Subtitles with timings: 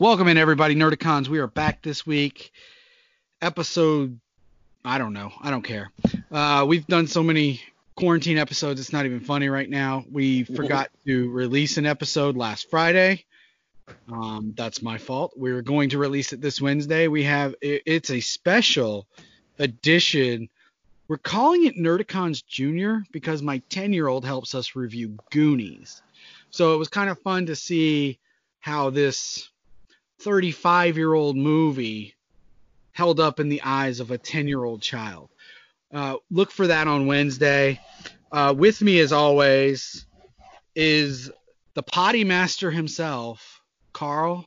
[0.00, 0.74] Welcome in, everybody.
[0.74, 1.28] Nerdicons.
[1.28, 2.52] We are back this week.
[3.42, 4.18] Episode,
[4.82, 5.30] I don't know.
[5.42, 5.90] I don't care.
[6.32, 7.60] Uh, we've done so many
[7.96, 10.06] quarantine episodes, it's not even funny right now.
[10.10, 13.26] We forgot to release an episode last Friday.
[14.10, 15.34] Um, that's my fault.
[15.36, 17.06] We were going to release it this Wednesday.
[17.06, 19.06] We have it, it's a special
[19.58, 20.48] edition.
[21.08, 26.00] We're calling it Nerdicons Junior because my 10 year old helps us review Goonies.
[26.48, 28.18] So it was kind of fun to see
[28.60, 29.49] how this
[30.20, 32.14] 35 year old movie
[32.92, 35.30] held up in the eyes of a 10 year old child.
[35.92, 37.80] Uh, look for that on Wednesday.
[38.30, 40.06] Uh, with me, as always,
[40.76, 41.30] is
[41.74, 43.60] the potty master himself,
[43.92, 44.46] Carl.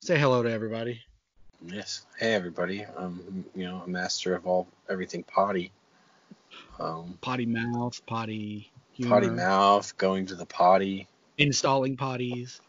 [0.00, 1.00] Say hello to everybody.
[1.66, 2.04] Yes.
[2.18, 2.84] Hey everybody.
[2.96, 5.70] I'm you know a master of all everything potty.
[6.80, 11.06] Um, potty mouth, potty humor, potty mouth, going to the potty,
[11.38, 12.60] installing potties.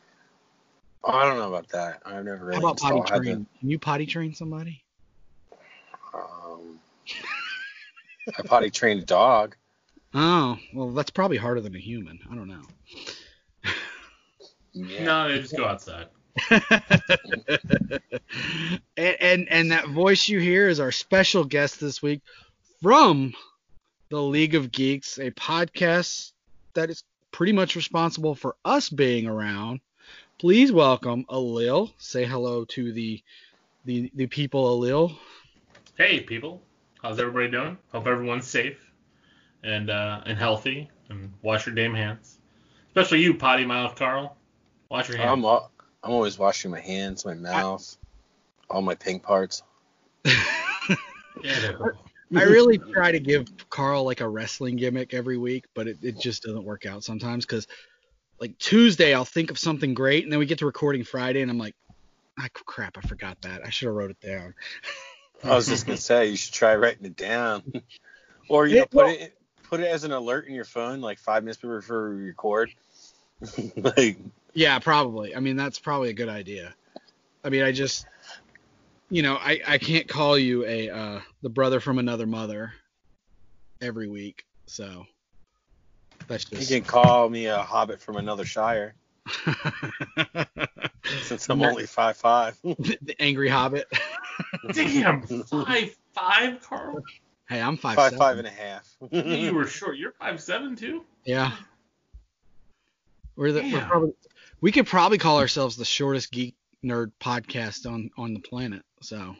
[1.04, 2.02] Oh, I don't know about that.
[2.06, 2.62] I've never really.
[2.62, 3.48] How about potty installed- train?
[3.60, 4.84] Can you potty train somebody?
[6.14, 6.80] Um,
[8.38, 9.56] I potty trained a dog.
[10.14, 12.20] Oh, well, that's probably harder than a human.
[12.32, 12.62] I don't know.
[14.74, 15.04] Yeah.
[15.04, 16.08] No, they just go outside.
[16.50, 16.72] and,
[18.98, 22.22] and and that voice you hear is our special guest this week
[22.82, 23.34] from
[24.10, 26.32] the League of Geeks, a podcast
[26.74, 29.80] that is pretty much responsible for us being around.
[30.44, 31.94] Please welcome Alil.
[32.00, 33.24] Say hello to the
[33.86, 35.16] the the people, Alil.
[35.98, 36.62] Hey, people.
[37.02, 37.78] How's everybody doing?
[37.94, 38.92] Hope everyone's safe
[39.64, 42.40] and uh, and healthy and wash your damn hands.
[42.88, 44.36] Especially you, potty mouth Carl.
[44.90, 45.32] Wash your hands.
[45.32, 45.72] I'm al-
[46.04, 47.96] I'm always washing my hands, my mouth,
[48.70, 49.64] all my pink parts.
[51.42, 51.72] Yeah,
[52.36, 56.20] I really try to give Carl like a wrestling gimmick every week, but it, it
[56.20, 57.68] just doesn't work out sometimes because
[58.44, 61.50] like Tuesday I'll think of something great and then we get to recording Friday and
[61.50, 61.76] I'm like,
[62.38, 63.66] ah crap, I forgot that.
[63.66, 64.54] I should have wrote it down.
[65.46, 67.64] I was just gonna say you should try writing it down,
[68.50, 71.44] or you know put it put it as an alert in your phone, like five
[71.46, 72.70] minutes before we record.
[73.78, 74.18] like
[74.54, 75.34] Yeah, probably.
[75.34, 76.76] I mean, that's probably a good idea.
[77.46, 78.06] I mean, I just,
[79.10, 82.74] you know, I, I can't call you a uh, the brother from another mother
[83.82, 85.06] every week, so
[86.28, 88.96] that's you can call me a hobbit from another shire,
[91.24, 92.58] since I'm only five five.
[92.64, 93.88] the angry hobbit.
[94.72, 97.04] Damn, five five, Carl.
[97.50, 98.20] hey, I'm five five seven.
[98.20, 98.88] five and a half.
[99.12, 99.98] You were short.
[99.98, 101.04] You're five seven too.
[101.26, 101.52] Yeah.
[103.36, 104.14] We're the we're probably
[104.62, 108.84] we could probably call ourselves the shortest geek nerd podcast on on the planet.
[109.02, 109.36] So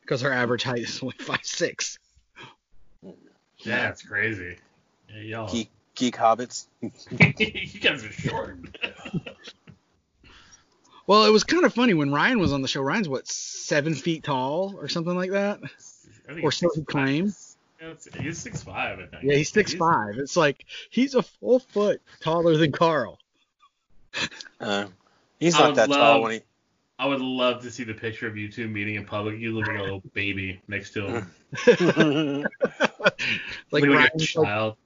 [0.00, 1.98] because our average height is only five six.
[3.58, 4.58] Yeah, it's crazy.
[5.08, 5.52] Yeah, y'all.
[5.52, 6.66] geek geek hobbits.
[6.80, 8.58] you guys are short.
[11.06, 12.80] Well, it was kind of funny when Ryan was on the show.
[12.82, 15.60] Ryan's what seven feet tall or something like that.
[16.28, 17.56] Or he's so he claims.
[17.80, 19.22] Yeah, He's six five, I think.
[19.22, 20.16] Yeah, he's six five.
[20.16, 23.18] It's like he's a full foot taller than Carl.
[24.58, 24.86] Uh,
[25.38, 26.40] he's not that love- tall when he.
[26.96, 29.38] I would love to see the picture of you two meeting in public.
[29.40, 31.24] You look like a little baby next to
[31.66, 32.46] him.
[33.70, 34.76] Like Look like a Ryan's child.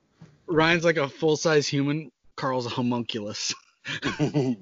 [0.48, 2.10] Ryan's like a full size human.
[2.36, 3.54] Carl's a homunculus.
[4.18, 4.56] hey,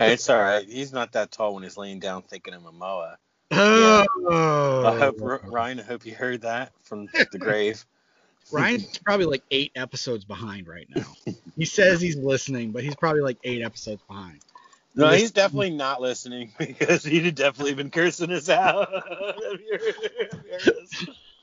[0.00, 0.66] it's all right.
[0.68, 3.16] He's not that tall when he's laying down thinking of Momoa.
[3.50, 4.84] Oh.
[4.86, 5.80] I hope Ryan.
[5.80, 7.84] I hope you heard that from the grave.
[8.52, 11.06] Ryan's probably like eight episodes behind right now.
[11.56, 14.40] He says he's listening, but he's probably like eight episodes behind.
[14.94, 18.88] No, he's definitely not listening because he'd have definitely been cursing us out.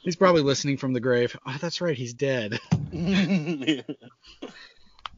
[0.04, 0.06] Have you heard- have you heard this?
[0.06, 1.36] He's probably listening from the grave.
[1.46, 2.60] Oh, that's right, he's dead.
[2.92, 3.86] Did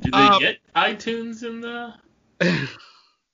[0.02, 1.94] they Um, get iTunes in the,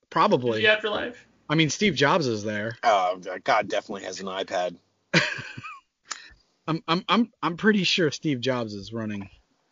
[0.10, 0.62] probably.
[0.62, 1.26] the afterlife?
[1.50, 2.78] I mean, Steve Jobs is there.
[2.84, 4.76] oh, God definitely has an iPad.
[6.70, 9.30] I'm I'm I'm I'm pretty sure Steve Jobs is running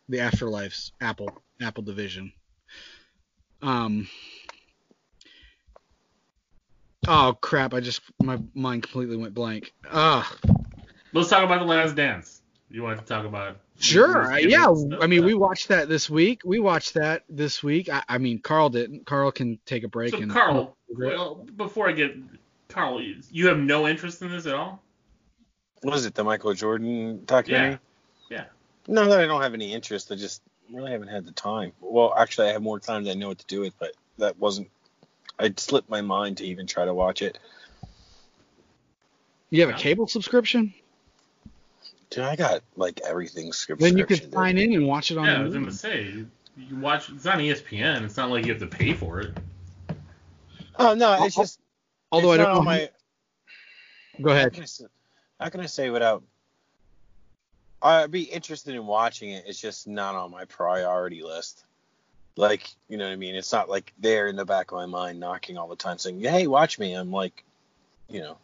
[0.08, 1.28] the Afterlife's Apple
[1.60, 2.32] Apple division.
[3.60, 4.08] Um.
[7.06, 7.74] Oh crap!
[7.74, 9.74] I just my mind completely went blank.
[9.92, 10.34] Ah.
[11.16, 12.42] Let's talk about the Last Dance.
[12.70, 13.56] You want to talk about?
[13.78, 14.32] Sure.
[14.32, 14.74] uh, Yeah.
[14.74, 14.98] Stuff?
[15.00, 16.42] I mean, we watched that this week.
[16.44, 17.88] We watched that this week.
[17.88, 19.06] I, I mean, Carl didn't.
[19.06, 20.30] Carl can take a break So and.
[20.30, 22.16] Carl, well, before I get
[22.68, 24.82] Carl, you- you have no interest in this at all?
[25.82, 27.78] What is it, the Michael Jordan documentary?
[28.30, 28.44] Yeah.
[28.88, 30.10] No, that I don't have any interest.
[30.12, 31.72] I just really haven't had the time.
[31.80, 34.38] Well, actually, I have more time than I know what to do with, but that
[34.38, 34.70] wasn't.
[35.38, 37.38] I slipped my mind to even try to watch it.
[39.50, 40.74] You have a cable subscription?
[42.10, 43.80] Dude, I got like everything script.
[43.80, 45.26] Then you could sign in and watch it on.
[45.26, 47.10] Yeah, I the was gonna say you, you watch.
[47.10, 48.02] It's on ESPN.
[48.04, 49.36] It's not like you have to pay for it.
[50.78, 51.60] Oh no, it's just
[52.12, 52.70] Although It's I not don't on know.
[52.70, 52.90] my.
[54.22, 54.52] Go How ahead.
[54.54, 54.84] can, I say,
[55.40, 56.22] how can I say without?
[57.82, 59.44] I'd be interested in watching it.
[59.46, 61.64] It's just not on my priority list.
[62.36, 63.34] Like, you know what I mean?
[63.34, 66.20] It's not like there in the back of my mind, knocking all the time, saying,
[66.20, 67.44] "Hey, watch me." I'm like,
[68.08, 68.38] you know,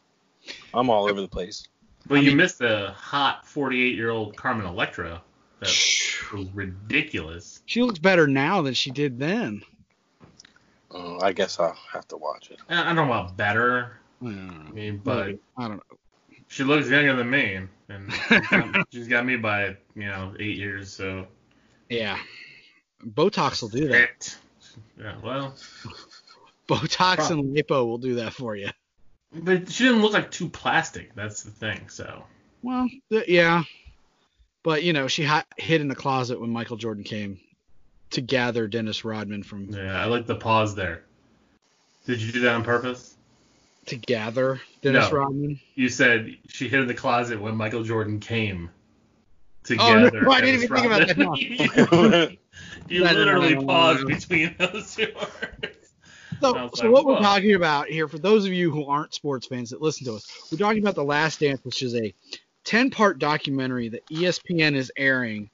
[0.75, 1.67] I'm all over the place.
[2.07, 5.23] But I you mean- missed the hot 48 year old Carmen Electra.
[5.61, 5.69] That
[6.33, 7.63] was ridiculous.
[7.67, 9.63] She looks better now than she did then.
[10.93, 12.59] Uh, I guess I'll have to watch it.
[12.69, 13.99] I I don't know about better.
[14.23, 14.29] I I
[14.73, 15.01] mean, know.
[15.05, 15.97] but I don't know.
[16.49, 20.57] she looks younger than me, and she's got, she's got me by you know eight
[20.59, 20.93] years.
[20.93, 21.27] So
[21.89, 22.19] Yeah.
[23.07, 23.99] Botox will do that.
[24.21, 24.37] Shit.
[24.99, 25.55] Yeah, well,
[26.69, 28.69] Botox and lipo will do that for you.
[29.35, 31.15] But she didn't look like too plastic.
[31.15, 31.89] That's the thing.
[31.89, 32.25] So
[32.63, 33.65] Well, th- yeah.
[34.63, 37.41] But, you know, she hi- hid in the closet when Michael Jordan came
[38.11, 41.03] to gather Dennis Rodman from yeah, I like the pause there.
[42.07, 43.17] Did you do that on purpose?
[43.87, 45.19] to gather Dennis No.
[45.19, 45.61] Rodman.
[45.75, 48.71] You said she hid in the closet when Michael Jordan came.
[49.79, 52.39] Oh, no, I didn't even think about that,
[52.89, 55.82] you literally paused between those two words.
[56.43, 59.71] So, so what we're talking about here, for those of you who aren't sports fans
[59.71, 62.13] that listen to us, we're talking about The Last Dance, which is a
[62.65, 65.51] 10-part documentary that ESPN is airing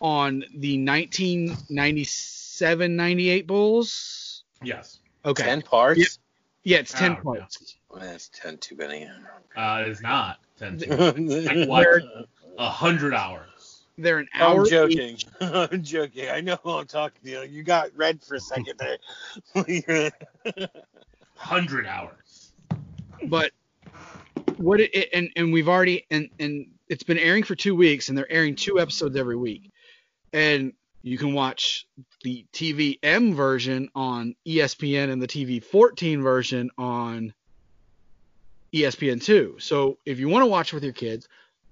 [0.00, 4.42] on the 1997-98 Bulls.
[4.62, 4.98] Yes.
[5.24, 5.44] Okay.
[5.44, 6.00] Ten parts.
[6.00, 6.06] Yeah.
[6.66, 7.20] Yeah, it's 10 Oh, yeah.
[7.40, 7.76] parts.
[7.94, 9.06] That's ten too many.
[9.56, 10.38] Uh, it's not.
[10.58, 12.02] 10 to- I'm Like what?
[12.58, 13.50] A hundred hours.
[13.96, 14.62] They're an hour.
[14.62, 15.18] I'm joking.
[15.40, 16.28] I'm joking.
[16.28, 17.30] I know who I'm talking to.
[17.30, 18.80] You You got red for a second
[19.54, 20.10] there.
[21.36, 22.52] Hundred hours.
[23.28, 23.52] but
[24.56, 28.08] what it, it- and and we've already and and it's been airing for two weeks
[28.08, 29.70] and they're airing two episodes every week
[30.32, 31.86] and you can watch
[32.22, 37.32] the tvm version on espn and the tv 14 version on
[38.72, 41.26] E espn2 so if you want to watch with your kids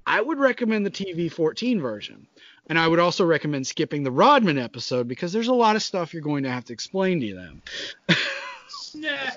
[0.07, 2.27] i would recommend the tv 14 version
[2.67, 6.13] and i would also recommend skipping the rodman episode because there's a lot of stuff
[6.13, 7.63] you're going to have to explain to them
[8.95, 9.33] Yeah.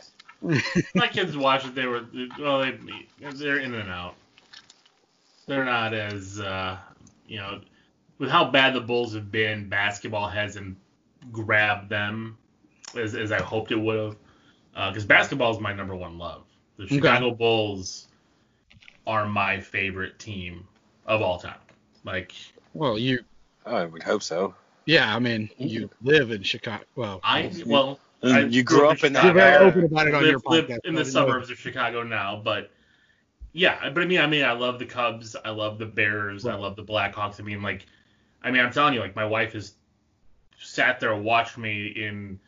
[0.93, 1.75] My kids watched it.
[1.75, 2.05] They were
[2.37, 2.59] well.
[2.59, 2.77] They
[3.31, 4.15] they're in and out.
[5.47, 6.77] They're not as uh,
[7.25, 7.61] you know,
[8.19, 9.69] with how bad the Bulls have been.
[9.69, 10.77] Basketball hasn't
[11.31, 12.37] grabbed them
[12.95, 14.15] as, as I hoped it would
[14.75, 14.91] have.
[14.91, 16.43] Because basketball is my number one love.
[16.77, 16.95] The Okay.
[16.95, 18.04] Chicago Bulls
[19.07, 20.67] are my favorite team
[21.05, 21.59] of all time.
[22.03, 22.33] Like
[22.73, 23.23] well you
[23.65, 24.53] I would hope so.
[24.85, 26.83] Yeah, I mean, you live in Chicago.
[26.95, 29.65] Well, I well, mm, I you grew up in you're that very era.
[29.65, 31.25] open about it on your live, live in the didn't know.
[31.25, 32.71] suburbs of Chicago now, but
[33.53, 36.55] yeah, but I mean, I mean, I love the Cubs, I love the Bears, I
[36.55, 37.39] love the Blackhawks.
[37.39, 37.85] I mean, like,
[38.43, 39.73] I mean, I'm telling you, like, my wife has
[40.59, 42.39] sat there watched me in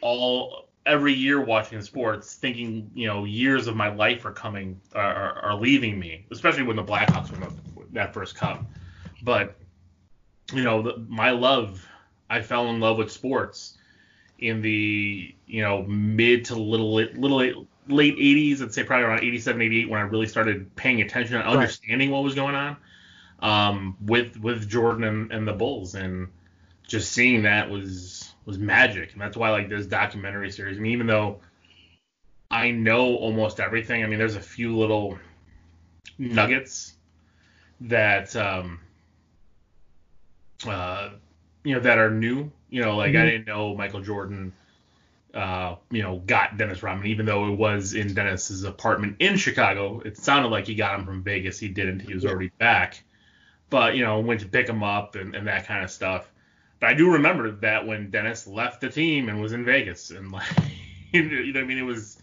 [0.00, 5.40] all every year watching sports, thinking, you know, years of my life are coming, are,
[5.42, 8.64] are, leaving me, especially when the Blackhawks won that first cup.
[9.22, 9.56] But
[10.52, 11.84] you know, the, my love,
[12.30, 13.76] I fell in love with sports
[14.38, 19.62] in the you know mid to little little late 80s i'd say probably around 87
[19.62, 21.54] 88 when i really started paying attention and Right.
[21.54, 22.76] understanding what was going on
[23.40, 26.28] um, with with jordan and, and the bulls and
[26.86, 30.92] just seeing that was was magic and that's why like this documentary series i mean
[30.92, 31.40] even though
[32.50, 35.18] i know almost everything i mean there's a few little
[36.18, 36.94] nuggets
[37.80, 38.80] that um
[40.66, 41.10] uh
[41.64, 43.30] you know that are new you know like i Mhm.
[43.30, 44.52] didn't know michael jordan
[45.34, 50.00] uh, you know, got Dennis Rodman, even though it was in Dennis's apartment in Chicago.
[50.00, 51.58] It sounded like he got him from Vegas.
[51.58, 52.00] He didn't.
[52.00, 53.02] He was already back.
[53.68, 56.32] But, you know, went to pick him up and, and that kind of stuff.
[56.80, 60.10] But I do remember that when Dennis left the team and was in Vegas.
[60.10, 60.44] And, like,
[61.12, 61.78] you know I mean?
[61.78, 62.18] It was,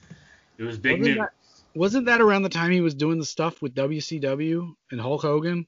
[0.57, 1.17] it was big Wasn't news.
[1.25, 1.33] that-
[1.79, 5.65] Wasn't that around the time he was doing the stuff with WCW and Hulk Hogan?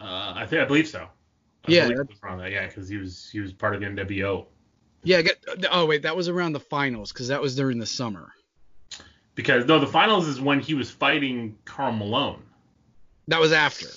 [0.00, 1.00] Uh, I think, I believe so.
[1.66, 2.50] I Yeah, believe that.
[2.50, 4.46] Yeah, because he was, he was part of the NWO.
[5.02, 5.20] Yeah.
[5.22, 5.36] Get,
[5.70, 8.32] oh wait, that was around the finals because that was during the summer.
[9.34, 12.42] Because, no, the finals is when he was fighting Karl Malone.
[13.28, 13.88] That was after.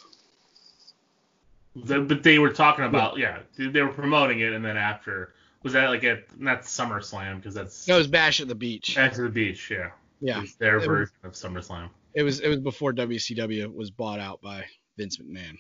[1.86, 3.40] The, but they were talking about yeah.
[3.58, 5.34] they, they were promoting it, and then after
[5.64, 8.96] was that like at not SummerSlam because that's That was Bash at the Beach.
[8.96, 9.90] Back to the Beach, yeah.
[10.22, 10.38] Yeah.
[10.38, 11.90] It was their It was- version of SummerSlam.
[12.14, 14.66] It was it was before WCW was bought out by
[14.98, 15.58] Vince McMahon.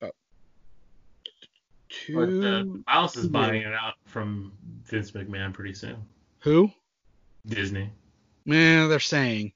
[0.00, 0.14] About
[2.08, 2.84] But uh, two.
[2.86, 4.52] Mouse is buying it out from
[4.84, 5.96] Vince McMahon pretty soon.
[6.40, 6.70] Who?
[7.46, 7.90] Disney.
[8.46, 9.52] Man, they're saying.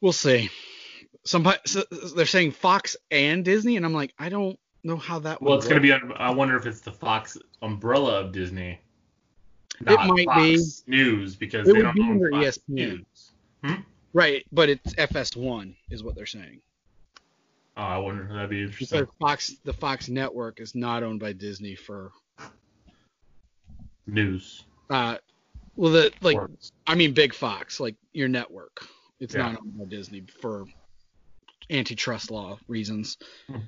[0.00, 0.50] We'll see.
[1.24, 1.82] Some so
[2.16, 5.40] they're saying Fox and Disney, and I'm like, I don't know how that.
[5.40, 5.92] Well, it's gonna be.
[5.92, 8.80] un- I wonder if it's the Fox umbrella of Disney.
[9.80, 10.90] It might Fox be.
[10.90, 13.04] News because It they would don't be own Fox ESPN.
[13.64, 13.78] News.
[14.14, 16.60] Right, but it's FS1 is what they're saying.
[17.76, 18.24] Oh, I wonder.
[18.24, 19.00] If that'd be interesting.
[19.00, 22.12] Because Fox, the Fox network is not owned by Disney for,
[24.06, 24.64] News.
[24.90, 25.16] uh,
[25.76, 26.72] well, the like, Sports.
[26.86, 28.86] I mean, Big Fox, like your network.
[29.20, 29.52] It's Yeah.
[29.52, 30.66] not owned by Disney for
[31.70, 33.18] antitrust law reasons.
[33.46, 33.58] Hmm.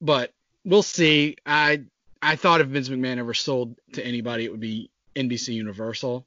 [0.00, 0.32] But
[0.64, 1.36] we'll see.
[1.44, 1.82] I
[2.22, 6.26] I thought if Vince McMahon ever sold to anybody, it would be NBC Universal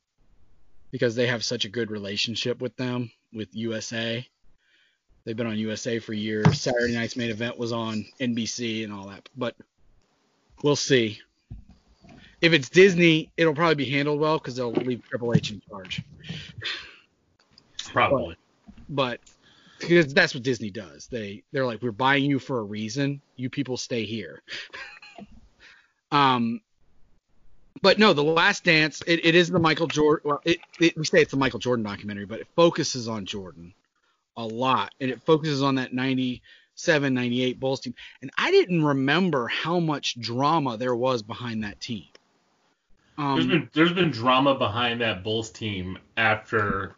[0.92, 4.28] because they have such a good relationship with them with USA.
[5.26, 6.60] They've been on USA for years.
[6.60, 9.30] Saturday night's main event was on NBC and all that.
[9.36, 9.56] But
[10.62, 11.20] we'll see.
[12.42, 16.04] If it's Disney, it'll probably be handled well because they'll leave Triple H in charge.
[17.86, 18.36] Probably.
[18.90, 19.22] But
[19.88, 21.08] because that's what Disney does.
[21.08, 23.22] They they're like, we're buying you for a reason.
[23.36, 24.42] You people stay here.
[26.12, 26.62] um,
[27.82, 29.02] but no, the Last Dance.
[29.06, 30.30] It, it is the Michael Jordan.
[30.30, 33.74] Well, it, it we say it's the Michael Jordan documentary, but it focuses on Jordan
[34.38, 37.94] a lot, and it focuses on that 97, 98 Bulls team.
[38.22, 42.06] And I didn't remember how much drama there was behind that team.
[43.18, 46.96] Um, There's been there's been drama behind that Bulls team after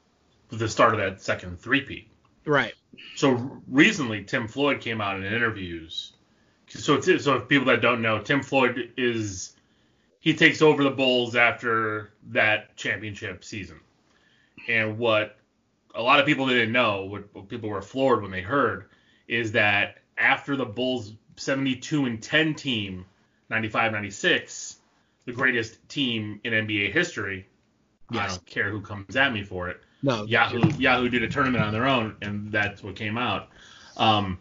[0.49, 2.07] the start of that second three-peat.
[2.45, 2.73] Right.
[3.15, 6.13] So recently, Tim Floyd came out in interviews.
[6.67, 9.53] So it's, so if people that don't know, Tim Floyd is
[10.19, 13.79] he takes over the Bulls after that championship season.
[14.67, 15.37] And what
[15.93, 18.85] a lot of people didn't know, what, what people were floored when they heard,
[19.27, 23.05] is that after the Bulls 72 and 10 team,
[23.49, 24.77] 95 96,
[25.25, 27.47] the greatest team in NBA history.
[28.11, 28.23] Yes.
[28.23, 29.81] I don't care who comes at me for it.
[30.05, 30.23] No.
[30.25, 33.49] Yahoo Yahoo did a tournament on their own, and that's what came out.
[33.97, 34.37] Um,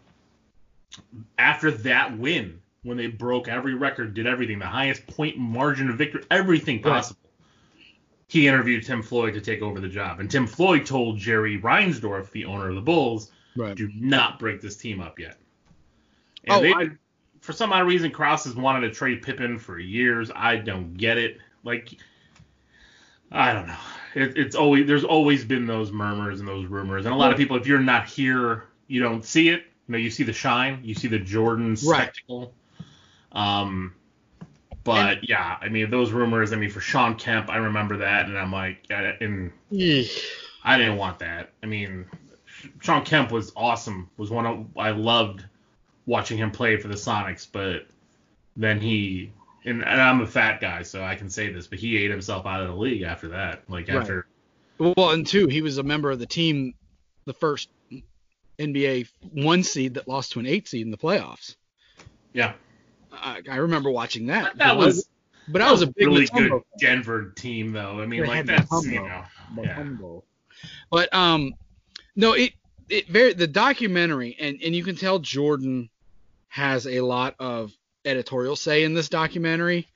[1.39, 5.97] after that win, when they broke every record, did everything, the highest point margin of
[5.97, 6.93] victory, everything Right.
[6.93, 7.19] possible.
[8.27, 12.29] He interviewed Tim Floyd to take over the job, and Tim Floyd told Jerry Reinsdorf,
[12.31, 13.75] the owner of the Bulls, Right.
[13.75, 15.37] do not break this team up yet.
[16.43, 16.89] And Oh, they, I-
[17.41, 20.29] for some odd reason, Krause has wanted to trade Pippen for years.
[20.35, 21.39] I don't get it.
[21.63, 21.97] Like,
[23.31, 23.77] I don't know.
[24.13, 27.37] It, it's always there's always been those murmurs and those rumors, and a lot of
[27.37, 29.63] people, if you're not here, you don't see it.
[29.87, 31.77] You know, you see the shine, you see the Jordan Right.
[32.11, 32.53] spectacle.
[33.31, 33.93] Um,
[34.83, 36.53] but yeah, I mean those rumors.
[36.53, 39.51] I mean for Shawn Kemp, I remember that, and I'm like, and.
[40.63, 41.51] I didn't want that.
[41.61, 42.05] I mean,
[42.81, 44.09] Shawn Kemp was awesome.
[44.17, 45.45] Was one of I loved
[46.07, 47.85] watching him play for the Sonics, but
[48.57, 49.31] then he
[49.65, 52.45] and, and I'm a fat guy, so I can say this, but he ate himself
[52.45, 53.63] out of the league after that.
[53.69, 53.97] Like Right.
[53.97, 54.27] after
[54.77, 56.75] Well, and two, he was a member of the team,
[57.25, 57.69] the first
[58.59, 61.55] NBA one seed that lost to an eight seed in the playoffs.
[62.33, 62.53] yeah,
[63.11, 64.43] I, I remember watching that.
[64.43, 65.07] that, that was
[65.47, 67.99] but I was a big really good Denver team though.
[67.99, 69.23] I mean, They like that's you know,
[69.61, 69.83] yeah.
[70.89, 71.53] But um,
[72.15, 72.53] no, it
[72.89, 75.89] it very the documentary, and and you can tell Jordan
[76.47, 77.73] has a lot of
[78.05, 79.87] editorial say in this documentary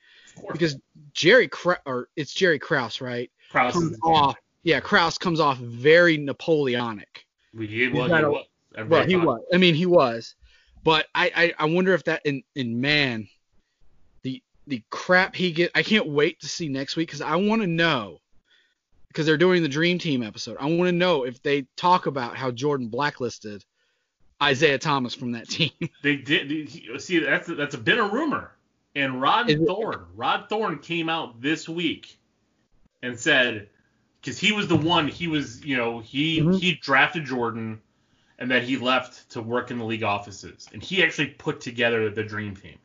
[0.52, 0.76] because
[1.12, 3.30] Jerry Kra- or it's Jerry Krause, right?
[3.50, 7.24] Krause Comes off, yeah, Krause comes off very Napoleonic.
[7.58, 8.46] he, well, he a- was.
[8.86, 9.40] Well, he was.
[9.52, 10.34] I mean, he was.
[10.84, 13.28] But I, I, I wonder if that in in man,
[14.22, 15.70] the the crap he get.
[15.74, 18.18] I can't wait to see next week because I want to know
[19.08, 20.56] because they're doing the Dream Team episode.
[20.60, 23.64] I want to know if they talk about how Jordan blacklisted
[24.42, 25.70] Isiah Thomas from that team.
[26.02, 27.00] They did.
[27.02, 28.52] See, that's that's a been a rumor.
[28.96, 29.68] And Rod Is it-
[30.16, 32.18] Rod Thorn came out this week
[33.02, 33.68] and said,
[34.20, 36.58] because he was the one, he was, you know, he Mhm.
[36.60, 37.80] he drafted Jordan,
[38.38, 42.10] and then he left to work in the league offices, and he actually put together
[42.10, 42.78] the dream team.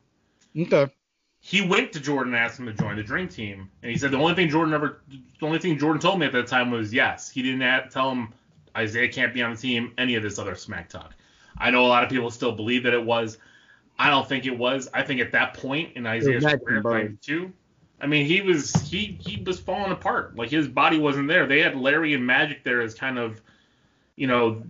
[0.58, 0.92] okay.
[1.40, 4.10] He went to Jordan and asked him to join the dream team, and he said
[4.12, 6.92] the only thing Jordan ever, the only thing Jordan told me at that time was
[6.94, 7.30] yes.
[7.30, 8.34] He didn't have, tell him
[8.80, 11.14] Isiah can't be on the team, any of this other smack talk.
[11.58, 13.38] I know a lot of people still believe that it was.
[13.98, 14.90] I don't think it was.
[14.94, 17.54] I think at that point in Isiah's career, too.
[18.02, 20.36] I mean, he was he he was falling apart.
[20.36, 21.48] Like his body wasn't there.
[21.48, 23.42] They had Larry and Magic there as kind of,
[24.18, 24.64] you know,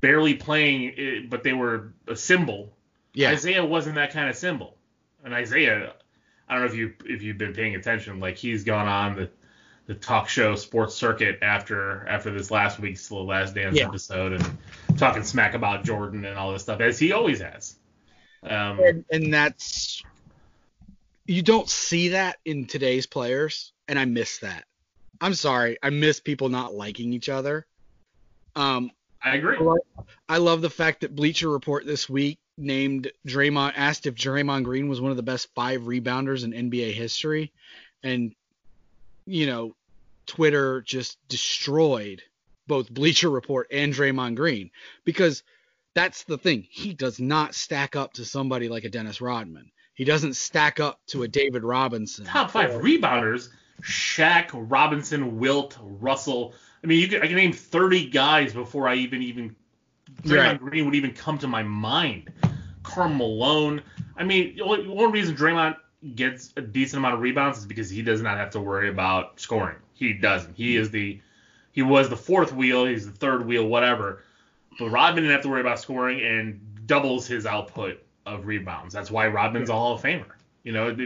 [0.00, 2.72] barely playing, it, but they were a symbol.
[3.14, 3.32] Yeah.
[3.32, 4.76] Isiah wasn't that kind of symbol.
[5.24, 5.94] And Isiah,
[6.48, 9.30] I don't know if you if you've been paying attention, like he's gone on the
[9.86, 13.88] the talk show sports circuit after after this last week's the last dance Yeah.
[13.88, 14.58] episode and
[14.98, 17.76] talking smack about Jordan and all this stuff as he always has.
[18.42, 20.02] Um, and, and that's
[21.26, 24.64] you don't see that in today's players, and I miss that.
[25.20, 27.66] I'm sorry, I miss people not liking each other.
[28.56, 28.90] Um,
[29.22, 29.58] I agree.
[30.28, 34.88] I love the fact that Bleacher Report this week named Draymond asked if Draymond Green
[34.88, 37.52] was one of the best five rebounders in NBA history,
[38.02, 38.34] and
[39.26, 39.74] you know,
[40.26, 42.22] Twitter just destroyed
[42.68, 44.70] both Bleacher Report and Draymond Green
[45.04, 45.42] because
[45.94, 46.66] that's the thing.
[46.70, 49.72] He does not stack up to somebody like a Dennis Rodman.
[49.94, 52.24] He doesn't stack up to a David Robinson.
[52.24, 53.48] Top five rebounders:
[53.82, 56.54] Shaq, Robinson, Wilt, Russell.
[56.84, 59.56] I mean, you can, I can name 30 guys before I even even
[60.22, 60.60] Draymond Right.
[60.60, 62.30] Green would even come to my mind.
[62.84, 63.82] Karl Malone.
[64.16, 65.76] I mean, the only- one reason Draymond
[66.14, 69.40] gets a decent amount of rebounds is because he does not have to worry about
[69.40, 69.76] scoring.
[69.94, 70.54] He doesn't.
[70.56, 71.20] He is the
[71.78, 72.86] he was the fourth wheel.
[72.86, 74.24] He's the third wheel, whatever.
[74.80, 78.92] But Rodman didn't have to worry about scoring and doubles his output of rebounds.
[78.92, 80.26] That's why Rodman's a Hall of Famer.
[80.64, 80.96] You know,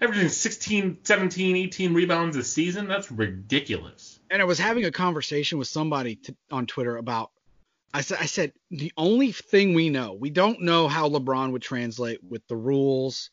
[0.00, 2.88] averaging 16, 17, 18 rebounds a season.
[2.88, 4.18] That's ridiculous.
[4.28, 6.18] and I was having a conversation with somebody
[6.50, 7.30] on Twitter about.
[7.94, 11.62] I said, I said the only thing we know, we don't know how LeBron would
[11.62, 13.30] translate with the rules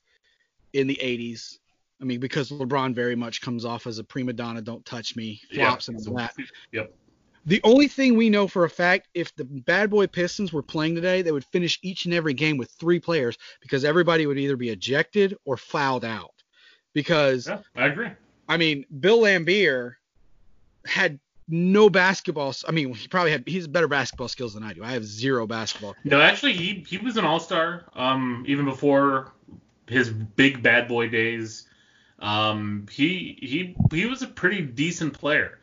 [0.74, 1.58] in the 80s.
[2.04, 5.40] I mean, because LeBron very much comes off as a prima donna, don't touch me,
[5.54, 6.36] flops and all that.
[6.74, 6.94] Yep.
[7.46, 10.96] The only thing we know for a fact, if the Bad Boy Pistons were playing
[10.96, 14.56] today, they would finish each and every game with three players because everybody would either
[14.58, 16.34] be ejected or fouled out.
[16.94, 18.10] Because Yeah, I agree.
[18.48, 19.96] I mean, Bill Laimbeer
[20.86, 22.54] had no basketball.
[22.68, 24.84] I mean, he probably had he's better basketball skills than I do.
[24.84, 25.96] I have zero basketball.
[26.04, 27.86] No, actually, he he was an all star.
[27.94, 29.34] Um, even before
[29.88, 31.68] his big bad boy days.
[32.20, 35.60] Um, he he he was a pretty decent player.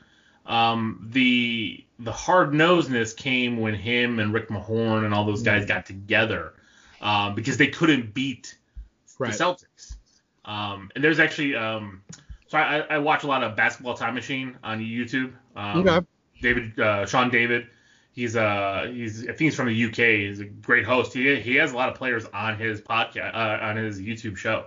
[0.46, 5.66] Um, the the hard nosedness came when him and Rick Mahorn and all those guys
[5.66, 6.54] got together,
[7.00, 8.56] um, because they couldn't beat
[9.18, 9.32] Right.
[9.32, 9.96] the Celtics.
[10.46, 12.02] Um, and there's actually um,
[12.46, 15.32] so I, I watch a lot of Basketball Time Machine on YouTube.
[15.54, 16.06] Um, Okay.
[16.40, 17.66] David uh, Sean David.
[18.12, 19.96] He's uh he's I think he's from the UK.
[20.26, 21.12] He's a great host.
[21.12, 24.64] He he has a lot of players on his podcast uh, on his YouTube show.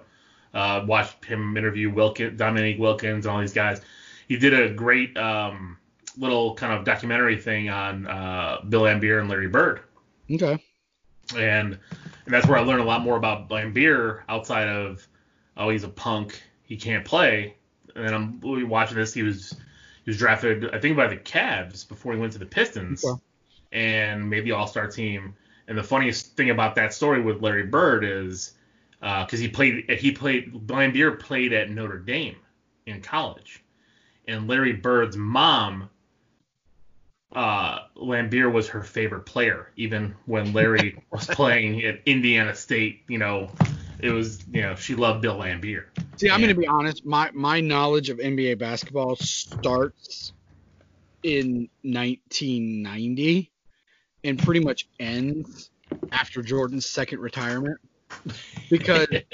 [0.53, 3.81] Uh, watched him interview Wilkins, Dominique Wilkins, and all these guys.
[4.27, 5.77] He did a great um,
[6.17, 9.81] little kind of documentary thing on uh, Bill Laimbeer and Larry Bird,
[10.31, 10.63] Okay.
[11.35, 11.77] and
[12.25, 15.05] and that's where I learned a lot more about Laimbeer outside of
[15.57, 17.55] oh he's a punk, he can't play.
[17.95, 18.39] And then I'm
[18.69, 19.13] watching this.
[19.13, 19.51] He was
[20.05, 23.21] he was drafted I think by the Cavs before he went to the Pistons, Okay.
[23.71, 25.35] and made the All Star team.
[25.67, 28.53] And the funniest thing about that story with Larry Bird is
[29.03, 32.37] because he played he played Laimbeer played at Notre Dame
[32.85, 33.63] in college,
[34.27, 35.89] and Larry Bird's mom
[37.35, 43.01] uh, Laimbeer was her favorite player, even when Larry was playing at Indiana State.
[43.09, 43.51] You know,
[43.99, 45.85] it was you know she loved Bill Laimbeer.
[46.15, 47.05] See, I'm to be honest.
[47.05, 50.31] My my knowledge of NBA basketball starts
[51.23, 53.51] in 1990
[54.23, 55.71] and pretty much ends
[56.11, 57.79] after Jordan's second retirement
[58.77, 59.07] because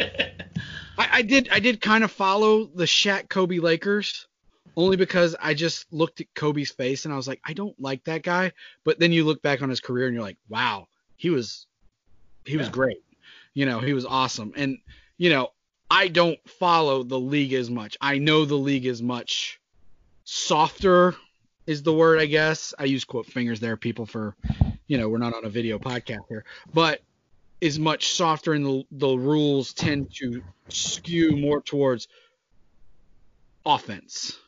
[0.97, 4.27] I, I did I did kind of follow the Shaq Kobe Lakers
[4.75, 8.03] only because I just looked at Kobe's face and I was like I don't like
[8.05, 8.51] that guy.
[8.83, 11.65] But then you look back on his career and you're like wow he was
[12.45, 12.71] he was Yeah.
[12.73, 12.97] great.
[13.53, 14.53] You know he was awesome.
[14.55, 14.77] And
[15.17, 15.49] you know
[15.89, 17.97] I don't follow the league as much.
[17.99, 19.59] I know the league is much
[20.23, 21.15] softer
[21.65, 22.73] is the word I guess.
[22.77, 24.35] I use quote fingers there people for
[24.87, 26.43] you know we're not on a video podcast here.
[26.73, 27.01] But
[27.61, 32.07] is much softer and the, the rules tend to skew more towards
[33.65, 34.39] offense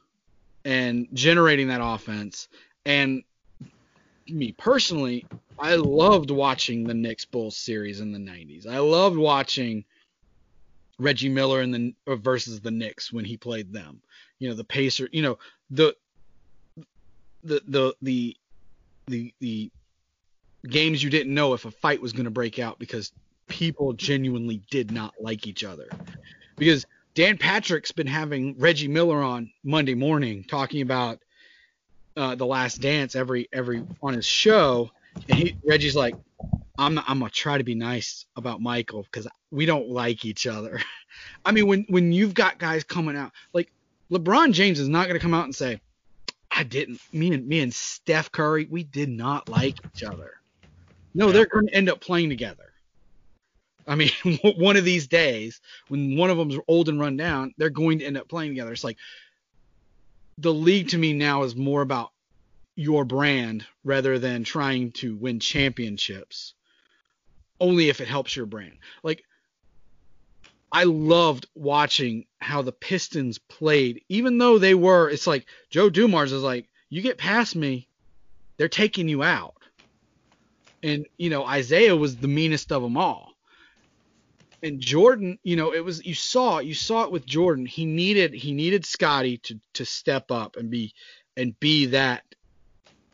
[0.64, 2.48] and generating that offense.
[2.86, 3.24] And
[4.28, 5.26] me personally,
[5.60, 8.68] I loved watching the Knicks Bulls series in the 90s.
[8.68, 9.84] I loved watching
[10.98, 14.02] Reggie Miller in the uh, versus the Knicks when he played them.
[14.40, 15.38] You know, the Pacer, you know,
[15.70, 15.96] the
[17.44, 18.38] the the the
[19.08, 19.72] the, the
[20.68, 23.12] games you didn't know if a fight was going to break out because
[23.48, 25.88] people genuinely did not like each other.
[26.58, 31.20] Because Dan Patrick's been having Reggie Miller on Monday morning talking about
[32.16, 34.92] uh, the Last Dance every every on his show,
[35.30, 36.16] and he, Reggie's like,
[36.78, 40.80] I'm I'm gonna try to be nice about Michael because we don't like each other.
[41.46, 43.72] I mean, when when you've got guys coming out like
[44.12, 45.80] LeBron James is not gonna come out and say,
[46.50, 47.00] I didn't.
[47.14, 50.41] Me and me and Steph Curry, we did not like each other.
[51.14, 52.72] No, they're going to end up playing together.
[53.88, 54.12] I mean,
[54.58, 58.06] one of these days, when one of them's old and run down, they're going to
[58.06, 58.72] end up playing together.
[58.72, 58.98] It's like
[60.38, 62.12] the league to me now is more about
[62.76, 66.54] your brand rather than trying to win championships.
[67.60, 68.78] Only if it helps your brand.
[69.04, 69.24] Like
[70.72, 75.10] I loved watching how the Pistons played, even though they were.
[75.10, 77.88] It's like Joe Dumars is like, you get past me,
[78.58, 79.56] they're taking you out.
[80.84, 83.34] And you know Isiah was the meanest of them all.
[84.64, 87.66] And Jordan, you know, it was you saw you saw it with Jordan.
[87.66, 90.94] He needed he needed Scottie to to step up and be
[91.38, 92.24] and be that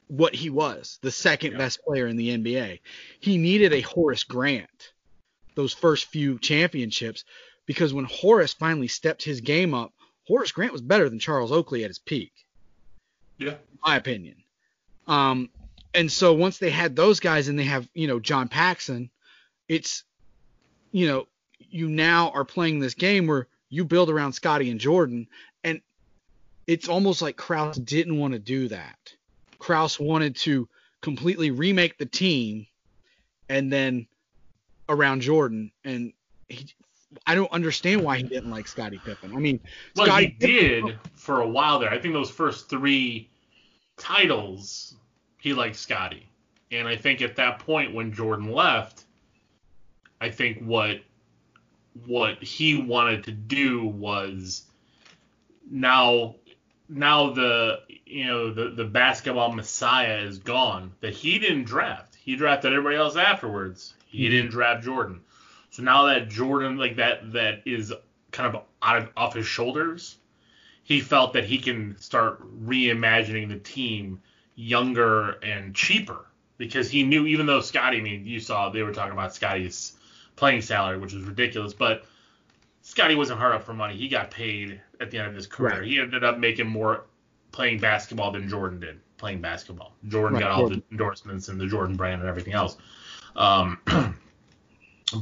[0.07, 1.57] what he was, the second Yeah.
[1.57, 2.79] best player in the NBA.
[3.19, 4.93] He needed a Horace Grant
[5.55, 7.25] those first few championships
[7.65, 9.91] because when Horace finally stepped his game up,
[10.27, 12.31] Horace Grant was better than Charles Oakley at his peak.
[13.39, 13.55] Yeah.
[13.85, 14.35] my opinion.
[15.07, 15.49] Um,
[15.97, 19.09] and so once they had those guys and they have, you know, John Paxson,
[19.67, 20.03] it's,
[20.91, 25.27] you know, you now are playing this game where you build around Scottie and Jordan,
[25.63, 25.81] and
[26.67, 29.15] it's almost like Krause didn't want to do that.
[29.57, 30.69] Krause wanted to
[31.01, 32.67] completely remake the team
[33.49, 34.05] and then
[34.87, 36.13] around Jordan, and
[36.47, 36.67] he,
[37.25, 39.35] I don't understand why he didn't like Scottie Pippen.
[39.35, 39.59] I mean,
[39.95, 41.89] Well, Scottie he did for a while there.
[41.89, 43.31] I think those first three
[43.97, 44.95] titles,
[45.47, 46.27] he liked Scottie.
[46.71, 49.05] And I think at that point when Jordan left,
[50.19, 50.99] I think what
[52.05, 54.63] what he wanted to do was
[55.71, 56.35] now
[56.89, 62.15] now the you know the the basketball messiah is gone that he didn't draft.
[62.15, 63.93] He drafted everybody else afterwards.
[64.05, 64.29] He Mhm.
[64.31, 65.21] didn't draft Jordan.
[65.69, 67.93] So now that Jordan like that that is
[68.31, 70.17] kind of out of off his shoulders,
[70.83, 74.21] he felt that he can start reimagining the team
[74.57, 76.25] younger and cheaper
[76.57, 79.93] because he knew even though Scottie, I mean, you saw they were talking about Scottie's
[80.35, 82.05] playing salary, which was ridiculous, but
[82.81, 83.95] Scottie wasn't hard up for money.
[83.95, 85.79] He got paid at the end of his career.
[85.79, 85.87] Right.
[85.87, 87.05] He ended up making more
[87.51, 89.93] playing basketball than Jordan did playing basketball.
[90.07, 92.77] Jordan Right, got all the endorsements and the Jordan brand and everything else.
[93.35, 93.79] Um,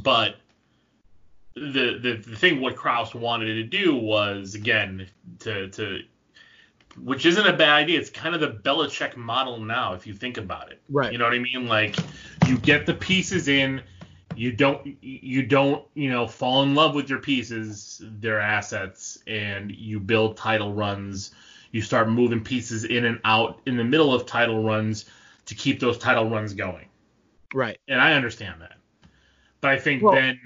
[0.03, 0.37] but
[1.55, 5.07] the, the the thing what Krause wanted to do was again
[5.39, 6.01] to to
[7.01, 7.99] which isn't a bad idea.
[7.99, 10.81] It's kind of the Belichick model now, if you think about it.
[10.89, 11.11] Right.
[11.11, 11.67] You know what I mean?
[11.67, 11.95] Like
[12.47, 13.81] you get the pieces in,
[14.35, 19.71] you don't you don't you know fall in love with your pieces, their assets, and
[19.71, 21.31] you build title runs.
[21.71, 25.05] You start moving pieces in and out in the middle of title runs
[25.47, 26.87] to keep those title runs going.
[27.53, 27.77] right.
[27.87, 28.77] And I understand that,
[29.61, 30.39] but I think Well- then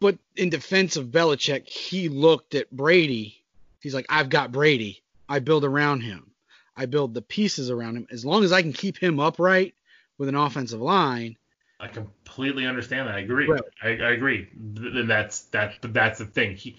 [0.00, 3.44] But in defense of Belichick, he looked at Brady.
[3.80, 5.00] He's like, I've got Brady.
[5.28, 6.30] I build around him.
[6.76, 8.06] I build the pieces around him.
[8.10, 9.74] As long as I can keep him upright
[10.18, 11.36] with an offensive line,
[11.80, 13.16] I completely understand that.
[13.16, 13.48] I agree.
[13.48, 13.62] Right.
[13.82, 14.48] I, I agree.
[14.54, 15.74] And that's that.
[15.82, 16.56] That's the thing.
[16.56, 16.76] He,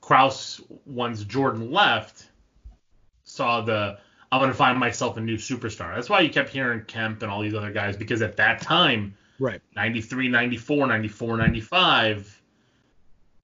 [0.00, 2.28] Krause, once Jordan left,
[3.24, 3.98] saw the
[4.32, 5.94] I'm gonna find myself a new superstar.
[5.94, 9.14] That's why you kept hearing Kemp and all these other guys because at that time,
[9.38, 9.60] right?
[9.76, 12.41] 93, 94, 94, 95,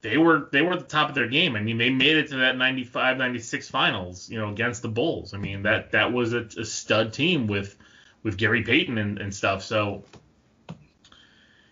[0.09, 1.55] they were they were at the top of their game.
[1.55, 5.35] I mean, they made it to that 95, 96 finals, you know, against the Bulls.
[5.35, 7.77] I mean, that that was a, a stud team with
[8.23, 9.62] with Gary Payton and, and stuff.
[9.62, 10.05] So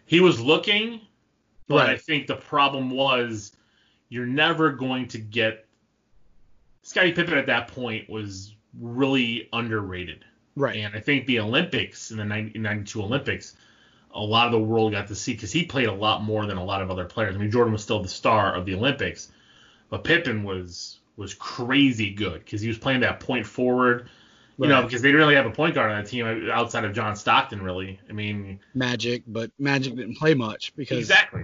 [0.04, 1.00] he was looking,
[1.66, 3.52] but I think the problem was
[4.08, 5.66] you're never going to get
[6.82, 10.24] Scottie Pippen at that point was really underrated.
[10.54, 10.76] Right.
[10.76, 13.56] And I think the Olympics in the 90 92 Olympics,
[14.16, 16.56] a lot of the world got to see because he played a lot more than
[16.56, 17.34] a lot of other players.
[17.34, 19.30] I mean, Jordan was still the star of the Olympics,
[19.90, 24.08] but Pippen was was crazy good because he was playing that point forward.
[24.58, 26.84] You know, because they didn't really have a point guard on the team uh, outside
[26.84, 28.00] of John Stockton, really.
[28.08, 31.42] I mean, Magic, but Magic didn't play much because exactly.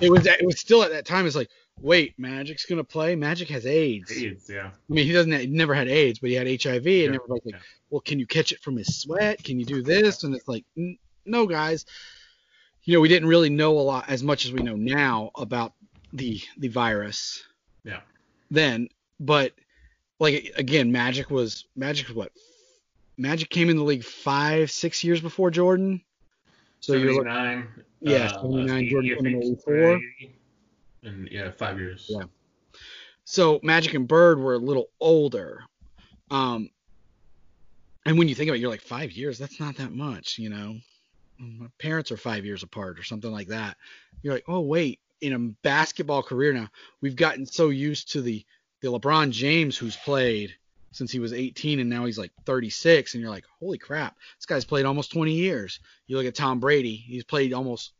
[0.00, 1.26] it was it was still at that time.
[1.26, 3.16] It's like, wait, Magic's gonna play.
[3.16, 4.12] Magic has AIDS.
[4.12, 4.68] AIDS, yeah.
[4.68, 5.32] I mean, he doesn't.
[5.32, 7.60] He never had AIDS, but he had HIV, Yeah, and everybody's like, yeah.
[7.90, 9.42] well, can you catch it from his sweat?
[9.42, 10.22] Can you do this?
[10.22, 11.86] And it's like, "N- no, guys.
[12.84, 15.74] You know, we didn't really know a lot as much as we know now about
[16.12, 17.42] the the virus.
[17.84, 18.00] Yeah.
[18.50, 18.88] Then,
[19.20, 19.52] but
[20.18, 22.32] like again, Magic was Magic was what?
[23.16, 26.02] Magic came in the league five, six years before Jordan.
[26.80, 27.68] So you're looking, 79.
[28.00, 29.94] Yeah, uh, 79, Jordan 80, came in think, 84.
[29.94, 30.36] 80,
[31.04, 32.06] And yeah, five years.
[32.08, 32.24] Yeah.
[33.24, 35.62] so Magic and Bird were a little older.
[36.30, 36.70] Um,
[38.04, 39.38] and when you think about it, you're like five years.
[39.38, 40.76] That's not that much, you know.
[41.42, 43.76] My parents are five years apart or something like that.
[44.22, 46.68] You're like, oh wait, in a basketball career now,
[47.00, 48.44] we've gotten so used to the
[48.80, 50.54] the LeBron James who's played
[50.92, 54.46] since he was 18 and now he's like 36, and you're like, holy crap, this
[54.46, 55.80] guy's played almost 20 years.
[56.06, 57.92] You look at Tom Brady, he's played almost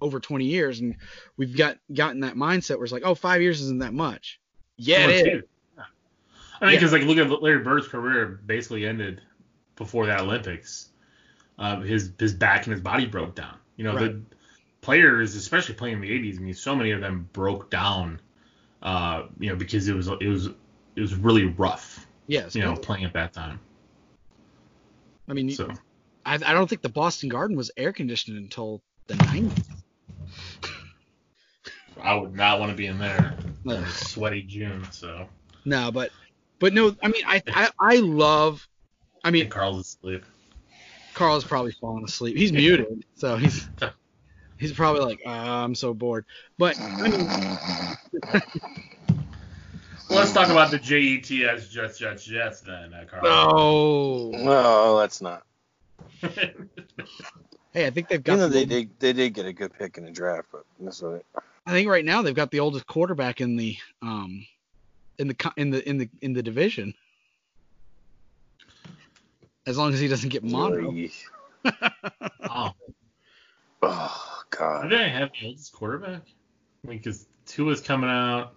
[0.00, 0.96] over 20 years, and
[1.36, 4.40] we've got gotten that mindset where it's like, oh, five years isn't that much.
[4.76, 5.84] Yeah, Well, it's Yeah.
[6.60, 9.20] I mean, because like look at Larry Bird's career basically ended
[9.76, 10.90] before the Olympics.
[11.58, 13.56] Uh, his his back and his body broke down.
[13.76, 14.12] You know, Right.
[14.12, 14.22] the
[14.80, 18.20] players, especially playing in the 80s, I mean, so many of them broke down.
[18.82, 22.06] Uh, you know, because it was it was it was really rough.
[22.28, 22.54] Yes.
[22.54, 23.58] You know, playing at that time.
[25.28, 25.70] I mean, So
[26.24, 29.64] I, I don't think the Boston Garden was air conditioned until the 90s.
[32.02, 34.86] I would not want to be in there in a sweaty June.
[34.92, 35.28] So
[35.64, 36.10] No, but
[36.60, 38.66] but no, I mean, I I, I love.
[39.24, 40.24] I mean, think Carl's asleep.
[41.18, 42.36] Carl's probably falling asleep.
[42.36, 43.68] He's muted, so he's
[44.56, 46.24] he's probably like, uh, I'm so bored.
[46.56, 47.28] But I mean,
[50.10, 53.26] Let's talk about the JETS Jets Jets Jets then, uh, Carl.
[53.26, 55.42] oh, No, let's not.
[56.22, 58.34] hey, I think they've got.
[58.34, 58.42] You got.
[58.44, 61.02] know the they did they did get a good pick in the draft, but that's
[61.02, 61.26] what it.
[61.66, 64.46] I think right now they've got the oldest quarterback in the um
[65.18, 66.94] in the co- in the in the in the division.
[69.68, 70.90] As long as he doesn't get mono.
[72.50, 72.70] oh,
[73.82, 74.88] Oh I God.
[74.88, 76.22] think I have the oldest quarterback.
[76.84, 78.54] I mean, because Tua's coming out.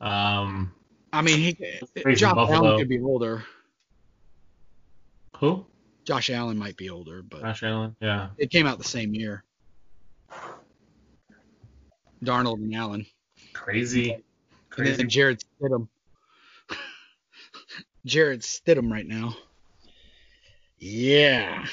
[0.00, 0.72] Um,
[1.12, 1.54] I mean, he
[2.02, 2.56] Crazy Josh Buffalo.
[2.68, 3.44] Allen could be older.
[5.38, 5.66] who?
[6.04, 7.96] Josh Allen might be older, but Josh Allen.
[8.00, 8.28] Yeah.
[8.38, 9.42] it came out the same year.
[12.24, 13.06] Darnold and Allen.
[13.54, 14.12] Crazy.
[14.12, 14.22] And
[14.70, 14.96] Crazy.
[14.98, 15.88] then Jarrett Stidham.
[18.06, 19.34] Jarrett Stidham right now.
[20.78, 21.66] Yeah.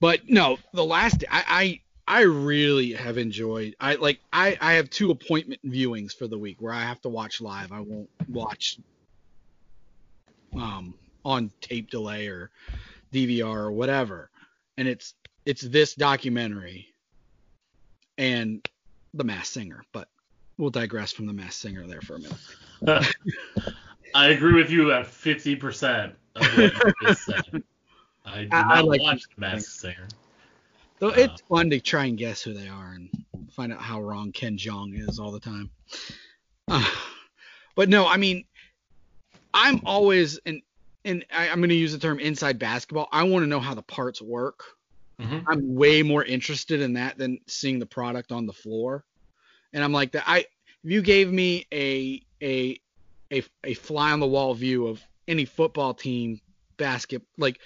[0.00, 3.74] But no, the last I I, I really have enjoyed.
[3.80, 7.08] I like I I have two appointment viewings for the week where I have to
[7.08, 7.72] watch live.
[7.72, 8.78] I won't watch
[10.54, 10.94] um
[11.24, 12.50] on tape delay or
[13.12, 14.30] DVR or whatever.
[14.76, 16.88] And it's it's this documentary
[18.18, 18.66] and
[19.14, 20.08] the Masked Singer, but
[20.58, 23.14] we'll digress from the Masked Singer there for a minute.
[24.14, 27.62] I agree with you at 50% of what you just said.
[28.26, 30.08] I do I- not I like watch The Masked Singer.
[30.98, 33.08] Though Uh, it's fun to try and guess who they are and
[33.50, 35.70] find out how wrong Ken Jeong is all the time.
[36.68, 36.84] Uh,
[37.76, 38.44] but no, I mean,
[39.54, 40.62] I'm always and
[41.04, 43.08] and I, I'm going to use the term inside basketball.
[43.12, 44.64] I want to know how the parts work.
[45.20, 45.44] Mhm.
[45.46, 49.04] I'm way more interested in that than seeing the product on the floor.
[49.72, 50.24] And I'm like that.
[50.26, 50.40] I
[50.84, 52.80] if you gave me a a
[53.32, 56.40] a, a fly on the wall view of any football team
[56.76, 57.58] basket like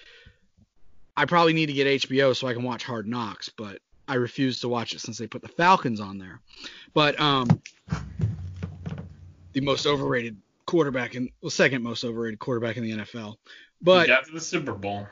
[1.17, 4.61] I probably need to get HBO so I can watch Hard Knocks, but I refuse
[4.61, 6.41] to watch it since they put the Falcons on there.
[6.95, 7.49] But um
[9.53, 13.37] the most overrated quarterback in well, second most overrated quarterback in the NFL.
[13.83, 15.09] But got to the Super Bowl.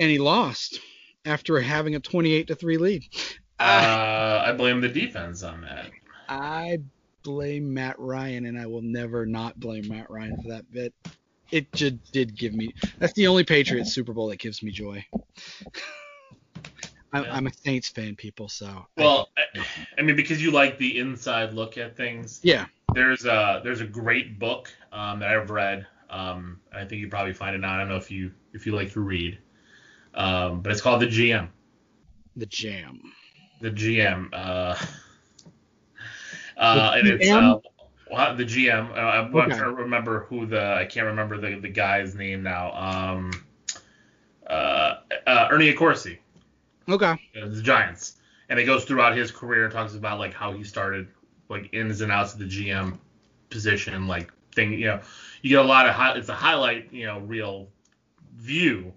[0.00, 0.80] and he lost
[1.24, 3.04] after having a 28 to 3 lead.
[3.58, 5.90] Uh, I blame the defense on that.
[6.28, 6.78] I
[7.22, 10.92] blame Matt Ryan, and I will never not blame Matt Ryan for that bit.
[11.54, 12.74] It just did give me.
[12.98, 15.06] That's the only Patriots Super Bowl that gives me joy.
[17.12, 17.24] I'm.
[17.30, 18.48] I'm a Saints fan, people.
[18.48, 19.64] So Well, I,
[19.98, 22.40] I mean, because you like the inside look at things.
[22.42, 25.86] yeah, There's a there's a great book um, that I've read.
[26.10, 27.74] Um, I think you probably find it now.
[27.74, 29.38] I don't know if you if you like to read,
[30.14, 31.48] um, but it's called the GM.
[32.36, 33.00] the Jam.
[33.60, 34.28] The GM.
[34.32, 34.74] Uh,
[36.56, 37.30] uh, The and it's GM?
[37.30, 37.58] uh,
[38.14, 38.90] what, the GM.
[38.90, 39.50] Uh, I'm Okay.
[39.50, 42.72] trying to remember who the I can't remember the the guy's name now.
[42.74, 43.32] Um,
[44.48, 44.96] uh,
[45.26, 46.18] uh, Ernie Accorsi.
[46.88, 47.16] Okay.
[47.40, 48.16] uh, the Giants,
[48.48, 51.08] and it goes throughout his career and talks about like how he started,
[51.48, 52.98] like ins and outs of the GM
[53.50, 54.72] position, like thing.
[54.72, 55.00] You know,
[55.42, 57.68] you get a lot of high, it's a highlight, you know, real
[58.36, 58.92] view,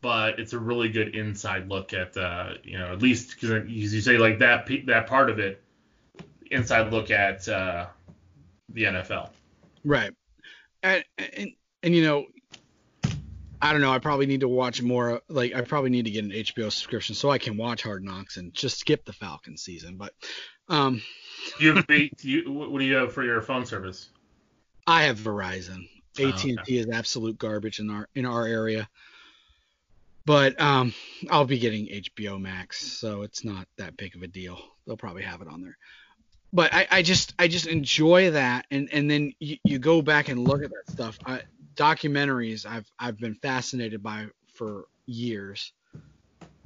[0.00, 4.00] but it's a really good inside look at, uh, you know, at least because you
[4.00, 5.62] say like that that part of it,
[6.50, 7.86] inside look at uh,
[8.72, 9.30] the NFL.
[9.84, 10.12] Right.
[10.82, 11.50] And, and
[11.82, 12.26] and you know,
[13.62, 13.92] I don't know.
[13.92, 15.20] I probably need to watch more.
[15.28, 18.36] Like I probably need to get an HBO subscription so I can watch Hard Knocks
[18.36, 19.96] and just skip the Falcons season.
[19.96, 20.14] But
[20.68, 21.02] um,
[21.58, 24.10] Do you, do you what do you have for your phone service?
[24.86, 25.88] I have Verizon.
[26.18, 26.74] Oh, AT&T okay.
[26.74, 28.88] is absolute garbage in our in our area.
[30.26, 30.94] But um,
[31.30, 34.60] I'll be getting HBO Max, so it's not that big of a deal.
[34.86, 35.76] They'll probably have it on there.
[36.52, 40.28] But I, I just I just enjoy that, and and then you, you go back
[40.28, 41.18] and look at that stuff.
[41.24, 41.42] I,
[41.76, 45.72] documentaries I've I've been fascinated by for years,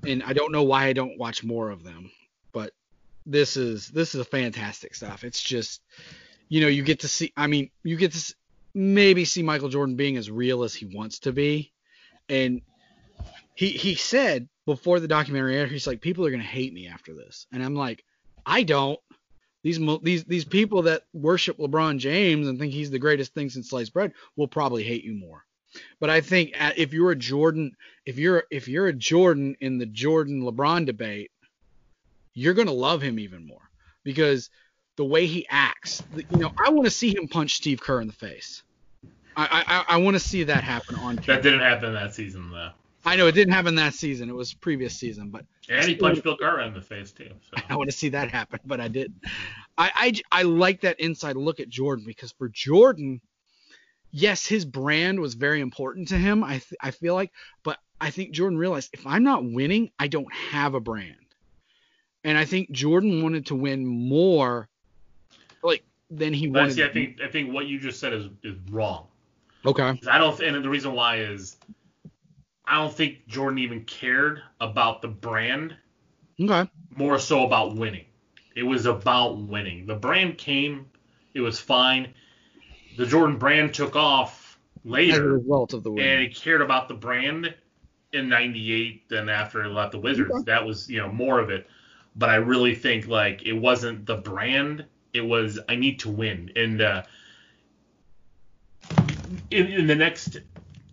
[0.06, 2.10] and I don't know why I don't watch more of them.
[2.52, 2.72] But
[3.26, 5.22] this is this is fantastic stuff.
[5.22, 5.82] It's just
[6.48, 7.32] you know you get to see.
[7.36, 8.34] I mean you get to
[8.74, 11.72] maybe see Michael Jordan being as real as he wants to be,
[12.28, 12.62] and
[13.54, 17.14] he he said before the documentary aired, he's like people are gonna hate me after
[17.14, 18.04] this, and I'm like
[18.46, 18.98] I don't.
[19.64, 23.70] These these these people that worship LeBron James and think he's the greatest thing since
[23.70, 25.42] sliced bread will probably hate you more.
[25.98, 27.74] But I think uh, if you're a Jordan,
[28.04, 31.30] if you're if you're a Jordan in the Jordan LeBron debate,
[32.34, 33.70] you're gonna love him even more
[34.04, 34.50] because
[34.96, 36.02] the way he acts.
[36.14, 38.62] You know, I want to see him punch Steve Kerr in the face.
[39.34, 41.16] I I, I want to see that happen on.
[41.26, 42.72] That didn't happen that season though.
[43.04, 44.28] I know it didn't happen that season.
[44.30, 47.30] It was previous season, but And he punched Bill Carr in the face too.
[47.42, 47.62] So.
[47.68, 49.16] I want to see that happen, but I didn't.
[49.76, 49.90] I,
[50.32, 53.20] I, I like that inside look at Jordan because for Jordan,
[54.10, 56.42] yes, his brand was very important to him.
[56.42, 60.08] I th- I feel like, but I think Jordan realized if I'm not winning, I
[60.08, 61.16] don't have a brand.
[62.22, 64.68] And I think Jordan wanted to win more,
[65.62, 66.74] like than he But wanted.
[66.74, 69.08] see, I think I think what you just said is, is wrong.
[69.66, 70.00] Okay.
[70.08, 71.56] I don't, and the reason why is
[72.66, 75.76] I don't think Jordan even cared about the brand,
[76.40, 76.68] Okay.
[76.96, 78.06] more so about winning.
[78.56, 79.86] It was about winning.
[79.86, 80.86] The brand came,
[81.34, 82.14] it was fine.
[82.96, 86.06] The Jordan brand took off As a later, result of the win.
[86.06, 87.54] and he cared about the brand
[88.12, 89.08] in '98.
[89.08, 90.44] Then after he left the Wizards, Okay.
[90.44, 91.66] that was you know more of it.
[92.16, 94.84] But I really think like it wasn't the brand.
[95.12, 96.52] It was I need to win.
[96.56, 97.02] And uh,
[99.50, 100.38] in, in the next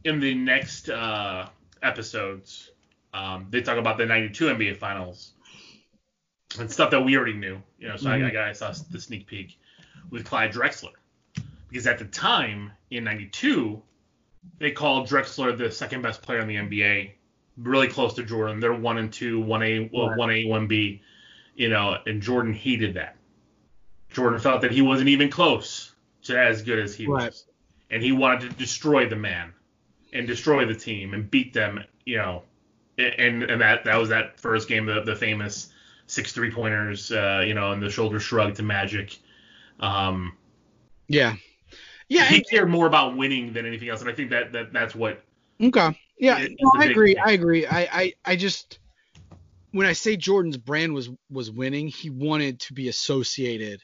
[0.04, 1.48] in the next uh,
[1.82, 2.72] episodes,
[3.14, 5.34] um, they talk about the '92 NBA Finals
[6.60, 7.62] and stuff that we already knew.
[7.80, 9.58] You know, so I, I got I saw the sneak peek
[10.10, 10.94] with Clyde Drexler
[11.70, 13.82] because at the time in '92
[14.60, 17.12] they called Drexler the second best player in the NBA,
[17.58, 18.60] really close to Jordan.
[18.60, 21.02] They're one and two, one A, well, one A, one B,
[21.56, 23.18] you know, and Jordan hated that.
[24.10, 27.26] Jordan felt that he wasn't even close to as good as he Right.
[27.26, 27.46] was,
[27.90, 29.54] and he wanted to destroy the man
[30.14, 32.44] and destroy the team and beat them, you know,
[32.98, 35.70] and and that that was that first game, the the famous
[36.08, 39.18] six three pointers, uh, you know, and the shoulder shrug to Magic.
[39.80, 40.38] Um,
[41.08, 41.36] yeah.
[42.10, 42.26] Yeah.
[42.26, 44.94] he and- cared more about winning than anything else, and I think that, that that's
[44.94, 45.24] what
[45.62, 45.98] Okay.
[46.18, 47.18] Yeah, It- no, it's a I agree.
[47.18, 47.66] I agree.
[47.66, 48.80] I, I, I just
[49.72, 53.82] when I say Jordan's brand was was winning, he wanted to be associated.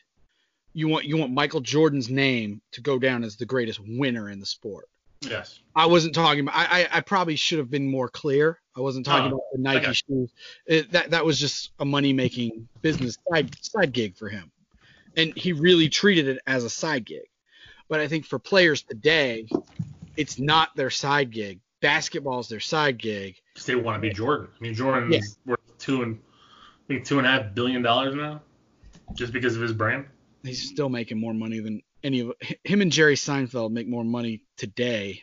[0.74, 4.40] You want you want Michael Jordan's name to go down as the greatest winner in
[4.40, 4.90] the sport.
[5.22, 5.60] Yes.
[5.76, 6.56] I wasn't talking about.
[6.56, 8.60] I, I, I probably should have been more clear.
[8.76, 9.94] I wasn't talking Oh, about the Nike okay.
[9.94, 10.32] shoes.
[10.66, 14.52] It, that that was just a money making business side side gig for him,
[15.16, 17.28] and he really treated it as a side gig.
[17.90, 19.48] But I think for players today,
[20.18, 21.60] it's not their side gig.
[21.82, 23.36] Basketball is their side gig.
[23.54, 24.48] Because they want to be Jordan.
[24.60, 25.52] I mean, Jordan's Yeah.
[25.52, 28.42] worth two and I think two and a half billion dollars now,
[29.14, 30.06] just because of his brand.
[30.44, 34.42] He's still making more money than any of him and Jerry Seinfeld make more money
[34.56, 35.22] today,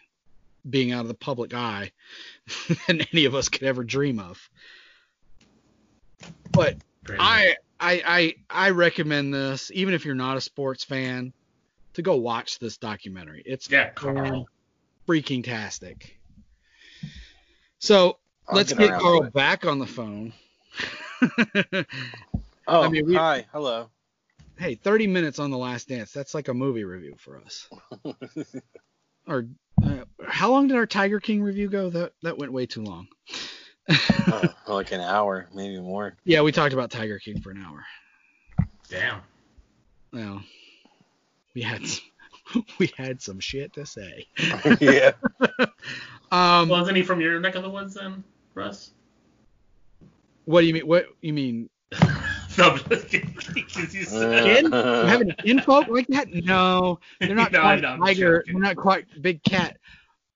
[0.69, 1.91] being out of the public eye,
[2.87, 4.49] than any of us could ever dream of.
[6.53, 6.77] But
[7.19, 11.33] I, I I I recommend this, even if you're not a sports fan,
[11.95, 13.43] to go watch this documentary.
[13.45, 14.47] It's yeah, Carl.
[15.09, 16.21] freaking tastic.
[17.81, 18.19] So
[18.49, 20.33] I'll let's get get Carl back on the phone.
[22.67, 23.91] Oh, I mean, we- hi, hello.
[24.59, 26.13] Hey, 30 minutes on the Last Dance.
[26.13, 27.69] That's like a movie review for us.
[29.27, 29.47] Or
[29.83, 31.89] uh, how long did our Tiger King review go?
[31.89, 33.09] That that went way too long.
[33.89, 36.15] oh, like an hour, maybe more.
[36.25, 37.87] yeah, we talked about Tiger King for an hour.
[38.91, 39.23] Damn.
[40.13, 40.43] Well,
[41.55, 44.27] we had some, we had some shit to say.
[44.81, 45.13] yeah.
[46.31, 48.91] Um, Well, isn't he from your neck of the woods then, Russ?
[50.45, 50.87] what do you mean?
[50.87, 51.71] What you mean?
[52.59, 53.35] no, I'm just kidding.
[53.75, 56.33] 'cause you said- have any kinfolk like that?
[56.33, 58.39] No, they're not No, quite no, tiger.
[58.39, 58.55] joking.
[58.55, 59.77] They're not quite big cat.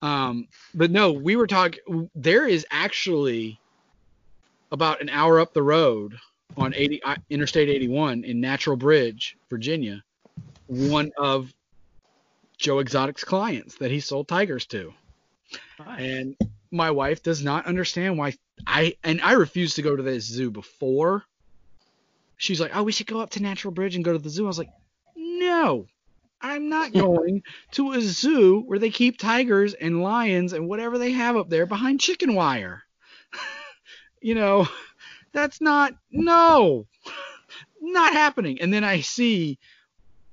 [0.02, 2.08] Um, but no, we were talking.
[2.14, 3.58] There is actually
[4.70, 6.16] about an hour up the road
[6.56, 10.02] on 80 uh, Interstate 81 in Natural Bridge, Virginia,
[10.66, 11.52] one of
[12.58, 14.92] Joe Exotic's clients that he sold tigers to.
[15.78, 16.00] Nice.
[16.00, 16.36] And
[16.70, 18.34] my wife does not understand why
[18.66, 21.24] I and I refused to go to this zoo before.
[22.38, 24.44] She's like, "Oh, we should go up to Natural Bridge and go to the zoo."
[24.44, 24.70] I was like,
[25.16, 25.86] "No,
[26.40, 31.12] I'm not going to a zoo where they keep tigers and lions and whatever they
[31.12, 32.84] have up there behind chicken wire."
[34.22, 34.66] you know,
[35.32, 36.86] that's not no,
[37.80, 38.60] not happening.
[38.60, 39.58] And then I see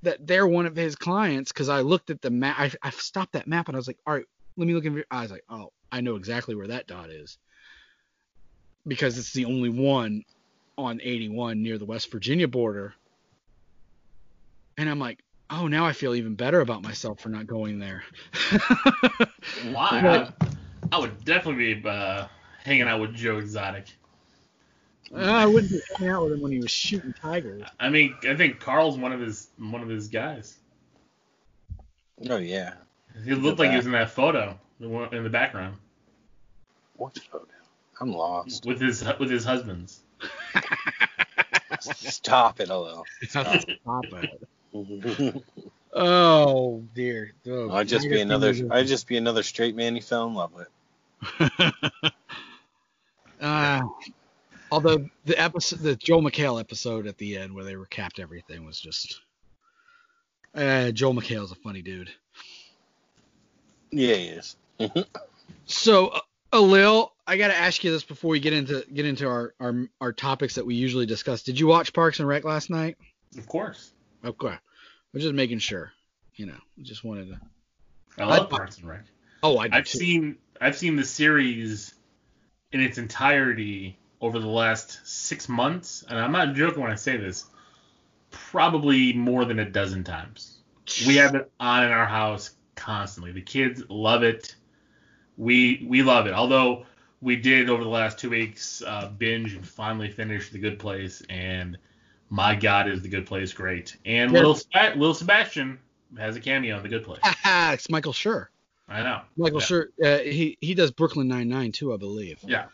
[0.03, 2.55] that they're one of his clients because I looked at the map.
[2.59, 4.25] I, I stopped that map and I was like, all right,
[4.57, 5.03] let me look in.
[5.09, 7.37] I was like, oh, I know exactly where that dot is
[8.87, 10.23] because it's the only one
[10.77, 12.93] on 81 near the West Virginia border.
[14.77, 15.19] And I'm like,
[15.49, 18.03] oh, now I feel even better about myself for not going there.
[19.71, 20.01] Why?
[20.01, 22.27] But- I, I would definitely be uh,
[22.63, 23.85] hanging out with Joe Exotic.
[25.15, 27.63] I wouldn't be hanging out with him when he was shooting tigers.
[27.79, 30.57] I mean, I think Carl's one of his one of his guys.
[32.29, 32.73] Oh yeah.
[33.23, 35.77] He looked like he was in that photo in the background
[36.97, 37.45] What photo?
[38.01, 38.65] I'm lost.
[38.65, 40.01] with his with his husbands.
[41.79, 43.03] Stop it, hello.
[43.27, 43.63] Stop
[44.13, 45.43] it.
[45.97, 47.33] Oh dear.
[47.47, 48.53] Oh, I'd just be another.
[48.69, 50.67] I'd just be another straight man he fell in love with.
[53.41, 53.81] uh,
[54.69, 58.77] although the episode, the Joel McHale episode at the end where they recapped everything was
[58.77, 59.21] just.
[60.53, 62.11] Uh, Joel McHale's a funny dude.
[63.91, 64.57] Yeah, he is.
[65.67, 66.19] So, uh,
[66.55, 69.53] Oh, Alil, I got to ask you this before we get into get into our,
[69.59, 71.43] our our topics that we usually discuss.
[71.43, 72.95] Did you watch Parks and Rec last night?
[73.37, 73.91] Of course.
[74.23, 75.91] Okay, I'm just making sure.
[76.35, 77.39] You know, just wanted to.
[78.23, 79.03] I love I- Parks and Rec.
[79.43, 79.99] Oh, I I've too.
[79.99, 81.93] seen I've seen the series
[82.71, 87.17] in its entirety over the last six months, and I'm not joking when I say
[87.17, 87.45] this.
[88.31, 90.59] Probably more than a dozen times.
[91.05, 93.33] We have it on in our house constantly.
[93.33, 94.55] The kids love it.
[95.37, 96.33] We we love it.
[96.33, 96.85] Although
[97.21, 101.21] we did over the last two weeks uh, binge and finally finish The Good Place,
[101.29, 101.77] and
[102.29, 103.97] my God, is The Good Place great?
[104.05, 104.37] And Yeah.
[104.37, 105.79] little Seb- little Sebastian
[106.17, 107.21] has a cameo in The Good Place.
[107.45, 108.47] it's Michael Schur.
[108.87, 109.21] I know.
[109.37, 109.65] Michael Yeah.
[109.65, 109.85] Schur.
[110.03, 112.39] Uh, he he does Brooklyn Nine Nine too, I believe.
[112.45, 112.65] Yeah.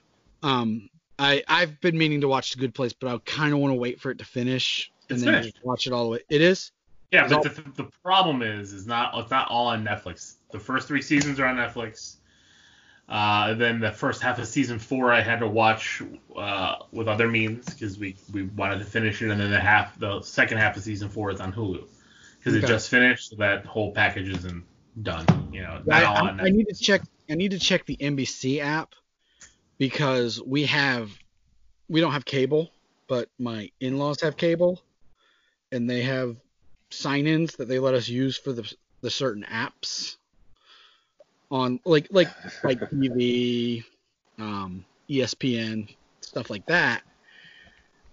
[0.43, 3.71] Um, I I've been meaning to watch The Good Place, but I kind of want
[3.71, 5.55] to wait for it to finish and It's then finished.
[5.55, 6.19] just watch it all the way.
[6.29, 6.71] It is.
[7.11, 10.35] Yeah, It's but the, the problem is, is not it's not all on Netflix.
[10.51, 12.15] The first three seasons are on Netflix.
[13.11, 16.01] Uh, then the first half of season four I had to watch
[16.33, 19.99] uh, with other means because we, we wanted to finish it, and then the half
[19.99, 21.83] the second half of season four is on Hulu
[22.39, 23.31] because it just finished.
[23.31, 24.63] So that whole package isn't
[25.03, 25.25] done.
[25.51, 27.01] You know, I, I- on I need to check.
[27.29, 28.95] I need to check the NBC app
[29.77, 31.11] because we have
[31.89, 32.71] we don't have cable,
[33.09, 34.81] but my in-laws have cable,
[35.69, 36.37] and they have
[36.91, 40.15] sign-ins that they let us use for the the certain apps
[41.51, 42.29] on like like
[42.63, 43.83] like TV,
[44.39, 47.01] um, ESPN, stuff like that.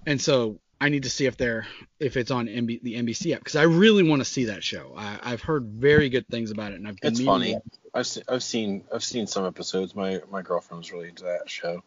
[0.07, 1.67] And so I need to see if they're
[2.01, 4.95] if it's on NB, the NBC app because I really want to see that show.
[4.97, 7.55] I, I've heard very good things about it, and I've been It's funny.
[7.55, 7.63] to-
[7.95, 9.95] I've se- I've seen I've seen some episodes.
[9.95, 11.83] My my girlfriend was really into that show,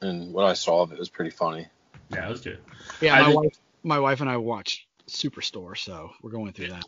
[0.00, 1.66] and what I saw of it was pretty funny.
[2.10, 2.58] Yeah, it was good.
[3.00, 6.84] Yeah, my think- wife, my wife and I watched Superstore, so we're going through that.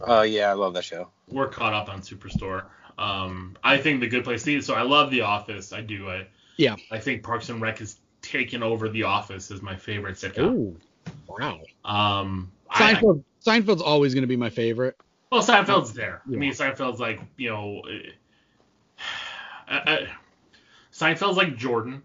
[0.00, 1.08] Uh, yeah, I love that show.
[1.28, 2.64] We're caught up on Superstore.
[2.98, 4.40] Um, I think the Good Place.
[4.42, 5.72] to see, So I love The Office.
[5.72, 6.10] I do.
[6.10, 6.26] I
[6.56, 6.76] Yeah.
[6.90, 10.52] I think Parks and Rec has taken over The Office as my favorite sitcom.
[10.52, 10.76] Ooh,
[11.28, 11.60] wow.
[11.84, 14.96] Um, I, Seinfeld, Seinfeld's always going to be my favorite.
[15.30, 16.22] well, Seinfeld's there.
[16.28, 16.36] Yeah.
[16.36, 17.82] I mean, Seinfeld's like you know,
[19.70, 20.06] uh, uh,
[20.92, 22.02] Seinfeld's like Jordan.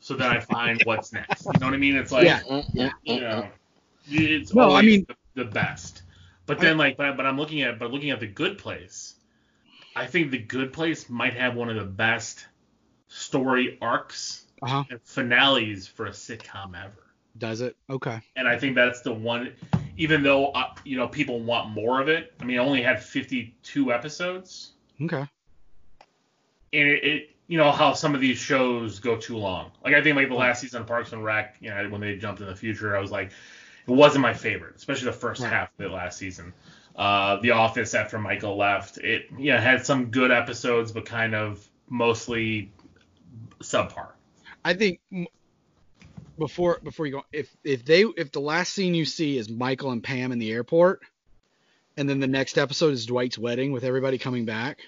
[0.00, 1.44] So then I find what's next.
[1.46, 1.96] You know what I mean?
[1.96, 2.62] It's like Yeah.
[2.72, 3.48] Yeah, you know,
[4.08, 6.02] it's No, I mean- the, the best.
[6.46, 9.15] But then like, but, but I'm looking at, but looking at the Good Place,
[9.96, 12.46] I think the Good Place might have one of the best
[13.08, 14.84] story arcs Uh huh.
[14.90, 17.02] and finales for a sitcom ever.
[17.38, 17.76] Does it?
[17.90, 18.20] Okay.
[18.36, 19.52] and I think that's the one.
[19.98, 23.02] Even though uh, you know people want more of it, I mean, it only had
[23.02, 24.72] 52 episodes,
[25.02, 25.24] Okay.
[26.72, 29.70] and it, it you know how some of these shows go too long.
[29.84, 32.16] Like I think like the last season of Parks and Rec, you know, when they
[32.16, 33.30] jumped in the future, I was like,
[33.86, 35.52] it wasn't my favorite, especially the first Right.
[35.52, 36.52] half of the last season.
[36.96, 41.66] Uh, the Office after Michael left, it yeah had some good episodes, but kind of
[41.90, 42.72] mostly
[43.60, 44.08] subpar.
[44.64, 45.00] I think
[46.38, 49.90] before before you go, if if they if the last scene you see is Michael
[49.90, 51.02] and Pam in the airport,
[51.96, 54.78] and then the next episode is Dwight's wedding with everybody coming back,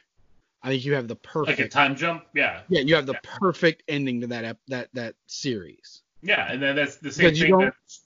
[0.63, 3.19] I think you have the perfect Like a time jump, yeah, yeah, you have the
[3.23, 6.03] perfect ending to that ep- that that series.
[6.23, 7.51] Yeah, and then that's the same Because thing.
[7.51, 8.01] don't- That's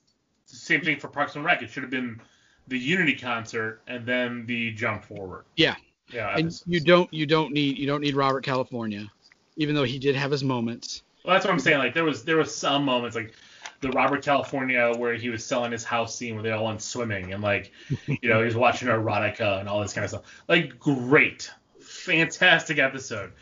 [0.50, 1.62] the same thing for Parks and Rec.
[1.62, 2.20] It should have been
[2.69, 5.45] the Unity concert and then the jump forward.
[5.57, 5.75] Yeah.
[6.13, 6.37] Yeah.
[6.37, 9.11] And you don't you don't need you don't need Robert California,
[9.57, 11.03] even though he did have his moments.
[11.25, 11.79] Well, that's what I'm saying.
[11.79, 13.33] Like there was there was some moments like
[13.81, 17.33] the Robert California where he was selling his house scene where they all went swimming
[17.33, 17.73] and like
[18.07, 20.23] you know he was watching erotica and all this kind of stuff.
[20.49, 21.51] Like great,
[21.81, 23.33] fantastic episode.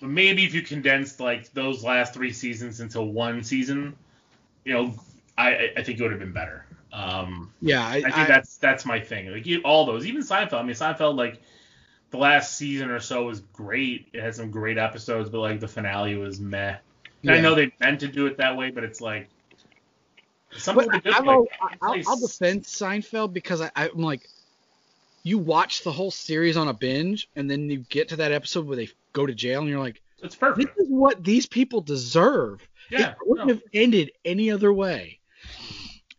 [0.00, 3.94] But maybe if you condensed like those last three seasons into one season,
[4.64, 4.94] you know,
[5.38, 6.66] I I- I think it would have been better.
[6.92, 9.30] Um, Yeah, I, I think I- that's that's my thing.
[9.30, 10.54] Like you, all those, even Seinfeld.
[10.54, 11.40] I mean, Seinfeld like
[12.10, 14.08] the last season or so was great.
[14.12, 16.76] It had some great episodes, but like the finale was meh.
[17.22, 19.28] And I know they meant to do it that way, but it's like
[20.56, 21.38] some But of the I've like,
[21.82, 24.26] I'll, I'll defend Seinfeld because I, I'm like,
[25.22, 28.66] you watch the whole series on a binge, and then you get to that episode
[28.66, 32.66] where they go to jail, and you're like, it's this is what these people deserve.
[32.90, 33.54] Yeah, it wouldn't no.
[33.54, 35.18] have ended any other way.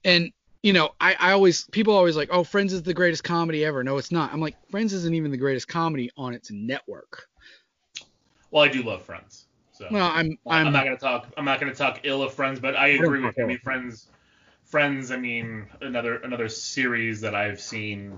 [0.03, 0.31] And
[0.63, 3.83] you know, I, I always people always like, oh, Friends is the greatest comedy ever.
[3.83, 4.31] No, it's not.
[4.31, 7.27] I'm like, Friends isn't even the greatest comedy on its network.
[8.51, 9.45] Well, I do love Friends.
[9.71, 11.27] So Well, I'm I'm, I'm, not gonna talk.
[11.37, 13.45] I'm not gonna talk ill of Friends, but I agree with you.
[13.45, 14.07] I mean, Friends,
[14.65, 15.11] Friends.
[15.11, 18.17] I mean, another another series that I've seen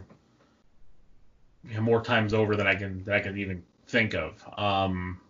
[1.68, 4.44] you know, more times over than I can that I can even think of.
[4.58, 5.22] Um,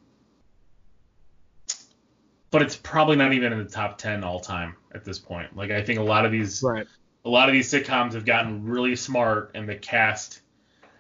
[2.50, 5.56] but it's probably not even in the top ten all time at this point.
[5.56, 6.88] Like I think a lot of these right.
[7.26, 10.42] A lot of these sitcoms have gotten really smart, and the cast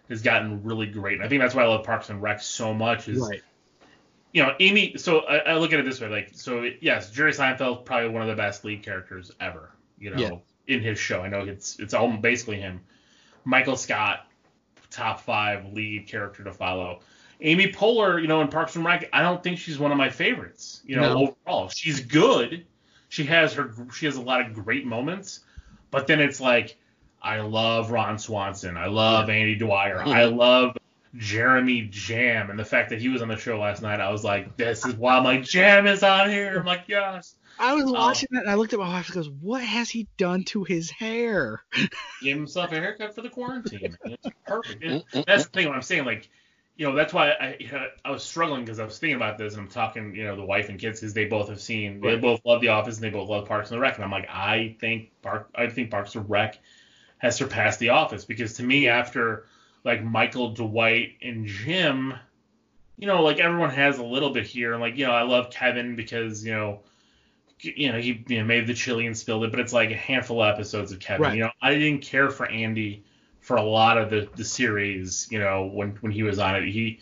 [0.09, 1.15] has gotten really great.
[1.15, 3.07] And I think that's why I love Parks and Rec so much.
[3.07, 3.41] Is Right.
[4.31, 4.97] you know Amy.
[4.97, 8.21] So I, I look at it this way, like so yes, Jerry Seinfeld probably one
[8.21, 9.71] of the best lead characters ever.
[9.99, 10.75] You know, Yeah.
[10.75, 11.21] in his show.
[11.21, 12.81] I know it's it's all basically him.
[13.45, 14.25] Michael Scott,
[14.89, 17.01] top five lead character to follow.
[17.41, 20.09] Amy Poehler, you know, in Parks and Rec, I don't think she's one of my
[20.09, 20.81] favorites.
[20.85, 21.35] You know, No.
[21.45, 22.65] overall, she's good.
[23.09, 25.41] She has her, she has a lot of great moments,
[25.93, 26.75] but then it's like,
[27.21, 30.75] I love Ron Swanson, I love Andy Dwyer, I love
[31.15, 34.23] Jeremy Jamm, and the fact that he was on the show last night, I was
[34.25, 36.59] like, this is why my Jamm is on here.
[36.59, 37.35] I'm like, yes.
[37.59, 39.87] I was Um, watching that and I looked at my wife and goes, "What has
[39.87, 41.63] he done to his hair?"
[42.23, 43.95] Gave himself a haircut for the quarantine.
[44.05, 44.83] It's perfect.
[45.27, 45.67] That's the thing.
[45.67, 46.31] What I'm saying, like,
[46.75, 49.61] you know, that's why I I was struggling because I was thinking about this and
[49.61, 52.41] I'm talking, you know, the wife and kids because they both have seen, they both
[52.45, 54.75] love The Office and they both love Parks and the Rec, and I'm like, I
[54.79, 56.59] think Park, I think Parks and the Rec
[57.19, 59.45] has surpassed The Office because to me, after
[59.83, 62.15] like Michael, Dwight, and Jim,
[62.97, 65.51] you know, like everyone has a little bit here, and like you know, I love
[65.51, 66.81] Kevin because you know.
[67.65, 69.95] You know, he you know, made the chili and spilled it, but it's like a
[69.95, 71.21] handful of episodes of Kevin.
[71.21, 71.35] Right.
[71.35, 73.05] You know, I didn't care for Andy
[73.43, 76.67] for a lot of the, the series, you know, when, when he was on it.
[76.67, 76.99] He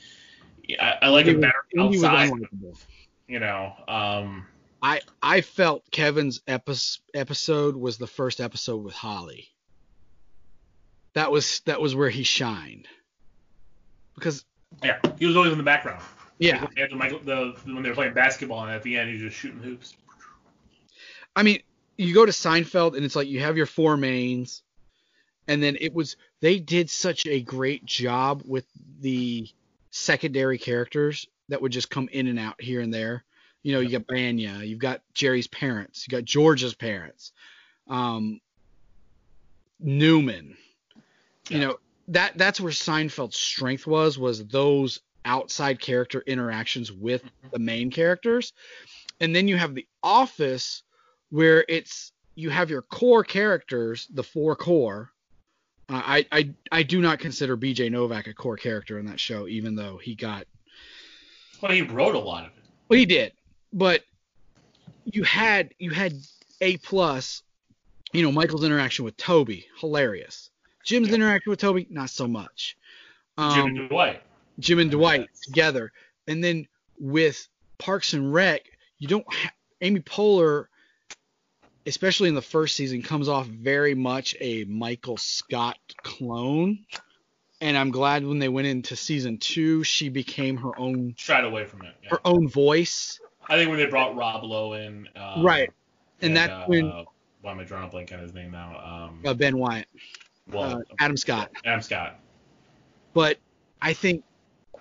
[0.80, 2.78] I, I like Andy him better Andy was outside, unlikable.
[3.28, 3.74] you know.
[3.88, 4.46] Um
[4.82, 6.74] I I felt Kevin's epi-
[7.14, 9.50] episode was the first episode with Holly.
[11.14, 12.88] That was that was where he shined.
[14.16, 14.44] Because
[14.84, 16.02] yeah, he was always in the background.
[16.40, 19.32] yeah, Like, Michael, the, when they were playing basketball, and at the end he was
[19.32, 19.96] just shooting hoops.
[21.36, 21.62] I mean,
[21.98, 24.64] you go to Seinfeld and it's like you have your four mains,
[25.48, 28.66] and then it was they did such a great job with
[29.00, 29.48] the
[29.92, 33.24] secondary characters that would just come in and out here and there.
[33.64, 37.32] You know, you got Bania, you've got Jerry's parents, you got George's parents,
[37.88, 38.40] um,
[39.80, 40.58] Newman.
[41.50, 47.60] You know that that's where Seinfeld's strength was was those outside character interactions with the
[47.60, 48.54] main characters,
[49.20, 50.84] and then you have The Office
[51.30, 55.12] where it's you have your core characters, the four core.
[55.92, 57.90] Uh, I, I I do not consider B.J.
[57.90, 60.46] Novak a core character in that show, even though he got
[61.62, 62.64] Well, he wrote a lot of it.
[62.88, 63.34] well he did,
[63.74, 64.04] but
[65.06, 66.14] you had you had
[66.62, 67.44] A plus,
[68.14, 70.50] you know Michael's interaction with Toby, hilarious.
[70.86, 71.16] Jim's Yeah.
[71.16, 72.78] interaction with Toby, not so much.
[73.38, 74.24] Um, Jim and Dwight.
[74.60, 75.92] Jim and Dwight together,
[76.28, 76.68] and then
[77.00, 77.48] with
[77.80, 78.62] Parks and Rec,
[79.00, 79.26] you don't.
[79.34, 80.68] Ha- Amy Poehler,
[81.86, 86.80] especially in the first season, comes off very much a Michael Scott clone,
[87.60, 91.66] and I'm glad when they went into season two, she became her own Shied away
[91.66, 91.94] from it.
[92.04, 92.10] Yeah.
[92.12, 93.20] her own voice.
[93.50, 95.08] I think when they brought Rob Lowe in.
[95.16, 95.70] Um, Right.
[96.22, 97.06] And that's uh, when-
[97.42, 98.80] Why am I drawing a blank on his name now?
[99.10, 99.88] Um, Uh, ben Wyatt,
[100.48, 101.52] well, uh, Adam Scott.
[101.66, 102.20] Adam Scott.
[103.14, 103.38] but
[103.82, 104.24] I think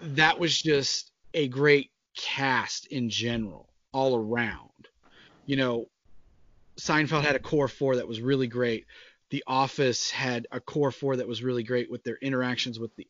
[0.03, 4.69] that was just a great cast in general, all around.
[5.47, 5.89] You know,
[6.81, 8.87] Seinfeld had a core four that was really great.
[9.31, 13.07] The Office had a core four that was really great with their interactions with the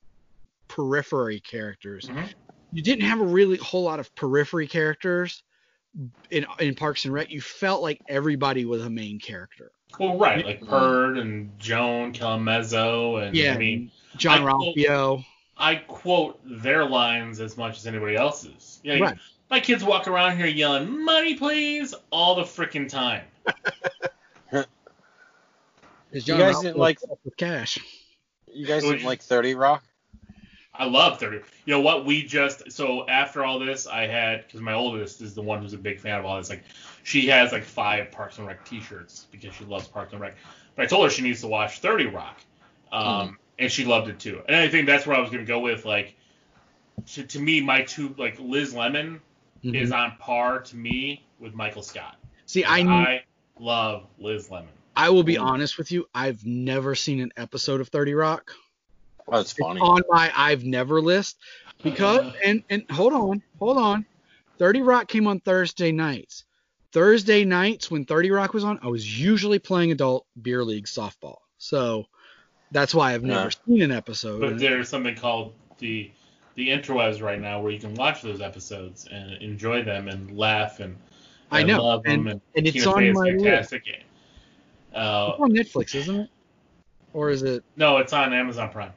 [0.68, 2.07] periphery characters.
[2.07, 2.29] Mhm.
[2.73, 5.43] You didn't have a really whole lot of periphery characters
[6.31, 7.31] in in Parks and Rec.
[7.31, 9.73] You felt like everybody was a main character.
[9.99, 15.25] Well, right, like Perd and Joan Callamezzo, and Yeah, I mean, John I quote- Ralphio.
[15.57, 18.81] I quote their lines as much as anybody else's.
[18.85, 19.18] Know, Right.
[19.51, 23.25] My kids walk around here yelling "Money, please!" all the freaking time.
[26.12, 27.78] Is You guys Ralphio didn't like- with cash?
[28.53, 29.84] You guys didn't like 30 Rock?
[30.74, 31.36] I love 30.
[31.36, 32.05] You know what?
[32.07, 35.72] We just so after all this, I had because my oldest is the one who's
[35.74, 36.49] a big fan of all this.
[36.49, 36.64] Like,
[37.05, 40.36] she has like five Parks and Rec T-shirts because she loves Parks and Rec.
[40.74, 42.38] But I told her she needs to watch 30 Rock,
[42.93, 44.43] um, and she loved it too.
[44.49, 46.16] And I think that's where I was gonna go with like,
[47.12, 49.20] to, to me, my two like Liz Lemon
[49.64, 49.74] Mhm.
[49.80, 52.16] is on par to me with Michael Scott.
[52.47, 53.22] See, I I
[53.61, 54.71] love Liz Lemon.
[54.97, 55.41] I will be Ooh.
[55.41, 56.07] honest with you.
[56.15, 58.53] I've never seen an episode of 30 Rock.
[59.29, 59.81] Oh, that's It's funny.
[59.81, 61.37] on my I've never list
[61.83, 62.33] because uh-huh.
[62.45, 64.05] and and hold on, hold on.
[64.59, 66.45] 30 Rock came on Thursday nights.
[66.93, 71.37] Thursday nights when 30 Rock was on, I was usually playing adult beer league softball.
[71.59, 72.07] So
[72.73, 73.51] that's why I've never Yeah.
[73.67, 74.41] seen an episode.
[74.41, 76.11] But there's something called the
[76.57, 80.81] the interwebs right now where you can watch those episodes and enjoy them and laugh
[80.81, 80.97] and,
[81.51, 83.44] I and know, love and- them and, and it's on is my list.
[83.44, 84.05] fantastic.
[84.94, 86.30] Uh, it's on Netflix, isn't it?
[87.12, 87.64] Or is it?
[87.76, 88.92] no, it's on Amazon Prime.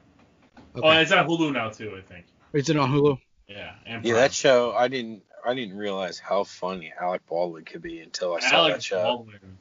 [0.76, 0.86] Okay.
[0.86, 2.26] Oh, it's on Hulu now too, I think.
[2.52, 3.18] is it on Hulu?
[3.48, 7.82] Yeah, and Yeah, that show, I didn't I didn't realize how funny Alec Baldwin could
[7.82, 9.02] be until I saw Alex that show.
[9.02, 9.58] Baldwin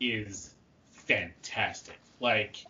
[0.00, 0.54] is
[0.92, 1.98] fantastic.
[2.20, 2.64] Like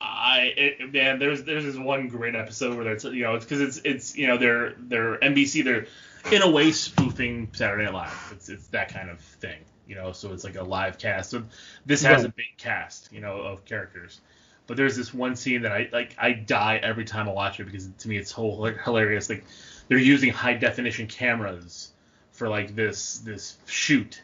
[0.00, 3.60] I it, man, there's there's this one great episode where it's you know it's because
[3.60, 5.86] it's it's you know they're they're NBC they're
[6.32, 8.30] in a way spoofing Saturday Night Live.
[8.32, 10.12] It's it's that kind of thing, you know.
[10.12, 11.30] So it's like a live cast.
[11.30, 11.44] So
[11.86, 14.20] this has a big cast, you know, of characters.
[14.66, 17.64] But there's this one scene that I like I die every time I watch it
[17.64, 19.28] because to me it's so hilarious.
[19.28, 19.44] Like
[19.88, 21.90] they're using high definition cameras
[22.32, 24.22] for like this this shoot.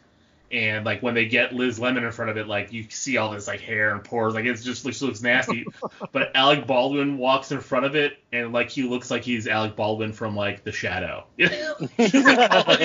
[0.49, 3.31] And like when they get Liz Lemon in front of it, like you see all
[3.31, 5.65] this like hair and pores, like it's just looks looks nasty.
[6.13, 9.75] but Alec Baldwin walks in front of it, and like he looks like he's Alec
[9.75, 11.25] Baldwin from like The Shadow.
[11.37, 12.81] But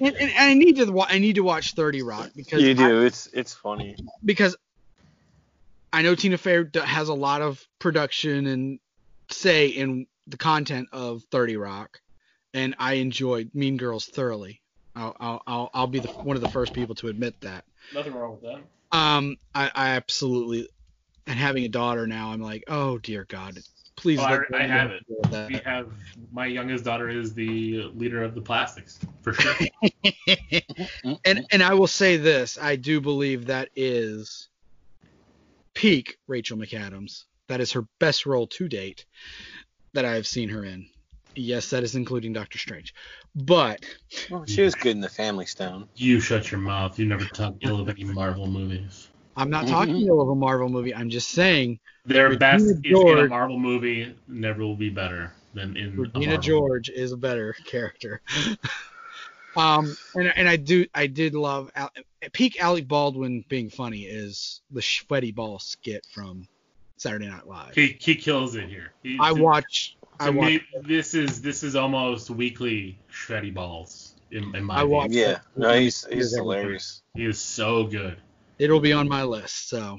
[0.00, 2.74] and, and I need to wa- I need to watch 30 Rock because you I-
[2.74, 3.02] do.
[3.02, 3.96] It's it's funny.
[4.24, 4.56] because
[5.92, 8.78] I know Tina Fey has a lot of production and
[9.30, 12.00] say in the content of 30 Rock,
[12.54, 14.59] and I enjoyed Mean Girls thoroughly.
[14.94, 17.64] I'll I'll I'll, I'll be the, one of the first people to admit that.
[17.92, 18.62] Nothing wrong with that.
[18.96, 20.68] Um, I, I absolutely,
[21.26, 23.60] and having a daughter now, I'm like, oh dear God,
[23.96, 24.18] please.
[24.18, 25.04] Oh, I- I have it.
[25.48, 25.92] We have
[26.32, 29.54] my youngest daughter is the leader of the plastics for sure.
[31.24, 34.48] and and I will say this, I do believe that is
[35.74, 37.24] peak Rachel McAdams.
[37.48, 39.06] That is her best role to date
[39.92, 40.88] that I have seen her in.
[41.36, 42.94] Yes, that is including Doctor Strange.
[43.34, 43.84] But
[44.30, 45.88] Well, she was good in the Family Stone.
[45.94, 46.98] you shut your mouth.
[46.98, 49.08] You never talk ill of any Marvel movies.
[49.36, 50.06] I'm not talking Mhm.
[50.08, 50.94] ill of a Marvel movie.
[50.94, 54.14] I'm just saying Their Regina best is in a Marvel movie.
[54.26, 56.38] Never will be better than in a Regina Marvel.
[56.38, 58.20] George is a better character.
[59.56, 61.92] um, and and I do I did love Al-
[62.32, 66.46] peak Alec Baldwin being funny is the Schweddy Ball skit from
[66.96, 67.74] Saturday Night Live.
[67.74, 68.92] He, he kills it here.
[69.02, 74.54] He, I watch To I watch this is this is almost weekly Schweddy Balls in,
[74.54, 75.38] in my I watch- Yeah.
[75.56, 77.02] No, he's He's he's hilarious.
[77.14, 78.16] He is so good.
[78.58, 79.68] It'll be on my list.
[79.68, 79.98] So,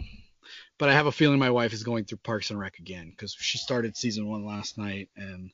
[0.78, 3.34] but I have a feeling my wife is going through Parks and Rec again because
[3.34, 5.50] she started season one last night, and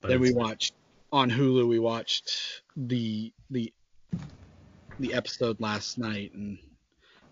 [0.00, 0.74] But then we watched
[1.12, 1.68] on Hulu.
[1.68, 3.72] We watched the the
[5.00, 6.58] the episode last night, and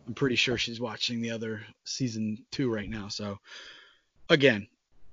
[0.07, 3.09] I'm pretty sure she's watching the other season two right now.
[3.09, 3.39] So,
[4.29, 4.67] again,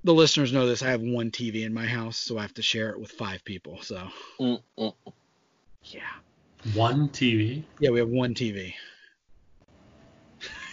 [0.03, 0.81] the listeners know this.
[0.83, 3.43] I have one TV in my house, so I have to share it with five
[3.43, 3.81] people.
[3.81, 4.07] So,
[4.39, 4.93] Mm, mm.
[5.83, 6.01] yeah,
[6.73, 7.63] one TV.
[7.79, 8.73] yeah, we have one TV.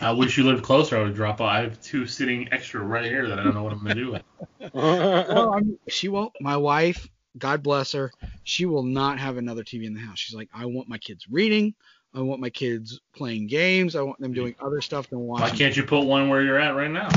[0.01, 0.97] I wish you lived closer.
[0.97, 1.41] I would drop.
[1.41, 1.49] off.
[1.51, 4.13] I have two sitting extra right here that I don't know what I'm gonna do
[4.13, 4.23] with.
[4.73, 6.33] well, I'm, she won't.
[6.41, 8.13] My wife, God bless her,
[8.45, 10.19] she will not have another TV in the house.
[10.19, 11.75] She's like, I want my kids reading.
[12.15, 13.95] I want my kids playing games.
[13.95, 15.43] I want them doing other stuff than watching.
[15.51, 17.09] Why can't you put one where you're at right now?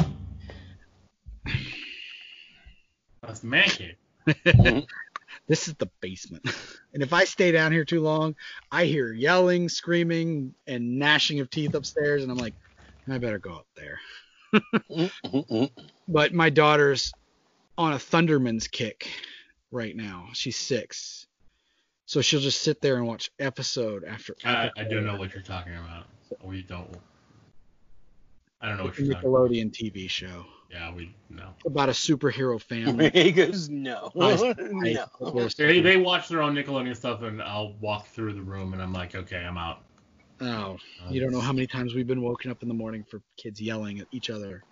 [3.32, 4.86] That's the man cave.
[5.48, 6.44] This is the basement.
[6.94, 8.36] and if I stay down here too long,
[8.70, 12.54] I hear yelling, screaming, and gnashing of teeth upstairs, and I'm like,
[13.10, 14.00] I better go up there.
[14.54, 15.66] Mm-hmm.
[16.10, 17.14] But my daughter's
[17.78, 19.10] on a Thundermans kick
[19.72, 20.28] right now.
[20.34, 21.26] She's six.
[22.06, 24.72] So she'll just sit there and watch episode after I, episode.
[24.82, 26.08] I do know what you're talking about.
[26.44, 26.90] We don't.
[28.62, 29.50] I don't know what It's a you're talking about.
[29.50, 31.54] Nickelodeon TV show Yeah, we no.
[31.66, 33.10] about a superhero family.
[33.14, 34.12] he goes, no.
[34.20, 35.50] I- no.
[35.58, 38.94] They they watch their own Nickelodeon stuff, and I'll walk through the room, and I'm
[38.94, 39.84] like, okay, I'm out.
[40.42, 40.78] Oh,
[41.10, 43.62] you don't know how many times we've been woken up in the morning for kids
[43.62, 44.64] yelling at each other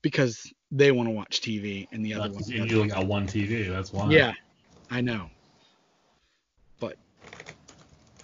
[0.00, 0.40] because
[0.70, 2.34] they want to watch TV and the other one.
[2.34, 3.68] That's, you only got one TV.
[3.68, 4.10] That's why.
[4.10, 4.32] Yeah,
[4.88, 5.28] I know.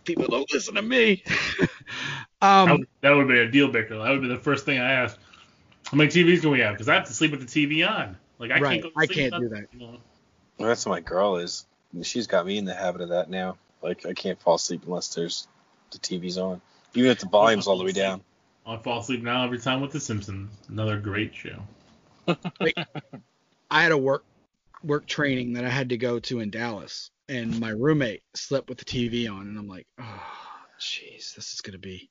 [0.03, 1.23] But people don't listen to me.
[2.41, 3.97] That um, would, that would be a deal breaker.
[3.99, 5.17] That would be the first thing I asked.
[5.85, 6.75] How many TVs can we have?
[6.75, 8.17] Because I have to sleep with the TV on.
[8.41, 8.83] Like I Right, can't.
[8.83, 9.67] Go to I can't do that.
[9.73, 9.99] you know.
[10.59, 11.65] Well, that's what my girl is.
[12.03, 13.59] She's got me in the habit of that now.
[13.81, 15.47] Like I can't fall asleep unless there's
[15.93, 16.61] the TV's on,
[16.95, 18.23] even if the volume's all the way down.
[18.67, 20.51] I fall asleep now every time with The Simpsons.
[20.69, 21.63] Another great show.
[23.71, 24.25] I had a work
[24.83, 28.79] work training that I had to go to in Dallas, and my roommate slept with
[28.79, 30.23] the TV on, and I'm like, oh,
[30.81, 32.11] jeez, this is gonna be.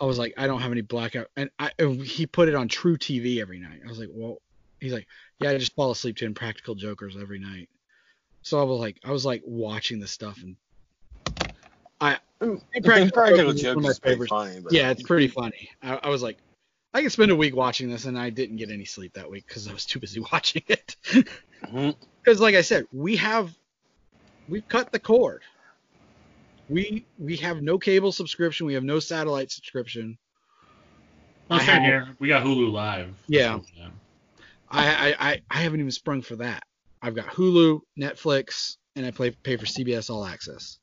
[0.00, 3.40] I was like, I don't have any blackout, and I he put it on truTV
[3.40, 3.80] every night.
[3.84, 4.38] I was like, well,
[4.80, 5.06] he's like,
[5.40, 7.68] yeah, I just fall asleep to Impractical Jokers every night.
[8.42, 10.56] So I was like, I was like watching this stuff, and
[12.00, 15.70] I Impractical, Jokers is one jokes of my is funny, but yeah, it's pretty funny.
[15.82, 16.38] I, I was like,
[16.94, 19.46] I could spend a week watching this, and I didn't get any sleep that week
[19.46, 20.96] because I was too busy watching it.
[21.04, 21.90] Mm-hmm.
[22.22, 23.56] Because, like I said, we have
[24.48, 25.42] we've cut the cord.
[26.68, 28.66] We we have no cable subscription.
[28.66, 30.18] We have no satellite subscription.
[31.48, 32.08] Well, same have- here.
[32.18, 33.14] We got Hulu Live.
[33.26, 33.58] Yeah.
[34.70, 36.62] I, I I I haven't even sprung for that.
[37.02, 40.78] I've got Hulu, Netflix, and I play pay for CBS All Access.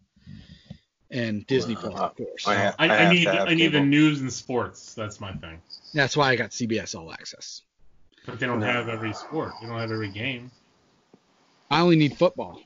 [1.10, 2.48] and Disney Uh, Plus, of course.
[2.48, 4.94] I ha- I, I I, need to have I need the news and sports.
[4.94, 5.60] That's my thing.
[5.94, 7.64] That's why I got CBS All Access.
[8.28, 8.68] But they don't No.
[8.68, 9.54] have every sport.
[9.62, 10.52] They don't have every game.
[11.72, 12.62] I only need football.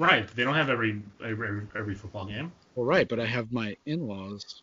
[0.00, 0.26] Right.
[0.34, 2.50] They don't have every every, every football game.
[2.74, 4.62] Well, right, but I have my in-laws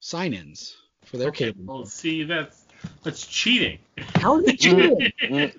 [0.00, 1.72] sign-ins for their Okay, cable.
[1.72, 2.64] Well, see, that's
[3.04, 3.78] that's cheating.
[4.16, 5.12] How is it cheating?
[5.22, 5.56] Mm,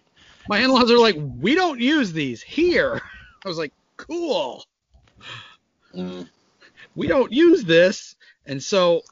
[0.50, 3.02] my in-laws are like, we don't use these here.
[3.46, 4.66] I was like, cool.
[5.96, 6.28] mm.
[6.94, 9.04] we don't use this, and so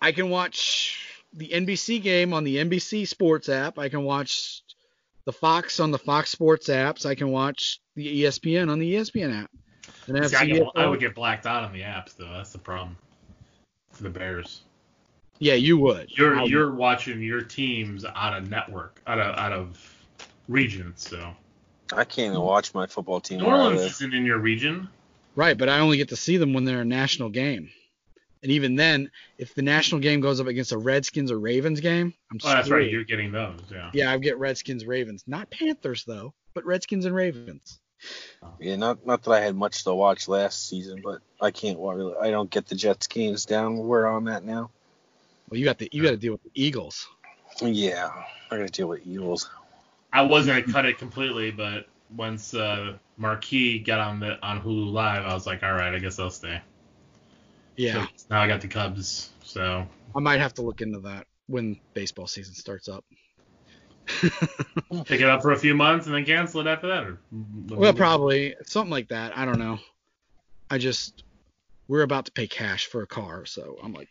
[0.00, 0.98] I can watch
[1.34, 3.78] the NBC game on the NBC Sports app.
[3.78, 4.59] I can watch
[5.30, 7.06] the Fox on the Fox Sports apps.
[7.06, 9.50] I can watch the ESPN on the ESPN app.
[10.08, 12.32] And I See, I, get, I would get blacked out on the apps though.
[12.32, 12.96] That's the problem
[13.92, 14.62] for the Bears.
[15.38, 16.10] yeah, you would.
[16.10, 16.50] You're I would.
[16.50, 20.06] you're watching your teams out of network, out of out of
[20.48, 20.94] region.
[20.96, 21.32] So
[21.92, 24.88] I can't even watch my football team New Orleans isn't in your region.
[25.36, 27.70] right, but I only get to see them when they're a national game.
[28.42, 32.14] And even then, if the national game goes up against a Redskins or Ravens game,
[32.32, 32.52] I'm sorry.
[32.52, 32.90] Oh, that's right.
[32.90, 33.60] You're getting those.
[33.70, 33.90] Yeah.
[33.92, 37.80] Yeah, I get Redskins, Ravens, not Panthers though, but Redskins and Ravens.
[38.58, 41.92] Yeah, not not that I had much to watch last season, but I can't wa-
[41.92, 42.14] really.
[42.20, 44.70] I don't get the Jets games down where I'm at now.
[45.50, 47.06] Well, you got the you got to deal with the Eagles.
[47.60, 48.10] Yeah,
[48.50, 49.50] I gotta deal with Eagles.
[50.12, 51.86] I was gonna cut it completely, but
[52.16, 55.98] once uh, Marquee got on the on Hulu Live, I was like, all right, I
[55.98, 56.60] guess I'll stay.
[57.80, 58.06] Yeah.
[58.28, 62.26] Now I got the Cubs, so I might have to look into that when baseball
[62.26, 63.06] season starts up.
[65.06, 67.04] pick it up for a few months and then cancel it after that.
[67.04, 67.18] Or
[67.68, 69.36] well, probably something like that.
[69.38, 69.78] I don't know.
[70.68, 71.24] I just
[71.88, 74.10] we're about to pay cash for a car, so I'm like,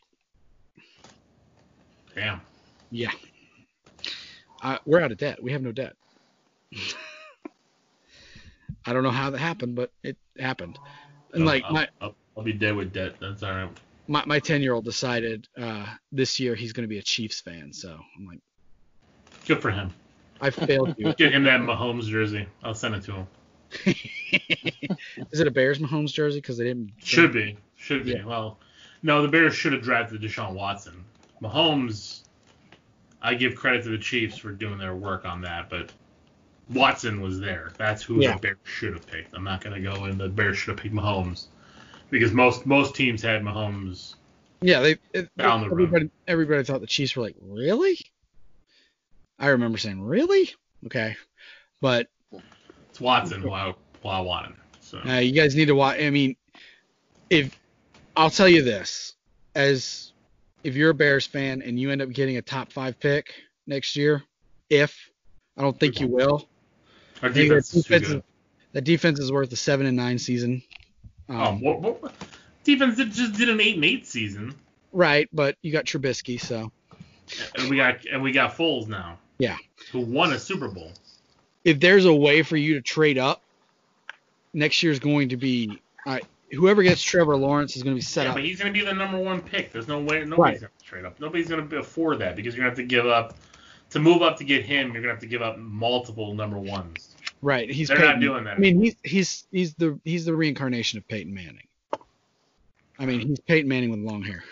[2.15, 2.41] Damn.
[2.89, 3.11] yeah.
[4.63, 5.43] Uh, we're out of debt.
[5.43, 5.93] We have no debt.
[8.85, 10.79] I don't know how that happened, but it happened.
[11.33, 13.15] And like I'll, my I'll, I'll be dead with debt.
[13.19, 13.69] That's all right.
[14.07, 17.41] my my ten year old decided uh, this year he's going to be a Chiefs
[17.41, 18.39] fan, so I'm like,
[19.45, 19.91] Good for him.
[20.41, 21.13] I failed you.
[21.17, 22.47] Get him that Mahomes jersey.
[22.63, 23.27] I'll send it to him.
[25.31, 26.39] Is it a Bears Mahomes jersey?
[26.39, 26.91] Because they didn't.
[27.03, 27.57] Should be.
[27.75, 28.11] Should be.
[28.11, 28.25] Yeah.
[28.25, 28.59] Well,
[29.03, 31.03] no, the Bears should have drafted Deshaun Watson.
[31.41, 32.23] Mahomes,
[33.21, 35.91] I give credit to the Chiefs for doing their work on that, but
[36.73, 37.71] Watson was there.
[37.77, 38.33] That's who Yeah.
[38.33, 39.35] the Bears should have picked.
[39.35, 41.47] I'm not going to go in the Bears should have picked Mahomes
[42.09, 44.15] because most most teams had Mahomes.
[44.61, 45.71] Yeah, they it, the road.
[45.71, 47.97] everybody everybody thought the Chiefs were like, really?
[49.39, 50.53] I remember saying, really?
[50.85, 51.15] Okay,
[51.81, 52.07] but
[52.89, 54.55] It's Watson who I, who I wanted.
[54.81, 55.99] So uh, you guys need to watch.
[55.99, 56.35] I mean,
[57.29, 57.57] if
[58.17, 59.13] I'll tell you this,
[59.55, 60.11] as
[60.63, 63.33] if you're a Bears fan and you end up getting a top five pick
[63.65, 64.23] next year,
[64.69, 65.09] if
[65.57, 66.48] I don't think you will,
[67.21, 68.21] our defense that is defense, is,
[68.73, 70.61] that defense is worth a seven and nine season.
[71.27, 72.13] Um, Um, what, what,
[72.63, 74.55] defense just did an eight and eight season,
[74.91, 76.71] right, but you got Trubisky, so
[77.55, 79.17] and we got and we got Foles now.
[79.37, 79.57] Yeah.
[79.91, 80.91] Who won a Super Bowl?
[81.65, 83.41] if there's a way for you to trade up,
[84.53, 86.19] next year's going to be uh,
[86.51, 88.35] whoever gets Trevor Lawrence is going to be set Yeah, up.
[88.35, 89.71] but he's going to be the number one pick.
[89.71, 90.59] There's no way nobody's Right.
[90.61, 91.19] going to trade up.
[91.19, 93.35] Nobody's going to afford that because you're going to have to give up
[93.91, 94.93] to move up to get him.
[94.93, 97.08] You're going to have to give up multiple number ones.
[97.41, 98.57] Right, he's They're Peyton, not doing that.
[98.57, 101.67] I mean, he's he's he's the he's the reincarnation of Peyton Manning.
[102.97, 104.43] I mean, he's Peyton Manning with long hair.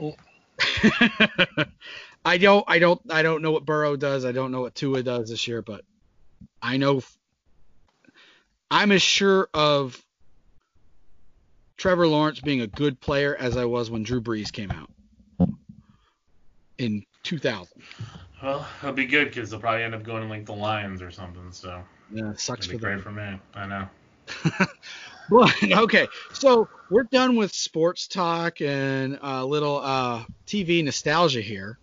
[0.00, 0.16] Oh.
[2.24, 4.24] I don't I don't I don't know what Burrow does.
[4.24, 5.84] I don't know what Tua does this year, but
[6.60, 7.02] I know
[8.70, 10.02] I'm as sure of
[11.76, 14.90] Trevor Lawrence being a good player as I was when Drew Brees came out
[16.78, 17.82] in 2000.
[18.42, 21.10] Well, it'll be good because they'll probably end up going to like the Lions or
[21.10, 21.52] something.
[21.52, 21.82] So
[22.12, 22.90] Yeah, sucks for be them.
[22.90, 23.38] great for me.
[23.54, 23.88] I know.
[25.30, 31.78] Well, okay, so we're done with sports talk and a little uh, TV nostalgia here.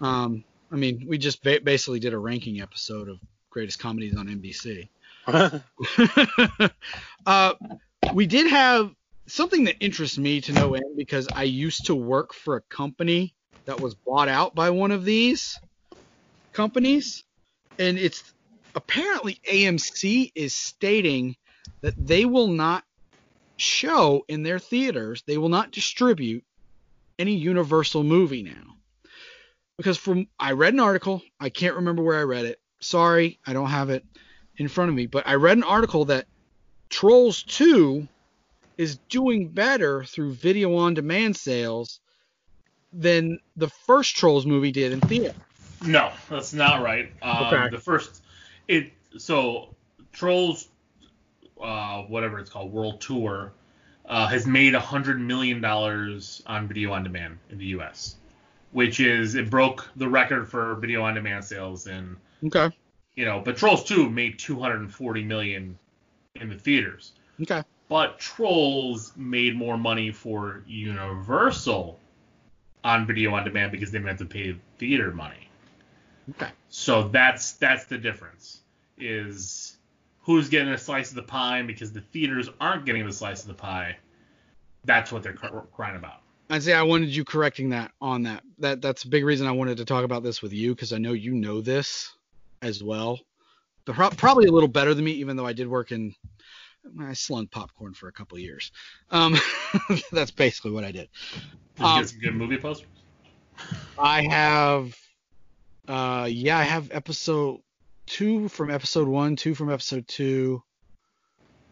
[0.00, 0.42] Um,
[0.72, 3.18] I mean, we just ba- basically did a ranking episode of
[3.50, 4.88] greatest comedies on NBC.
[7.26, 7.54] uh,
[8.14, 8.90] we did have
[9.26, 13.34] something that interests me to no end because I used to work for a company
[13.66, 15.58] that was bought out by one of these
[16.52, 17.24] companies,
[17.78, 18.32] and it's
[18.74, 21.36] apparently AMC is stating
[21.82, 22.84] that they will not
[23.56, 26.44] show in their theaters, they will not distribute
[27.18, 28.76] any Universal movie now.
[29.76, 32.60] Because from I read an article, I can't remember where I read it.
[32.80, 34.04] Sorry, I don't have it
[34.56, 36.26] in front of me, but I read an article that
[36.88, 38.06] Trolls 2
[38.78, 42.00] is doing better through video on demand sales
[42.92, 45.34] than the first Trolls movie did in theater.
[45.84, 47.12] No, that's not right.
[47.22, 47.68] Um, Okay.
[47.70, 48.22] The first,
[48.68, 49.74] it so
[50.12, 50.68] Trolls,
[51.62, 53.52] uh, whatever it's called, World Tour,
[54.06, 58.16] uh, has made a hundred million dollars on video on demand in the U.S.,
[58.72, 62.70] which is it broke the record for video on demand sales in Okay.
[63.16, 65.78] you know, but Trolls 2 made 240 million
[66.40, 67.12] in the theaters.
[67.42, 67.62] Okay.
[67.88, 71.98] But Trolls made more money for Universal
[72.86, 75.48] on video on demand because they didn't have to pay theater money.
[76.30, 76.50] Okay.
[76.68, 78.60] So that's that's the difference.
[78.96, 79.76] Is
[80.22, 83.48] who's getting a slice of the pie because the theaters aren't getting the slice of
[83.48, 83.96] the pie.
[84.84, 86.20] That's what they're cr- crying about.
[86.48, 88.44] I'd say I wanted you correcting that on that.
[88.60, 90.98] That that's a big reason I wanted to talk about this with you because I
[90.98, 92.14] know you know this
[92.62, 93.18] as well.
[93.84, 96.14] But pro- probably a little better than me, even though I did work in.
[97.00, 98.72] I slung popcorn for a couple years.
[99.10, 99.36] Um,
[100.12, 101.08] that's basically what I did.
[101.76, 102.88] Did you Um, get some good movie posters?
[103.98, 104.96] I have,
[105.88, 107.60] uh, yeah, I have episode
[108.06, 110.62] two from episode one, two from episode two,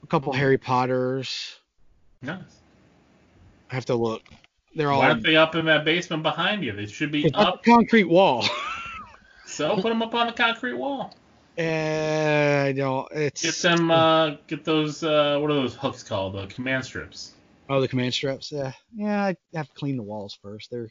[0.03, 1.57] a couple Harry Potters.
[2.23, 2.41] Nice.
[3.71, 4.23] I have to look.
[4.75, 6.73] They're all Why aren't they up in that basement behind you?
[6.73, 7.63] They should be up.
[7.63, 8.45] the concrete wall.
[9.47, 11.15] So put them up on the concrete wall.
[11.57, 13.91] Uh, no, it's Get them.
[13.91, 15.05] Uh, get those.
[15.05, 16.35] Uh, what are those hooks called?
[16.35, 17.35] The command strips.
[17.69, 18.51] Oh, the command strips.
[18.51, 19.25] Yeah, yeah.
[19.25, 20.71] I have to clean the walls first.
[20.71, 20.89] There,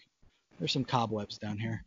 [0.59, 1.83] there's some cobwebs down here.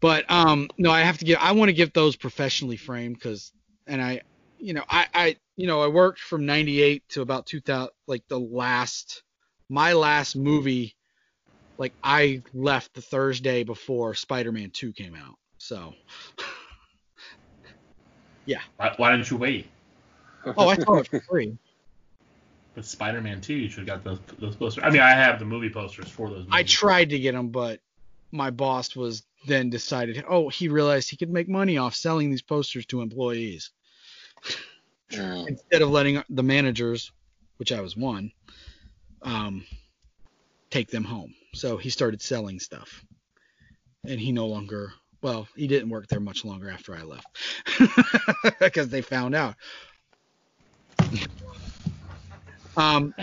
[0.00, 1.42] But um, no, I have to get.
[1.42, 3.52] I want to get those professionally framed because,
[3.86, 4.22] and I,
[4.58, 8.40] you know, I, I, you know, I worked from '98 to about 2000, like the
[8.40, 9.22] last,
[9.68, 10.96] my last movie.
[11.76, 15.36] Like I left the Thursday before Spider-Man 2 came out.
[15.56, 15.94] So,
[18.76, 19.68] Why, why didn't you wait?
[20.44, 21.56] oh, I saw it for free.
[22.72, 24.84] But Spider-Man 2, you should have got those those posters.
[24.86, 26.38] I mean, I have the movie posters for those.
[26.38, 26.52] Movies.
[26.52, 27.80] I tried to get them, but
[28.30, 32.42] my boss was then decided, oh, he realized he could make money off selling these
[32.42, 33.70] posters to employees
[35.10, 35.48] Mm.
[35.48, 37.10] instead of letting the managers,
[37.56, 38.30] which I was one,
[39.22, 39.64] um,
[40.70, 41.34] take them home.
[41.52, 43.04] So he started selling stuff,
[44.04, 44.92] and he no longer.
[45.20, 47.26] Well, he didn't work there much longer after I left
[48.60, 49.54] because they found out.
[52.76, 53.14] Um,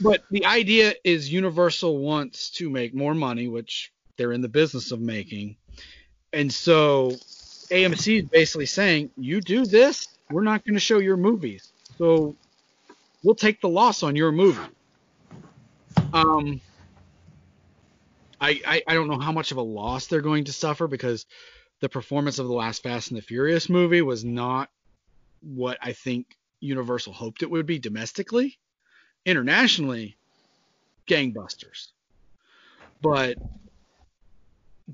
[0.00, 4.92] but the idea is Universal wants to make more money, which they're in the business
[4.92, 5.56] of making.
[6.32, 7.12] And so
[7.70, 11.72] AMC is basically saying, you do this, we're not going to show your movies.
[11.98, 12.36] So
[13.22, 14.60] we'll take the loss on your movie.
[16.12, 16.60] Um,
[18.40, 21.26] I, I, I don't know how much of a loss they're going to suffer because
[21.80, 24.70] the performance of the last Fast and the Furious movie was not
[25.42, 28.58] what I think Universal hoped it would be domestically.
[29.24, 30.16] Internationally,
[31.06, 31.88] gangbusters.
[33.02, 33.36] But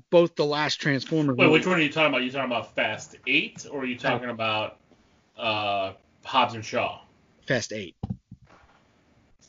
[0.09, 2.23] both the last Transformers Wait, movie- which one are you talking about?
[2.23, 4.79] you talking about Fast Eight, or are you talking about
[5.37, 5.93] uh,
[6.25, 6.99] Hobbs and Shaw?
[7.47, 7.95] Fast 8.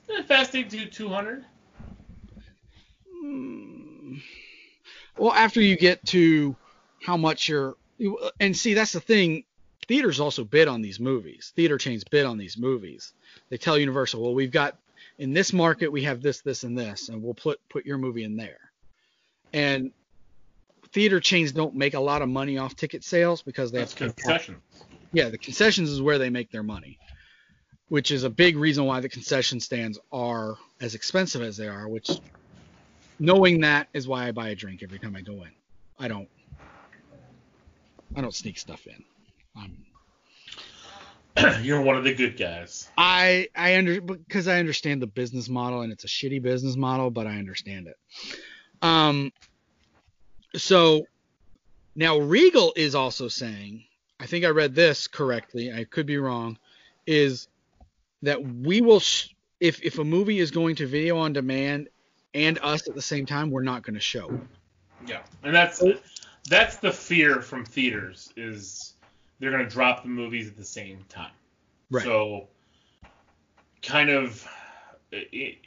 [0.08, 1.44] Did Fast Eight do 200?
[3.10, 4.16] Hmm.
[5.16, 6.56] Well, after you get to
[7.04, 7.76] how much you're,
[8.40, 9.44] and see, that's the thing.
[9.86, 11.52] Theaters also bid on these movies.
[11.54, 13.12] Theater chains bid on these movies.
[13.50, 14.78] They tell Universal, well, we've got
[15.18, 18.24] in this market we have this, this, and this, and we'll put put your movie
[18.24, 18.58] in there.
[19.52, 19.92] And
[20.92, 24.08] theater chains don't make a lot of money off ticket sales because they That's have
[24.08, 24.56] to pay concession.
[25.12, 26.98] yeah, the concessions is where they make their money,
[27.88, 31.86] which is a big reason why the concession stands are as expensive as they are.
[31.86, 32.10] Which,
[33.18, 35.50] knowing that, is why I buy a drink every time I go in.
[35.98, 36.28] I don't,
[38.16, 39.04] I don't sneak stuff in.
[39.56, 39.76] I'm,
[41.62, 42.88] You're one of the good guys.
[42.96, 47.10] I, I under because I understand the business model and it's a shitty business model,
[47.10, 47.96] but I understand it.
[48.82, 49.32] Um,
[50.54, 51.06] so
[51.96, 53.84] now Regal is also saying,
[54.20, 55.72] I think I read this correctly.
[55.72, 56.58] I could be wrong.
[57.06, 57.48] Is
[58.22, 59.28] that we will sh-
[59.60, 61.88] if if a movie is going to video on demand
[62.32, 64.40] and us at the same time, we're not going to show.
[65.06, 65.82] Yeah, and that's
[66.48, 68.94] that's the fear from theaters is
[69.38, 71.32] they're gonna drop the movies at the same time.
[71.90, 72.04] Right.
[72.04, 72.48] So,
[73.82, 74.46] kind of,
[75.10, 75.58] it,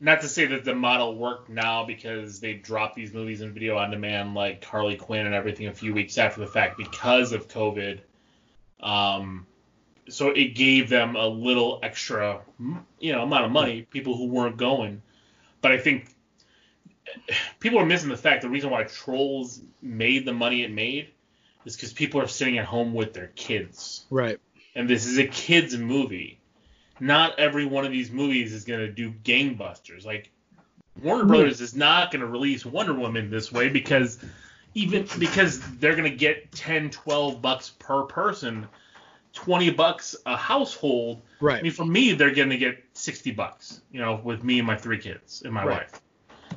[0.00, 3.76] not to say that the model worked now because they dropped these movies in video
[3.76, 7.48] on demand like Harley Quinn and everything a few weeks after the fact because of
[7.48, 8.00] COVID.
[8.80, 9.46] Um,
[10.08, 12.40] so it gave them a little extra,
[12.98, 13.82] you know, amount of money.
[13.90, 15.02] People who weren't going,
[15.60, 16.14] but I think
[17.58, 21.08] people are missing the fact the reason why Trolls made the money it made
[21.64, 24.38] is because people are sitting at home with their kids Right.
[24.74, 26.38] and this is a kids movie.
[27.00, 30.04] Not every one of these movies is gonna do gangbusters.
[30.04, 30.30] Like
[31.02, 34.18] Warner Brothers is not gonna release Wonder Woman this way because
[34.74, 38.66] even because they're gonna get 10, 12 bucks per person
[39.32, 41.22] 20 bucks a household.
[41.40, 41.60] Right.
[41.60, 44.66] I mean, for me, they're going to get 60 bucks, you know, with me and
[44.66, 45.78] my three kids and my Right.
[45.78, 46.00] wife.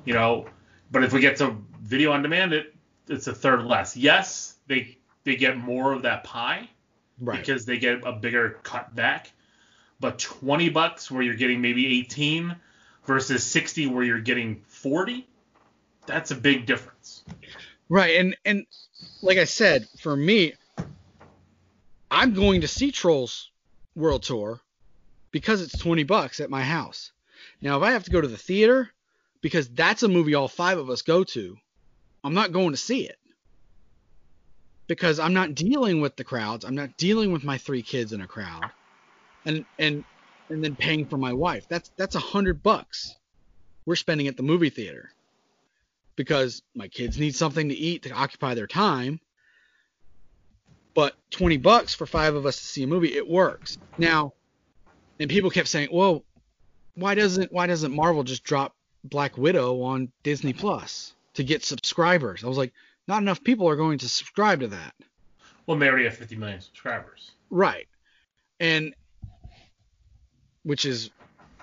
[0.05, 0.47] You know,
[0.91, 2.75] but if we get to video on demand, it
[3.07, 3.95] it's a third less.
[3.97, 6.69] Yes, they they get more of that pie
[7.19, 7.39] Right.
[7.39, 9.31] because they get a bigger cut back.
[9.99, 12.55] But 20 bucks where you're getting maybe 18
[13.05, 15.27] versus 60 where you're getting 40,
[16.05, 17.23] that's a big difference.
[17.87, 18.65] Right, and and
[19.21, 20.53] like I said, for me,
[22.09, 23.51] I'm going to see Trolls
[23.95, 24.59] World Tour
[25.31, 27.11] because it's 20 bucks at my house.
[27.61, 28.91] Now, if I have to go to the theater
[29.43, 31.57] because that's a movie all five of us go to,
[32.23, 33.17] I'm not going to see it
[34.87, 36.65] because I'm not dealing with the crowds.
[36.65, 38.71] I'm not dealing with my three kids in a crowd,
[39.45, 40.05] and and
[40.49, 41.67] and then paying for my wife.
[41.69, 43.13] That's that's a hundred bucks
[43.85, 45.09] we're spending at the movie theater
[46.15, 49.19] because my kids need something to eat to occupy their time.
[50.95, 53.77] But 20 bucks for five of us to see a movie, it works.
[53.97, 54.33] Now,
[55.19, 56.23] and people kept saying, "Well,
[56.93, 58.73] why doesn't why doesn't Marvel just drop
[59.03, 62.73] Black Widow on Disney Plus to get subscribers?" I was like,
[63.07, 64.93] "Not enough people are going to subscribe to that."
[65.65, 67.31] Well, they already have 50 million subscribers.
[67.49, 67.87] Right.
[68.59, 68.93] And
[70.63, 71.09] which is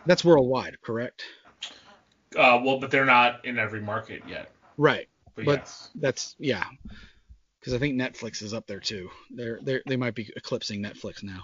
[0.07, 1.25] that's worldwide, correct?
[2.37, 4.51] Uh, well, but they're not in every market yet.
[4.77, 5.09] Right.
[5.35, 5.91] But, But- yes.
[5.97, 6.65] That's yeah.
[7.59, 9.11] Because I think Netflix is up there too.
[9.31, 11.43] They're they they might be eclipsing Netflix now.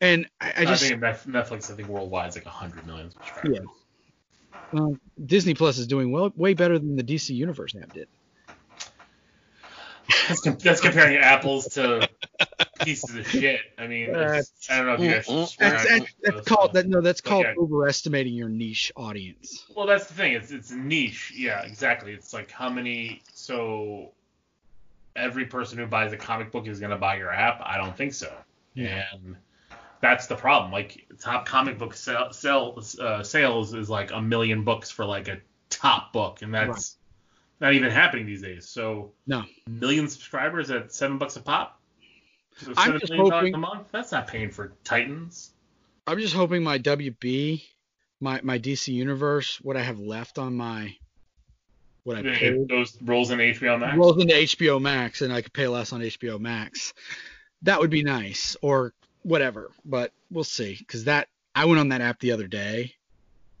[0.00, 3.66] And I, I I, just think Netflix, I think worldwide is like 100 million subscribers.
[4.72, 8.08] Well, Disney Plus is doing well way better than the DC Universe app did.
[10.28, 12.08] That's, com- that's comparing apples to
[12.80, 13.60] pieces of shit.
[13.78, 15.26] I mean, it's, I don't know if you guys.
[15.26, 17.54] That's, to that's, that's called that no that's called Okay.
[17.58, 19.64] overestimating your niche audience.
[19.74, 20.32] Well, that's the thing.
[20.32, 21.32] It's it's niche.
[21.36, 22.12] Yeah, exactly.
[22.12, 23.22] It's like how many.
[23.32, 24.10] So
[25.14, 27.60] every person who buys a comic book is gonna buy your app.
[27.64, 28.32] I don't think so.
[28.74, 29.04] Yeah.
[29.12, 29.36] And
[30.02, 30.70] that's the problem.
[30.72, 35.28] Like top comic book sell, sales uh, sales is like a million books for like
[35.28, 35.38] a
[35.70, 36.96] top book, and that's
[37.60, 38.68] not even happening these days.
[38.68, 39.44] So No.
[39.68, 41.80] million subscribers at seven bucks a pop.
[42.56, 43.88] So I'm just hoping- a month.
[43.92, 45.52] That's not paying for Titans.
[46.06, 47.62] I'm just hoping my WB,
[48.20, 50.96] my my DC Universe, what I have left on my
[52.02, 53.96] what I paid those rolls in HBO Max.
[53.96, 56.92] rolls into HBO Max and I could pay less on HBO Max.
[57.62, 58.92] That would be nice, or
[59.22, 59.70] whatever.
[59.84, 62.94] But we'll see, because that I went on that app the other day,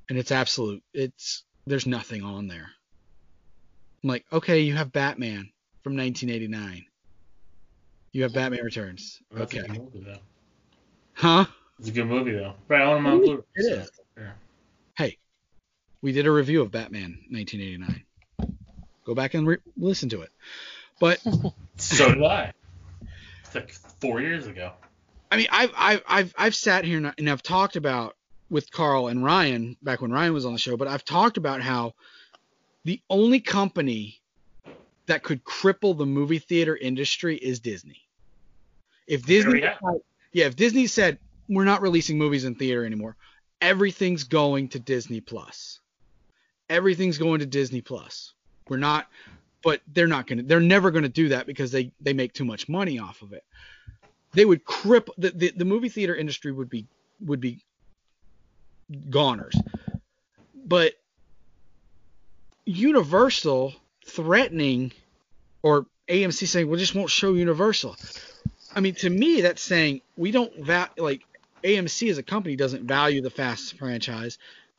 [0.08, 0.82] and it's absolute.
[0.94, 2.70] It's there's nothing on there.
[4.02, 5.50] I'm like, okay, you have Batman
[5.84, 6.84] from 1989.
[8.12, 9.22] You have Batman Returns.
[9.30, 9.66] That's Okay.
[9.68, 10.20] movie.
[11.14, 11.44] Huh?
[11.78, 12.54] It's a good movie though.
[12.68, 13.42] Right, I want them on Blu-ray.
[13.54, 13.90] It so, is.
[14.18, 14.32] yeah.
[14.96, 15.18] Hey,
[16.02, 18.04] we did a review of Batman 1989.
[19.04, 20.30] Go back and re- listen to it.
[21.00, 21.20] But
[21.76, 22.52] So did I.
[23.44, 24.72] It's like four years ago.
[25.32, 28.16] I mean, I've I've I've I've sat here and, and I've talked about
[28.50, 31.62] with Carl and Ryan back when Ryan was on the show, but I've talked about
[31.62, 31.94] how
[32.84, 34.20] the only company
[35.06, 38.06] that could cripple the movie theater industry is Disney.
[39.06, 39.62] If Disney,
[40.32, 41.18] yeah, if Disney said
[41.48, 43.16] we're not releasing movies in theater anymore,
[43.62, 45.80] everything's going to Disney Plus.
[46.68, 48.34] Everything's going to Disney Plus.
[48.68, 49.06] We're not,
[49.64, 50.42] but they're not gonna.
[50.42, 53.44] They're never gonna do that because they they make too much money off of it.
[54.32, 56.86] They would cripple the, the the movie theater industry would be
[57.20, 57.64] would be
[59.10, 59.54] goners.
[60.54, 60.94] But
[62.64, 63.74] Universal
[64.06, 64.92] threatening
[65.62, 67.96] or AMC saying we just won't show Universal.
[68.74, 71.22] I mean, to me, that's saying we don't va- like
[71.62, 74.38] AMC as a company doesn't value the Fast franchise,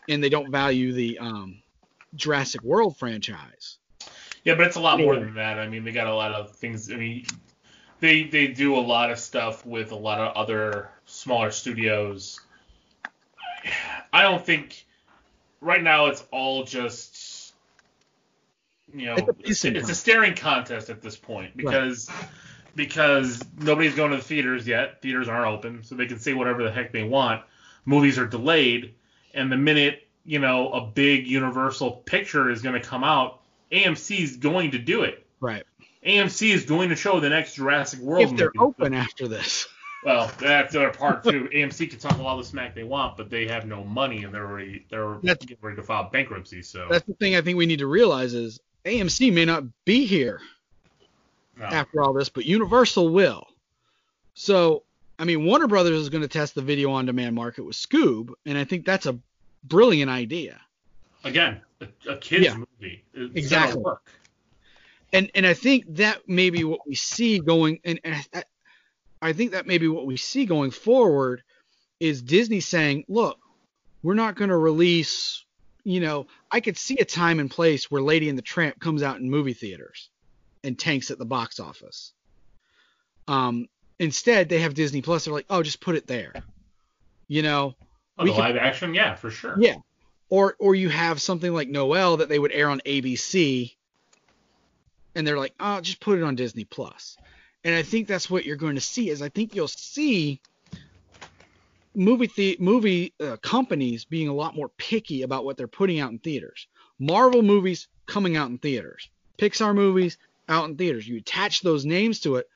[0.09, 1.61] and they don't value the um,
[2.15, 3.77] Jurassic World franchise.
[4.43, 5.59] Yeah, but it's a lot more than that.
[5.59, 6.91] I mean, they got a lot of things.
[6.91, 7.25] I mean,
[8.03, 12.37] they they do a lot of stuff with a lot of other smaller studios.
[14.11, 14.85] I don't think
[15.61, 17.53] right now it's all just
[18.93, 22.09] you know It's a it's, a staring contest at this point because
[22.75, 25.01] because nobody's going to the theaters yet.
[25.01, 27.41] Theaters aren't open, so they can say whatever the heck they want.
[27.85, 28.95] Movies are delayed,
[29.33, 33.39] and the minute you know a big Universal picture is going to come out,
[33.71, 35.25] AMC is going to do it.
[35.39, 35.63] Right.
[36.05, 38.65] AMC is going to show the next Jurassic World If they're movie.
[38.79, 39.67] open after this.
[40.03, 41.49] Well, other part too.
[41.53, 44.45] AMC can talk all the smack they want, but they have no money and they're
[44.45, 46.61] already they're That's- getting ready to file bankruptcy.
[46.61, 50.05] So That's the thing I think we need to realize is AMC may not be
[50.05, 50.41] here
[51.57, 51.65] no.
[51.65, 53.47] after all this, but Universal will.
[54.33, 54.83] So,
[55.19, 58.33] I mean, Warner Brothers is going to test the video on demand market with Scoob,
[58.45, 59.17] and I think that's a
[59.63, 60.59] brilliant idea.
[61.23, 62.55] again, a, a kids Yeah.
[62.57, 63.03] movie.
[63.13, 63.81] It's Exactly.
[63.81, 64.01] work.
[65.13, 67.79] And and I think that may be what we see going.
[67.85, 68.43] And, and I,
[69.21, 71.43] I think that maybe what we see going forward
[71.99, 73.37] is Disney saying, look,
[74.01, 75.45] we're not going to release,
[75.85, 79.01] you know, I could see a time and place where Lady and the Tramp comes
[79.01, 80.09] out in movie theaters
[80.63, 82.11] and tanks at the box office.
[83.27, 83.67] Um,
[83.99, 85.23] instead, they have Disney Plus.
[85.23, 86.33] They're like, oh, just put it there.
[87.29, 87.75] You know,
[88.17, 89.55] oh, the can, live action, yeah, for sure.
[89.57, 89.75] Yeah.
[90.29, 93.75] Or or you have something like Noelle that they would air on ABC,
[95.15, 97.17] and they're like, oh, just put it on Disney Plus.
[97.63, 99.09] And I think that's what you're going to see.
[99.09, 100.41] Is I think you'll see
[101.95, 106.11] movie the movie uh, companies being a lot more picky about what they're putting out
[106.11, 106.67] in theaters.
[106.99, 109.09] Marvel movies coming out in theaters.
[109.37, 110.17] Pixar movies
[110.49, 111.07] out in theaters.
[111.07, 112.49] You attach those names to it,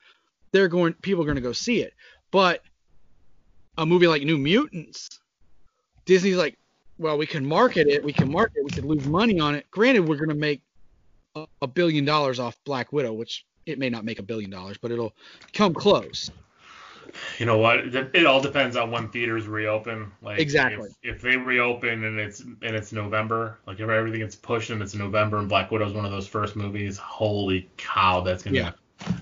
[0.52, 1.94] they're going people are going to go see it.
[2.30, 2.62] But
[3.76, 5.20] a movie like New Mutants,
[6.04, 6.58] Disney's like,
[6.98, 9.70] well, we can market it, we can market it, we could lose money on it.
[9.70, 10.62] Granted, we're going to make
[11.62, 14.90] a, billion dollars off Black Widow, which it may not make a billion dollars, but
[14.90, 15.14] it'll
[15.52, 16.30] come close
[17.38, 17.94] you know what?
[17.94, 20.10] It all depends on when theaters reopen.
[20.22, 20.90] Like exactly.
[21.02, 24.82] If, if, they reopen and it's and it's November, like if everything gets pushed and
[24.82, 28.56] it's November and Black Widow is one of those first movies, holy cow, that's gonna
[28.56, 28.72] yeah.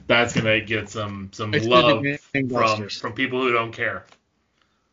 [0.06, 4.06] that's gonna get some some it's love from from people who don't care.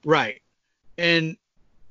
[0.05, 0.41] Right.
[0.97, 1.38] And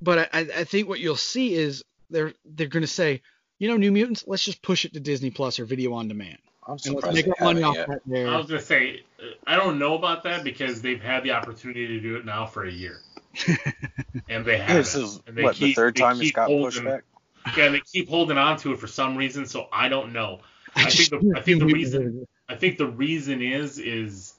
[0.01, 3.23] but I I think what you'll see is they're they're gonna say,
[3.59, 6.39] you know, New Mutants, let's just push it to Disney Plus or video on demand.
[6.67, 8.29] I'm surprised make money off that there.
[8.29, 9.03] I was gonna say
[9.47, 12.65] I don't know about that because they've had the opportunity to do it now for
[12.65, 13.01] a year,
[14.29, 14.77] and they have.
[14.77, 17.03] This is and they what keep, the third time it's got pushed back.
[17.57, 20.41] Yeah, and they keep holding on to it for some reason, so I don't know.
[20.77, 24.35] I, I think the, I think the reason I think the reason is is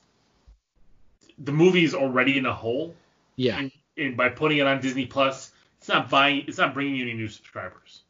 [1.38, 2.96] the movie is already in a hole.
[3.36, 3.58] Yeah.
[3.58, 7.04] And, and by putting it on Disney Plus, it's not buying, it's not bringing you
[7.04, 8.03] any new subscribers.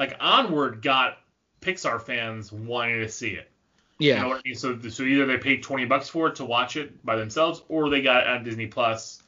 [0.00, 1.18] Like Onward got
[1.60, 3.50] Pixar fans wanting to see it.
[3.98, 4.14] Yeah.
[4.14, 4.54] You know what I mean?
[4.54, 7.90] So, so either they paid 20 bucks for it to watch it by themselves, or
[7.90, 9.22] they got it on Disney Plus,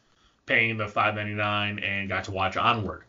[0.47, 3.05] paying the 5.99 and got to watch Onward.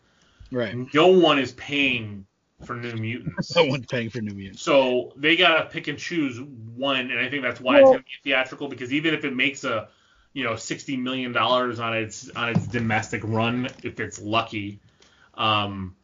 [0.52, 0.76] Right.
[0.92, 2.26] No one is paying
[2.66, 3.56] for New Mutants.
[3.56, 4.60] no one's paying for New Mutants.
[4.60, 8.02] So they gotta pick and choose one, and I think that's why well, it's gonna
[8.02, 9.88] be theatrical because even if it makes a,
[10.34, 14.80] you know, 60 million dollars on its on its domestic run, if it's lucky,
[15.32, 15.96] um,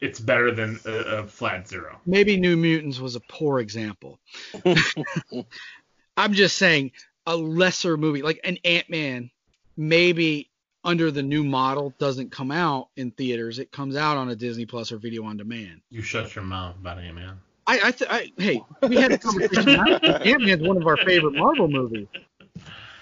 [0.00, 1.98] it's better than a, a, flat zero.
[2.06, 4.18] Maybe New Mutants was a poor example.
[6.16, 6.92] I'm just saying
[7.26, 9.30] a lesser movie like an Ant Man,
[9.76, 10.50] maybe
[10.84, 13.58] under the new model doesn't come out in theaters.
[13.58, 15.80] It comes out on a Disney Plus or video on demand.
[15.90, 17.40] You shut your mouth about Ant Man.
[17.66, 19.68] I, I, th- I, hey, we had a conversation.
[20.04, 22.06] Ant Man's one of our favorite Marvel movies.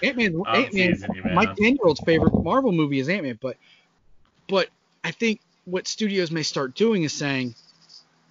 [0.03, 3.39] Ant Man, oh, Ant Man, my ten year old's favorite Marvel movie is Ant Man,
[3.41, 3.59] but,
[4.49, 4.69] but
[5.03, 7.55] I think what studios may start doing is saying,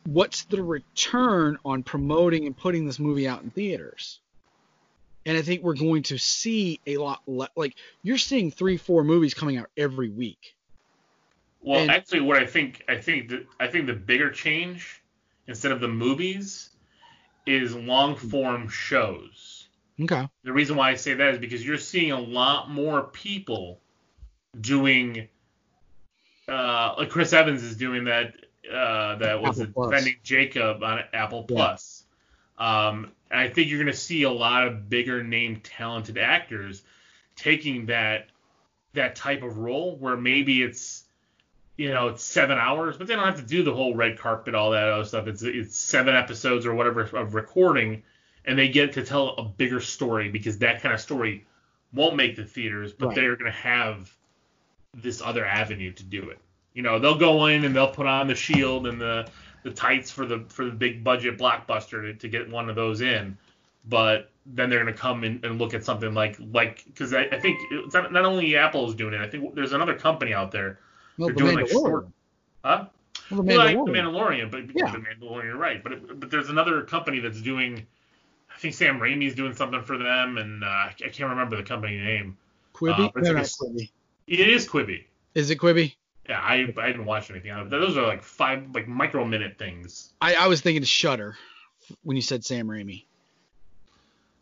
[0.05, 4.19] what's the return on promoting and putting this movie out in theaters?
[5.25, 9.03] And I think we're going to see a lot le- like you're seeing three, four
[9.03, 10.55] movies coming out every week.
[11.61, 15.01] Well, and, actually, what I think I think the, I think the bigger change
[15.47, 16.71] instead of the movies
[17.45, 19.69] is long form shows.
[20.01, 20.27] Okay.
[20.43, 23.79] The reason why I say that is because you're seeing a lot more people
[24.59, 25.29] doing
[26.48, 28.36] uh, like Chris Evans is doing that.
[28.64, 31.56] Uh, that was defending Jacob on Apple yeah.
[31.56, 32.04] Plus.
[32.58, 36.82] Um, and I think you're going to see a lot of bigger name talented actors
[37.36, 38.28] taking that
[38.94, 41.04] that type of role where maybe it's
[41.78, 44.56] you know it's seven hours, but they don't have to do the whole red carpet,
[44.56, 45.28] all that other stuff.
[45.28, 48.03] It's it's seven episodes or whatever of recording,
[48.45, 51.45] and they get to tell a bigger story because that kind of story
[51.91, 53.15] won't make the theaters, but right.
[53.15, 54.15] they're going to have
[54.94, 56.40] this other avenue to do it.
[56.74, 59.28] You know, they'll go in and they'll put on the shield and the
[59.64, 63.02] the tights for the for the big budget blockbuster to, to get one of those
[63.02, 63.38] in,
[63.86, 67.24] but then they're going to come in and look at something like like because I,
[67.24, 69.22] I, think it's not, not only Apple is doing it.
[69.22, 70.80] I think there's another company out there.
[71.18, 72.07] Well, they're the doing like short.
[72.64, 72.86] Huh?
[73.32, 73.56] Well, the Mandalorian.
[73.57, 74.91] Well, like the Mandalorian, but yeah.
[74.91, 75.82] the Mandalorian, right?
[75.82, 77.86] But it, but there's another company that's doing.
[78.53, 81.98] I think Sam Raimi's doing something for them, and uh, I can't remember the company
[81.98, 82.38] name.
[82.74, 82.99] Quibi?
[82.99, 83.90] Uh, no, like Quibi.
[84.28, 85.06] It is Quibi.
[85.36, 85.95] Is it Quibi?
[86.30, 87.72] Yeah, I I didn't watch anything out of it.
[87.72, 90.14] Those are like five like micro minute things.
[90.22, 91.36] I, I was thinking of Shudder
[92.04, 93.04] when you said Sam Raimi.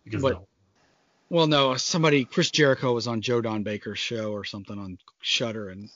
[0.03, 0.47] Because but, no.
[1.29, 5.69] Well, no, somebody Chris Jericho was on Joe Don Baker's show or something on Shudder,
[5.69, 5.89] and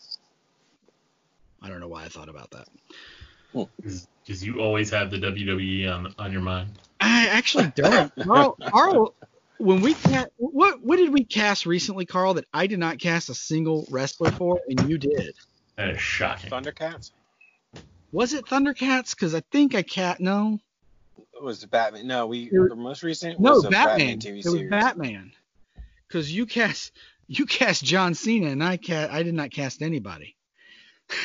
[1.61, 2.67] I don't know why I thought about that.
[3.51, 6.71] Well, because you always have the WWE on on your mind.
[6.99, 8.11] I actually don't.
[8.23, 9.13] Carl, Carl,
[9.57, 12.35] when we cast, what what did we cast recently, Carl?
[12.35, 15.35] That I did not cast a single wrestler for, and you did.
[15.75, 16.49] That is shocking.
[16.49, 17.11] Thundercats.
[18.11, 19.11] Was it Thundercats?
[19.11, 20.59] Because I think I cat no.
[21.33, 22.07] It was Batman.
[22.07, 24.17] No, we the most recent no, was Batman.
[24.17, 25.31] Batman TV it was Batman.
[26.07, 26.91] because you cast
[27.27, 30.35] you cast John Cena and I cast I did not cast anybody.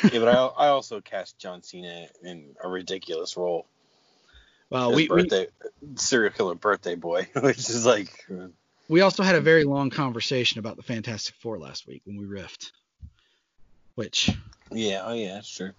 [0.04, 0.34] yeah, but I,
[0.66, 3.66] I also cast John Cena in a ridiculous role.
[4.70, 5.46] Well, His we, we birthday
[5.96, 8.26] serial killer birthday boy, which is like
[8.88, 12.24] we also had a very long conversation about the Fantastic Four last week when we
[12.24, 12.70] riffed.
[13.96, 14.30] Which
[14.70, 15.72] yeah, oh yeah, that's true.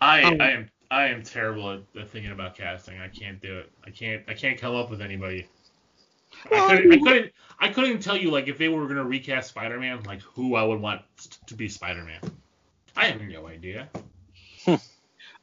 [0.00, 2.98] I Um, I am I am terrible at, at thinking about casting.
[2.98, 3.70] I can't do it.
[3.86, 5.46] I can't I can't come up with anybody.
[6.50, 9.50] Well, I couldn't, I couldn't I couldn't tell you like if they were gonna recast
[9.50, 11.02] Spider-Man, like who I would want
[11.46, 12.20] to be Spider-Man.
[12.96, 13.88] I have no idea.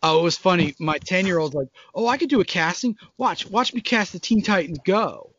[0.04, 0.76] oh, it was funny.
[0.80, 2.98] My ten year old's like, oh, I could do a casting.
[3.18, 5.32] Watch, watch me cast the Teen Titans Go.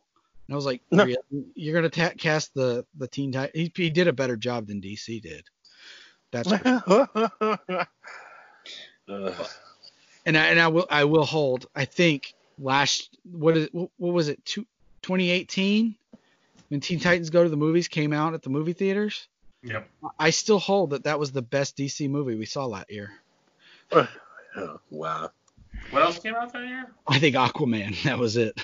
[0.47, 1.05] And I was like, No.
[1.05, 1.17] "Really?
[1.55, 3.53] you're gonna ta- cast the the Teen Titans?
[3.55, 5.45] He, he did a better job than DC did.
[6.31, 6.51] That's
[9.09, 9.47] Ugh.
[10.25, 11.67] and I, and I will I will hold.
[11.75, 14.45] I think last what is what was it?
[14.45, 14.63] Two,
[15.03, 15.95] 2018
[16.69, 19.27] when Teen Titans Go to the movies came out at the movie theaters.
[19.63, 19.89] Yep.
[20.19, 23.13] I still hold that that was the best DC movie we saw that year.
[24.57, 25.31] Oh, wow.
[25.91, 26.91] What else came out that year?
[27.07, 28.03] I think Aquaman.
[28.05, 28.63] That was it.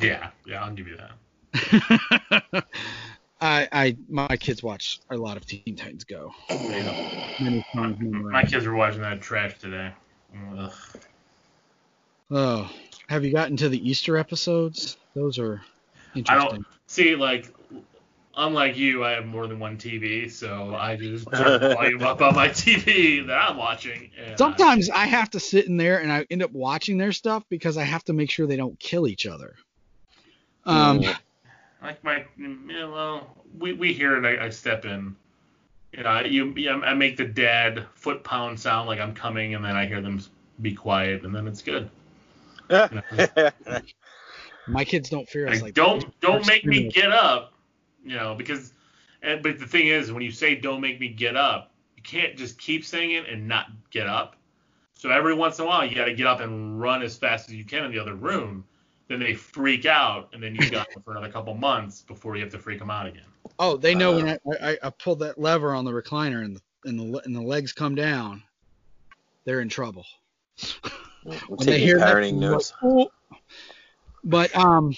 [0.00, 2.64] Yeah, yeah, I'll give you that.
[3.40, 6.32] I I my kids watch a lot of Teen Titans Go.
[6.50, 7.96] Many times.
[8.00, 9.92] My kids were watching that trash today.
[10.56, 10.72] Ugh.
[12.30, 12.70] Oh,
[13.08, 14.96] have you gotten to the Easter episodes?
[15.14, 15.62] Those are
[16.14, 16.24] interesting.
[16.36, 16.62] I interesting.
[16.62, 17.52] don't see like
[18.36, 22.20] unlike you, I have more than one TV, so I just turn the volume up
[22.20, 24.10] on my TV that I'm watching.
[24.18, 27.44] and Sometimes I have to sit in there and I end up watching their stuff
[27.48, 29.54] because I have to make sure they don't kill each other.
[30.66, 31.02] Um,
[31.82, 34.24] like my yeah, well, we we hear it.
[34.24, 35.14] I, I step in.
[35.92, 39.64] You know, you, yeah, I make the dad foot pound sound like I'm coming, and
[39.64, 40.20] then I hear them
[40.60, 41.88] be quiet, and then it's good.
[44.66, 47.53] my kids don't fear us Like, like don't don't make me get up,
[48.04, 48.72] you know, because.
[49.22, 52.36] And, but the thing is, when you say "don't make me get up," you can't
[52.36, 54.36] just keep saying it and not get up.
[54.94, 57.48] So every once in a while, you got to get up and run as fast
[57.48, 58.64] as you can in the other room.
[59.08, 62.42] Then they freak out, and then you got them for another couple months before you
[62.42, 63.24] have to freak them out again.
[63.58, 66.56] Oh, they know when Uh, I, I I pull that lever on the recliner and
[66.56, 68.42] the and the and the legs come down,
[69.44, 70.06] they're in trouble.
[71.26, 72.72] I'm When they hear that, parenting they're notes.
[72.82, 73.10] like, "Oh."
[74.24, 74.96] But um,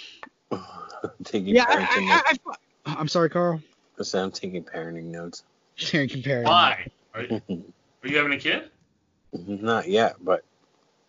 [1.24, 2.44] taking yeah, parenting I, notes.
[2.46, 2.54] I, I,
[2.86, 3.60] I'm sorry, Carl.
[3.98, 5.42] I said I'm taking parenting notes.
[5.74, 6.44] Sharing comparing.
[6.46, 6.86] Why?
[7.14, 8.70] Are, are you having a kid?
[9.32, 10.44] Not yet, but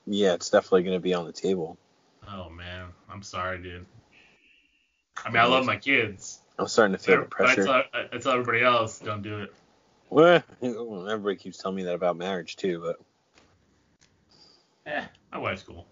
[0.05, 1.77] yeah, it's definitely going to be on the table.
[2.27, 3.85] Oh man, I'm sorry, dude.
[5.25, 6.39] I mean, I love my kids.
[6.59, 7.63] I'm starting to feel the But I pressure.
[7.63, 9.53] tell, I, I tell everybody else, don't do it.
[10.09, 12.97] Well, everybody keeps telling me that about marriage too, but
[14.85, 15.85] Eh, my wife's cool.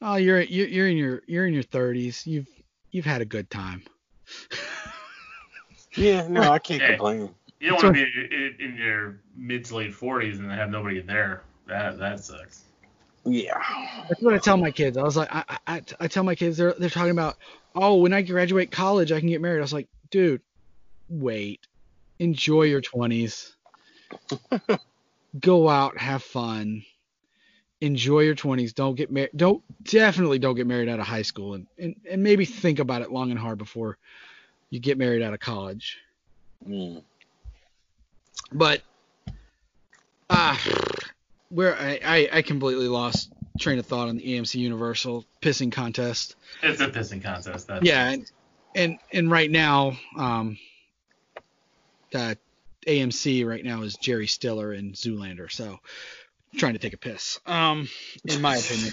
[0.00, 2.26] Oh, you're you're you're in your you're in your 30s.
[2.26, 2.48] You've
[2.90, 3.82] you've had a good time.
[5.96, 6.88] yeah, no, I can't Hey.
[6.88, 7.34] complain.
[7.60, 11.00] You don't want to be in, in your mid to late 40s and have nobody
[11.00, 11.42] there.
[11.66, 12.64] That that sucks.
[13.24, 13.58] Yeah.
[14.08, 14.98] That's what I tell my kids.
[14.98, 17.36] I was like, I, I, I tell my kids they're they're talking about,
[17.74, 19.58] oh, when I graduate college, I can get married.
[19.58, 20.42] I was like, dude,
[21.08, 21.60] wait,
[22.18, 23.50] enjoy your 20s,
[25.40, 26.82] go out, have fun,
[27.84, 28.74] enjoy your 20s.
[28.74, 29.30] Don't get married.
[29.36, 33.02] Don't definitely don't get married out of high school, and, and and maybe think about
[33.02, 33.98] it long and hard before
[34.70, 35.98] you get married out of college.
[36.66, 37.02] Mm.
[38.52, 38.82] But
[40.30, 40.60] ah,
[41.50, 46.36] where I, I I completely lost train of thought on the AMC Universal pissing contest.
[46.62, 47.66] It's a pissing contest.
[47.68, 48.30] That's Yeah, and
[48.74, 50.58] and, and right now, um,
[52.12, 52.34] uh,
[52.86, 55.50] AMC right now is Jerry Stiller and Zoolander.
[55.50, 55.78] So
[56.54, 57.38] trying to take a piss.
[57.46, 57.88] Um,
[58.24, 58.92] in my opinion,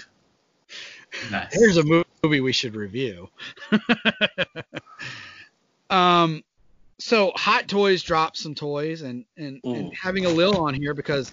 [1.30, 1.48] nice.
[1.52, 3.28] here's a movie we should review.
[5.90, 6.42] um,
[6.98, 9.92] so Hot Toys dropped some toys, and and, and Mm.
[10.00, 11.32] having a Lil on here because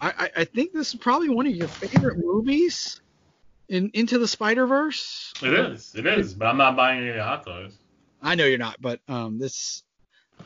[0.00, 3.00] I, I I think this is probably one of your favorite movies
[3.68, 5.32] in Into the Spider Verse.
[5.42, 5.94] It is.
[5.94, 6.34] It is.
[6.34, 7.76] But I'm not buying any hot toys.
[8.20, 9.82] I know you're not, but um, this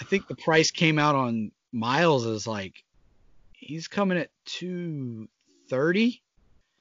[0.00, 2.74] I think the price came out on Miles is like
[3.60, 5.28] he's coming at two
[5.68, 6.22] thirty.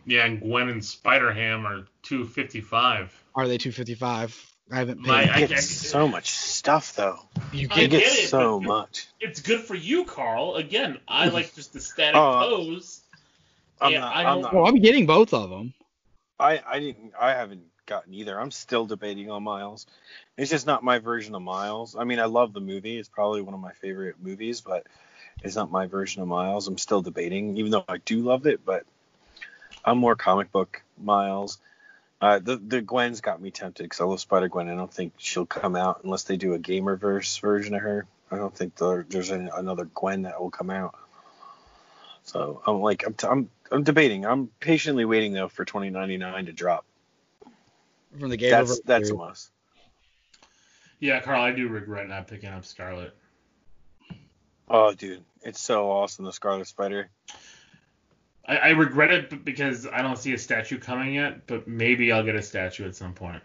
[0.06, 3.24] Yeah, and Gwen and Spider Ham are 255.
[3.36, 4.36] Are they two fifty five?
[4.72, 5.08] I haven't paid.
[5.08, 7.20] My- I He so much stuff though.
[7.52, 9.08] you I get get it, so much.
[9.20, 10.56] It's good for you, Carl.
[10.56, 11.34] Again, I hmm.
[11.34, 13.02] like just the static Oh, pose.
[13.82, 14.16] I'm Yeah, not.
[14.16, 14.54] I I'm not.
[14.54, 15.74] well, I'm getting both of them.
[16.40, 17.14] I, I didn't.
[17.20, 18.40] I haven't gotten either.
[18.40, 19.88] I'm still debating on Miles.
[20.38, 21.96] It's just not my version of Miles.
[21.98, 22.98] I mean, I love the movie.
[22.98, 24.86] It's probably one of my favorite movies, but
[25.42, 26.68] it's not my version of Miles.
[26.68, 28.66] I'm still debating, even though I do love it.
[28.66, 28.86] But
[29.84, 31.60] I'm more comic book Miles.
[32.22, 34.70] Uh, the the Gwen's got me tempted because I love Spider Gwen.
[34.70, 38.06] I don't think she'll come out unless they do a Gamerverse version of her.
[38.30, 40.96] I don't think there, there's any, another Gwen that will come out.
[42.24, 44.26] So I'm like I'm, t- I'm I'm debating.
[44.26, 46.86] I'm patiently waiting though for 2099 to drop.
[48.20, 49.50] From the game That's over- that's a must.
[51.00, 53.16] Yeah, Carl, I do regret not picking up Scarlet.
[54.68, 57.10] Oh, dude, it's so awesome the Scarlet Spider.
[58.48, 62.24] I, I regret it because I don't see a statue coming yet, but maybe I'll
[62.24, 63.42] get a statue at some point.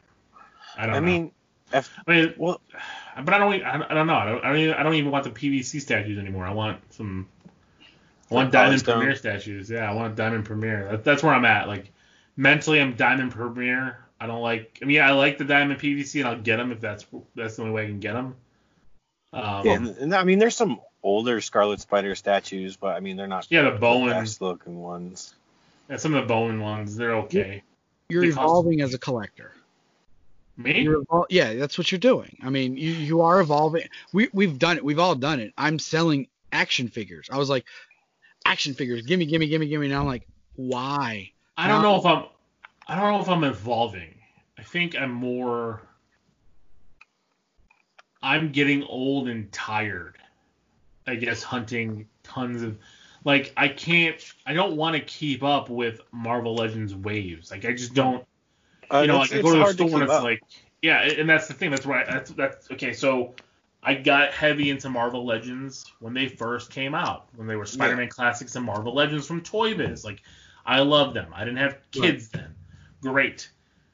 [0.76, 1.06] I don't I know.
[1.06, 1.32] mean,
[1.72, 2.60] if, I mean, well,
[3.24, 3.62] but I don't.
[3.62, 4.14] I I don't know.
[4.14, 4.44] I don't.
[4.44, 6.46] I don't, even, I don't even want the PVC statues anymore.
[6.46, 7.28] I want some.
[8.30, 8.94] I want Diamond Polystone?
[8.94, 9.70] Premier statues.
[9.70, 10.88] Yeah, I want Diamond Premier.
[10.90, 11.68] That, that's where I'm at.
[11.68, 11.92] Like
[12.36, 13.98] mentally, I'm Diamond Premier.
[14.20, 14.78] I don't like.
[14.80, 17.62] I mean, I like the Diamond PVC, and I'll get them if that's that's the
[17.62, 18.36] only way I can get them.
[19.32, 23.16] Um, yeah, and, and I mean, there's some older Scarlet Spider statues, but I mean,
[23.16, 24.26] they're not Yeah, the the Bowen.
[24.40, 25.34] looking ones.
[25.88, 27.62] yeah, some of the Bowen ones, they're okay.
[28.08, 29.52] You're They cost- evolving as a collector.
[30.56, 30.80] Me?
[30.82, 32.36] You're evol- yeah, that's what you're doing.
[32.42, 33.88] I mean, you you are evolving.
[34.12, 34.84] We we've done it.
[34.84, 35.52] We've all done it.
[35.58, 37.28] I'm selling action figures.
[37.30, 37.64] I was like,
[38.46, 39.88] action figures, gimme, gimme, gimme, gimme.
[39.88, 40.26] Now I'm like,
[40.56, 41.32] why?
[41.56, 42.24] I don't know if I'm.
[42.86, 44.14] I don't know if I'm evolving.
[44.58, 45.82] I think I'm more.
[48.22, 50.16] I'm getting old and tired.
[51.06, 52.78] I guess hunting tons of,
[53.24, 54.16] like I can't.
[54.46, 57.50] I don't want to keep up with Marvel Legends waves.
[57.50, 58.24] Like I just don't.
[58.92, 60.22] Uh, you know, like I it's go to the store and it's up.
[60.22, 60.42] like,
[60.82, 61.70] yeah, and that's the thing.
[61.70, 62.04] That's why.
[62.04, 62.92] That's that's okay.
[62.92, 63.34] So
[63.84, 68.08] I got heavy into Marvel Legends when they first came out, when they were Spider-Man
[68.08, 70.04] Classics and Marvel Legends from Toy Biz.
[70.04, 70.22] Like,
[70.64, 71.30] I love them.
[71.34, 72.54] I didn't have kids then.
[73.02, 73.50] Great.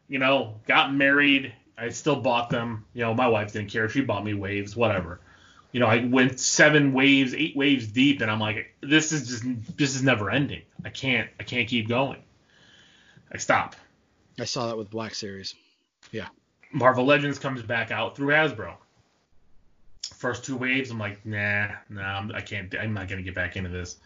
[0.08, 1.52] You know, got married.
[1.76, 2.84] I still bought them.
[2.94, 3.88] You know, my wife didn't care.
[3.88, 5.20] She bought me waves, whatever.
[5.72, 9.76] You know, I went seven waves, eight waves deep, and I'm like, this is just,
[9.76, 10.62] this is never ending.
[10.84, 12.20] I can't, I can't keep going.
[13.32, 13.76] I stop.
[14.38, 15.54] I saw that with Black Series.
[16.10, 16.28] Yeah.
[16.72, 18.74] Marvel Legends comes back out through Hasbro.
[20.16, 23.70] First two waves, I'm like, nah, nah, I'm- can't, I'm not gonna get back into
[23.70, 23.98] this.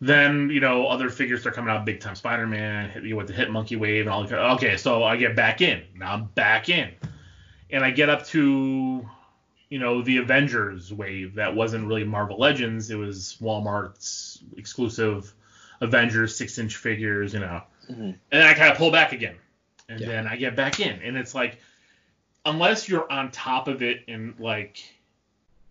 [0.00, 3.32] Then you know other figures start coming out, big time Spider-Man, hit you with the
[3.32, 4.24] Hit Monkey wave, and all.
[4.24, 4.38] that.
[4.52, 5.82] Okay, so I get back in.
[5.96, 6.92] Now I'm back in,
[7.70, 9.08] and I get up to,
[9.68, 11.34] you know, the Avengers wave.
[11.34, 12.90] That wasn't really Marvel Legends.
[12.90, 15.32] It was Walmart's exclusive
[15.80, 17.62] Avengers six-inch figures, you know.
[17.90, 18.00] Mhm.
[18.00, 19.36] And then I kind of pull back again,
[19.88, 20.06] and Yeah.
[20.08, 21.58] then I get back in, and it's like
[22.44, 24.82] unless you're on top of it and like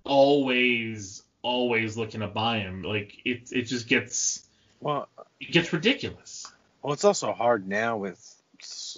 [0.04, 4.48] always always looking to buy them like it it just gets
[4.80, 5.08] Well,
[5.40, 6.46] it gets ridiculous
[6.82, 8.42] well, it's also hard now with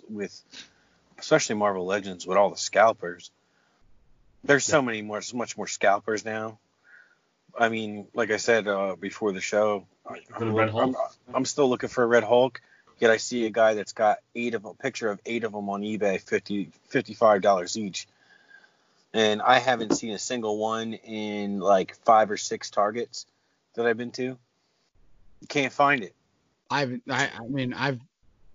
[0.09, 0.41] with
[1.17, 3.31] especially Marvel Legends with all the scalpers.
[4.43, 6.59] There's so many more, so much more scalpers now.
[7.57, 10.95] I mean, like I said uh, before the show, I- For the I'm, I'm,
[11.33, 12.61] I'm still looking for a Red Hulk.
[12.99, 15.69] Yet I see a guy that's got eight of a picture of eight of them
[15.69, 18.07] on eBay, 50 $55 each.
[19.13, 23.25] And I haven't seen a single one in like five or six targets
[23.75, 24.23] that I've been to.
[24.23, 26.13] You can't find it.
[26.69, 27.99] I've I, I mean I've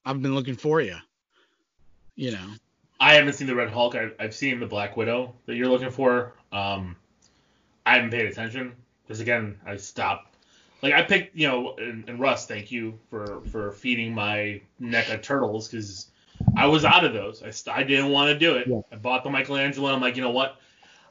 [0.04, 0.96] I've been looking for you.
[2.16, 2.46] You know.
[3.00, 5.90] I haven't seen the red hulk I, i've seen the black widow that you're looking
[5.90, 6.96] for um
[7.86, 8.72] i haven't paid attention
[9.02, 10.34] because again i stopped
[10.82, 15.22] like i picked you know and, and russ thank you for for feeding my NECA
[15.22, 16.08] turtles because
[16.56, 18.80] i was out of those i, st- I didn't want to do it Yeah.
[18.92, 20.60] i bought the michelangelo and i'm like you know what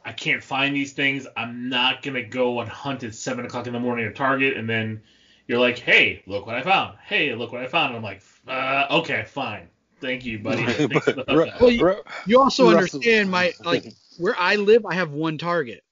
[0.05, 1.25] I can't find these things.
[1.37, 4.69] I'm not gonna go and hunt at seven o'clock in the morning at Target, and
[4.69, 5.01] then
[5.47, 6.97] you're like, "Hey, look what I found!
[7.05, 9.69] Hey, look what I found!" And I'm like, uh, "Okay, fine,
[10.03, 11.61] thank you, buddy." Thanks for the Ru- hookup.
[11.61, 15.83] Well, you- You also Russell- understand my like where I live, I have one target,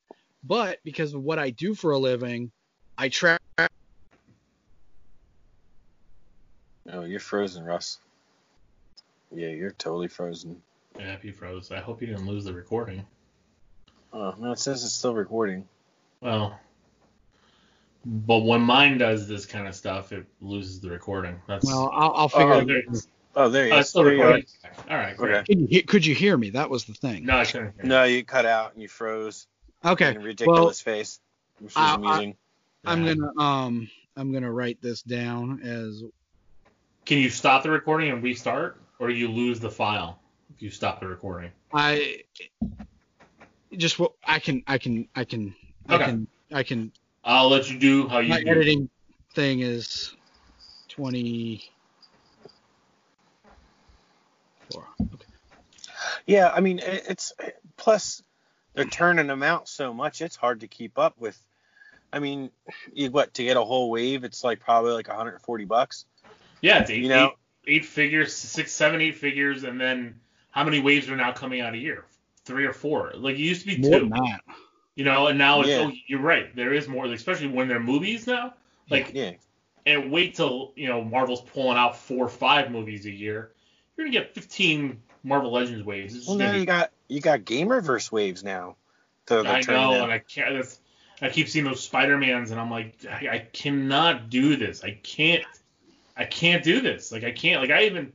[0.44, 2.52] but because of what I do for a living,
[2.98, 3.42] I track.
[6.92, 8.00] Oh, you're frozen, Russ.
[9.34, 10.62] Yeah, you're totally frozen.
[11.00, 11.72] Yeah, if you froze.
[11.72, 13.06] I hope you didn't lose the recording.
[14.12, 15.66] Oh, no, it says it's still recording.
[16.20, 16.60] Well,
[18.04, 21.40] but when mine does this kind of stuff, it loses the recording.
[21.48, 22.54] That's Well, I'll, I'll figure.
[22.54, 23.06] Oh, it out.
[23.36, 23.44] It is.
[23.46, 23.78] Oh, there you go.
[23.80, 24.24] it's still There you go.
[24.26, 24.46] recording.
[24.90, 25.36] All right, great.
[25.36, 25.46] Okay.
[25.56, 26.50] Could you, could you hear me?
[26.52, 27.26] That was the thing.
[27.26, 27.74] No, I couldn't.
[27.76, 27.90] hear you.
[27.90, 29.48] No, you cut out and you froze.
[29.86, 30.10] Okay.
[30.12, 31.20] In a ridiculous face.
[31.60, 32.36] Which was I- I- amusing.
[32.86, 33.14] I'm Yeah.
[33.16, 36.04] gonna um I'm gonna write this down as
[37.06, 40.20] Can you stop the recording and restart, or you lose the file
[40.56, 41.52] if you stop the recording?
[41.74, 42.24] I
[43.78, 45.56] just what I can I can I can
[45.88, 46.92] I can I can
[47.24, 48.50] I'll let you do how you my do.
[48.50, 48.90] editing
[49.36, 50.16] thing is
[50.90, 51.64] 20
[54.72, 54.88] four.
[55.02, 55.26] Okay.
[56.26, 57.34] Yeah, I mean, it's
[57.78, 58.22] plus
[58.74, 61.38] they're turning them out so much, it's hard to keep up with.
[62.14, 62.52] I mean,
[62.94, 64.24] you what to get a whole wave?
[64.24, 66.06] It's like probably like 140 bucks.
[66.62, 67.34] Yeah, it's eight, You know,
[67.68, 70.20] eight, eight figures, six, seven, eight figures, and then
[70.52, 72.06] how many waves are now coming out a year?
[72.44, 73.14] Three or four.
[73.16, 74.10] Like it used to be More two.
[74.10, 74.42] than that.
[74.96, 75.88] You know, and now it's Yeah.
[75.88, 76.54] oh, you're right.
[76.56, 78.56] There is more, especially when they're movies now.
[78.90, 79.32] Like Yeah.
[79.86, 83.54] and wait till you know Marvel's pulling out four or five movies a year.
[83.98, 86.16] You're gonna get 15 Marvel Legends waves.
[86.16, 88.76] It's Well, now be- you got you got Gamerverse waves now.
[89.28, 90.80] They're, they're I know, and I can't.
[91.22, 94.84] I keep seeing those Spider Mans, and I'm like, I, I cannot do this.
[94.84, 95.44] I can't.
[96.18, 97.12] I can't do this.
[97.12, 97.62] Like I can't.
[97.62, 98.14] Like I even.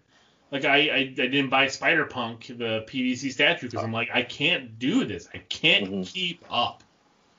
[0.53, 4.23] Like I, I, I didn't buy Spider Punk the PVC statue because I'm like I
[4.23, 5.29] can't do this.
[5.35, 6.07] I can't Mhm.
[6.13, 6.85] keep up.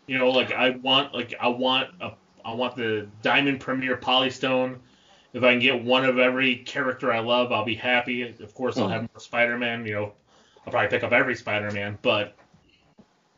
[0.08, 2.12] You know, like I want like I want a
[2.44, 4.78] I want the Diamond Premier Polystone.
[5.38, 8.24] If I can get one of every character I love, I'll be happy.
[8.24, 8.92] Of course, I'll Mhm.
[8.92, 9.86] have more Spider-Man.
[9.86, 10.14] You know,
[10.66, 12.36] I'll probably pick up every Spider-Man, but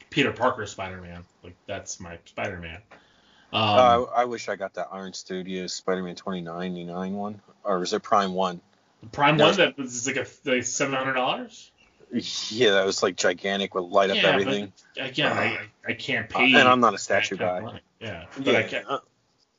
[0.09, 2.77] Peter Parker Spider-Man, like that's my Spider-Man.
[3.51, 7.91] Um, Uh, I, I wish I got that Iron Studios Spider-Man 2099 one, or was
[7.91, 8.61] it Prime One?
[9.11, 9.47] Prime no.
[9.47, 11.71] one that was like a like seven hundred dollars.
[12.49, 14.73] Yeah, that was like gigantic with light up Yeah, but- everything.
[14.97, 15.59] Again, I, I
[15.89, 16.53] I can't Uh, pay.
[16.53, 17.81] and I'm not a statue guy.
[17.99, 18.87] Yeah, but I Yeah, can't.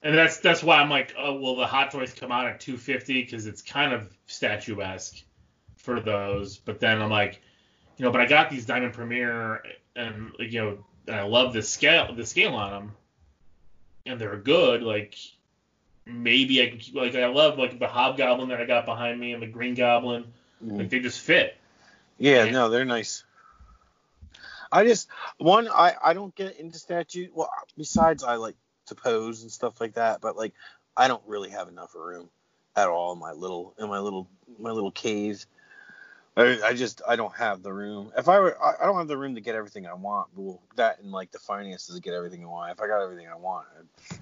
[0.03, 3.23] And that's that's why I'm like, oh well, the Hot Toys come out at 250
[3.23, 5.23] because it's kind of statuesque
[5.77, 6.57] for those.
[6.57, 7.41] But then I'm like,
[7.99, 9.63] you know, but I got these Diamond Premier
[9.95, 12.93] and you know, and I love the scale the scale on them,
[14.07, 14.83] and they're good.
[14.83, 15.17] Like
[16.07, 19.33] maybe I can keep, like I love like the Hobgoblin that I got behind me
[19.33, 20.25] and the Green Goblin.
[20.65, 20.79] mm.
[20.79, 21.57] Like they just fit.
[22.17, 22.51] Yeah, Yeah.
[22.53, 23.25] no, they're nice.
[24.73, 25.09] I just
[25.39, 27.29] one I I don't get into statue.
[27.35, 28.55] Well, besides I like
[28.91, 30.53] to pose and stuff like that, but like
[30.97, 32.29] I don't really have enough room
[32.77, 35.47] at all in my little in my little my little cave.
[36.37, 38.13] I, I just I don't have the room.
[38.17, 40.29] If I were I, I don't have the room to get everything I want.
[40.37, 42.73] Well, that and like the finances to get everything I want.
[42.73, 44.19] If I got everything I want, I'd,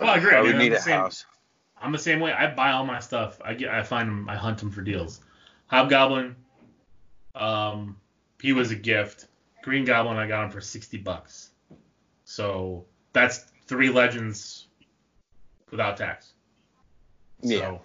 [0.00, 0.34] Well, I agree.
[0.34, 1.00] I would need a same.
[1.00, 1.26] house.
[1.80, 2.32] I'm the same way.
[2.32, 3.40] I buy all my stuff.
[3.44, 5.20] I get, I find them, I hunt them for deals.
[5.68, 6.34] Hobgoblin,
[7.34, 7.96] um,
[8.40, 9.26] he was a gift.
[9.62, 11.50] Green Goblin, I got him for sixty bucks.
[12.24, 12.84] So
[13.20, 14.66] that's three legends
[15.70, 16.32] without tax.
[17.40, 17.58] Yeah.
[17.58, 17.80] So,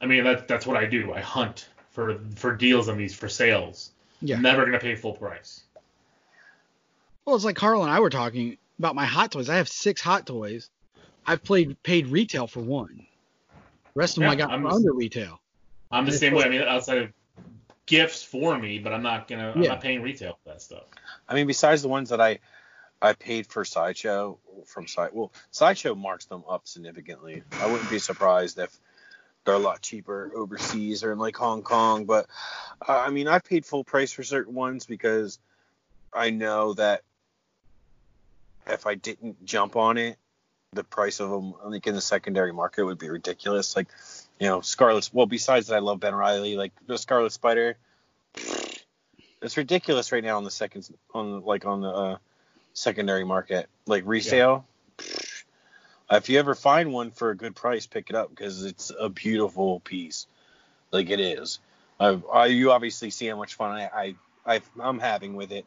[0.00, 1.12] I mean, that, that's what I do.
[1.12, 3.90] I hunt for for deals on these for sales.
[4.20, 4.38] Yeah.
[4.38, 5.62] Never gonna pay full price.
[7.24, 9.48] Well, it's like Carl and I were talking about my hot toys.
[9.48, 10.70] I have six hot toys.
[11.26, 13.06] I've played paid retail for one.
[13.94, 15.40] The rest of them I got I'm for just- under retail.
[15.90, 16.44] I'm the same way.
[16.44, 17.12] I mean, outside of
[17.86, 19.48] gifts for me, but I'm not gonna.
[19.48, 19.54] Yeah.
[19.54, 20.84] I'm not paying retail for that stuff.
[21.28, 22.38] I mean, besides the ones that I
[23.00, 27.42] I paid for Sideshow from Side, well, Sideshow marks them up significantly.
[27.60, 28.76] I wouldn't be surprised if
[29.44, 32.04] they're a lot cheaper overseas or in like Hong Kong.
[32.04, 32.26] But
[32.86, 35.38] uh, I mean, I paid full price for certain ones because
[36.12, 37.02] I know that
[38.66, 40.18] if I didn't jump on it,
[40.72, 43.76] the price of them, like in the secondary market, would be ridiculous.
[43.76, 43.88] Like,
[44.40, 45.08] you know, Scarlet.
[45.12, 46.56] Well, besides that, I love Ben Reilly.
[46.56, 47.76] Like the Scarlet Spider.
[49.42, 52.16] It's ridiculous right now on the second on like on the uh,
[52.76, 54.66] secondary market, like resale.
[56.08, 59.08] If you ever find one for a good price, pick it up because it's a
[59.08, 60.26] beautiful piece,
[60.92, 61.58] like it is.
[61.98, 64.14] I, I you obviously see how much fun I,
[64.46, 65.66] I, I I'm having with it,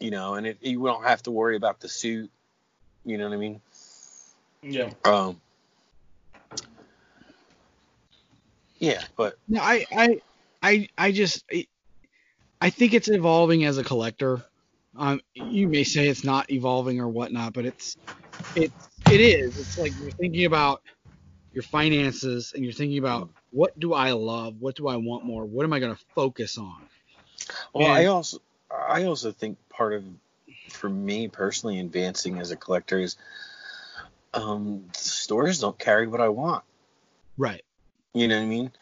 [0.00, 2.30] you know, and it, you don't have to worry about the suit.
[3.04, 3.60] You know what I mean?
[4.62, 4.90] Yeah.
[5.04, 5.40] Um.
[8.78, 10.20] Yeah, but No, I, I,
[10.62, 11.44] I, I just,
[12.60, 14.44] I think it's evolving as a collector.
[14.98, 17.96] Um, you may say it's not evolving or whatnot, but it's,
[18.54, 19.56] it's, it is.
[19.58, 20.82] It's like you're thinking about
[21.52, 25.44] your finances and you're thinking about what do I love, what do I want more,
[25.44, 26.76] what am I going to focus on.
[27.72, 28.38] Well, I also
[28.70, 30.04] I also think part of
[30.70, 33.16] for me personally advancing as a collector is
[34.34, 36.64] um stores don't carry what I want.
[37.36, 37.64] Right.
[38.14, 38.72] You know what I mean?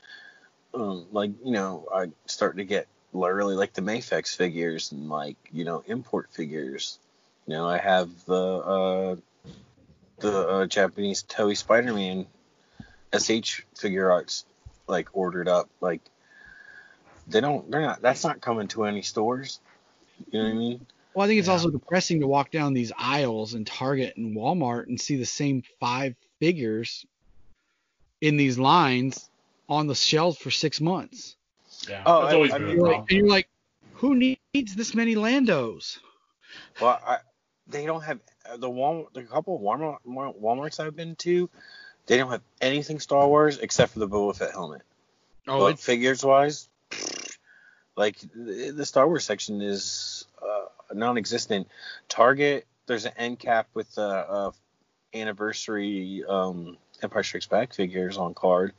[0.74, 2.88] Um, like you know, I start to get
[3.24, 6.98] really like the Mafex figures and like you know import figures.
[7.46, 9.16] You know, I have the uh,
[10.18, 12.26] the uh, Japanese Toei Spider-Man
[13.16, 14.44] SH figure arts
[14.86, 15.68] like ordered up.
[15.80, 16.00] Like
[17.28, 18.02] they don't, they're not.
[18.02, 19.60] That's not coming to any stores.
[20.30, 20.86] You know what I mean?
[21.14, 21.54] Well, I think it's Yeah.
[21.54, 25.62] also depressing to walk down these aisles in Target and Walmart and see the same
[25.80, 27.06] five figures
[28.20, 29.30] in these lines
[29.68, 31.36] on the shelves for six months.
[31.88, 32.02] Yeah.
[32.06, 33.48] Oh, That's I- always I been mean, a You're like, and you're like,
[33.94, 35.98] who needs this many Landos?
[36.80, 37.18] Well, I,
[37.66, 38.20] they don't have
[38.58, 39.12] the Walmart.
[39.12, 41.48] The couple of Walmart WalMarts I've been to,
[42.06, 44.82] they don't have anything Star Wars except for the Boba Fett helmet.
[45.48, 46.68] Oh, but figures wise,
[47.96, 51.68] like the the Star Wars section is uh, non-existent.
[52.08, 54.50] Target, there's an end cap with the uh,
[55.14, 58.72] anniversary um, Empire Strikes Back figures on card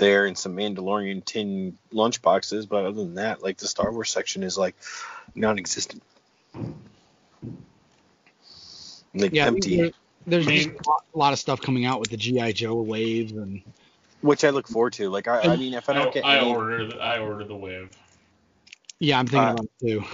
[0.00, 4.10] there and some Mandalorian tin lunch boxes, but other than that, like the Star Wars
[4.10, 4.74] section is like
[5.36, 6.02] non-existent.
[9.14, 9.90] Like Yeah, empty, there-
[10.26, 10.76] there's I just mean-
[11.14, 13.62] a lot- of stuff coming out with the GI Joe waves and
[14.22, 15.08] which I look forward to.
[15.08, 17.90] Like I, I mean, if I don't get I any, ordered I ordered the wave.
[18.98, 20.04] yeah, I'm thinking Uh, about it too.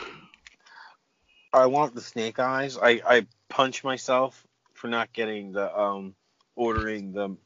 [1.53, 2.77] I want the snake eyes.
[2.77, 6.15] I, I punch myself for not getting the um
[6.55, 7.37] ordering the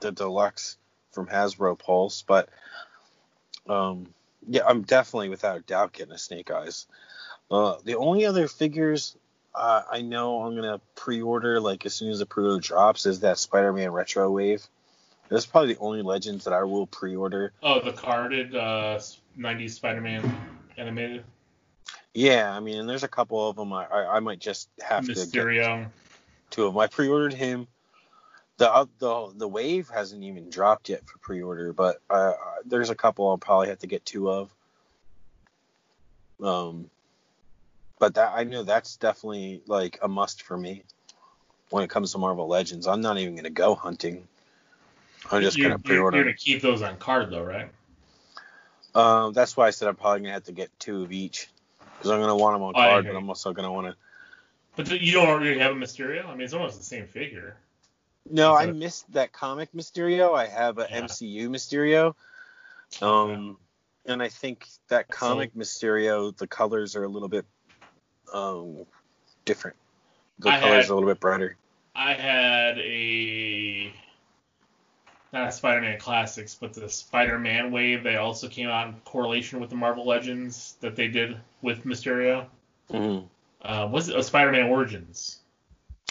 [0.00, 0.76] the deluxe
[1.12, 2.48] from Hasbro Pulse, but
[3.68, 4.06] um
[4.48, 6.86] yeah, I'm definitely without a doubt getting a snake eyes.
[7.50, 9.16] Uh, the only other figures
[9.54, 13.38] uh, I know I'm gonna pre-order like as soon as the pre-order drops is that
[13.38, 14.66] Spider-Man Retro Wave.
[15.28, 17.52] That's probably the only Legends that I will pre-order.
[17.62, 18.98] Oh, the carded uh,
[19.38, 20.34] 90s Spider-Man
[20.78, 21.24] animated
[22.14, 25.04] Yeah, I mean, and there's a couple of them I, I, I might just have
[25.06, 25.88] to get Mysterio.
[26.50, 26.80] two of them.
[26.80, 27.66] I pre-ordered him.
[28.58, 32.94] The the the wave hasn't even dropped yet for pre-order, but uh, uh, there's a
[32.96, 34.50] couple I'll probably have to get two of.
[36.42, 36.90] Um,
[38.00, 40.82] but that I know that's definitely like a must for me
[41.70, 42.88] when it comes to Marvel Legends.
[42.88, 44.26] I'm not even gonna go hunting.
[45.30, 46.16] I'm just you're, gonna pre-order.
[46.16, 47.70] you're gonna keep those on card though, right?
[48.92, 51.48] Um, that's why I said I'm probably gonna have to get two of each
[51.78, 53.96] because I'm gonna want them on I card, but I'm also gonna want to.
[54.74, 56.26] But you don't really have a Mysterio.
[56.26, 57.56] I mean, it's almost the same figure.
[58.30, 60.34] No, I missed that comic Mysterio.
[60.34, 61.02] I have a Yeah.
[61.02, 62.14] MCU Mysterio.
[63.02, 63.58] Um,
[64.06, 67.46] and I think that comic Mysterio, the colors are a little bit
[68.32, 68.86] um
[69.44, 69.76] different.
[70.38, 71.56] The I colors had- are a little bit brighter.
[71.94, 73.92] I had a
[75.32, 78.02] not Spider-Man Classics, but the Spider-Man wave.
[78.02, 82.46] They also came out in correlation with the Marvel Legends that they did with Mysterio.
[82.90, 83.28] Mhm.
[83.60, 85.40] Uh, was it a Spider-Man Origins?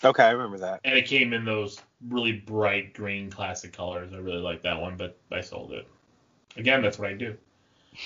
[0.04, 0.82] Okay, I remember that.
[0.84, 4.14] And it came in those really bright green classic colors.
[4.14, 5.88] I really like that one, but I sold it.
[6.56, 7.36] Again, that's what I do.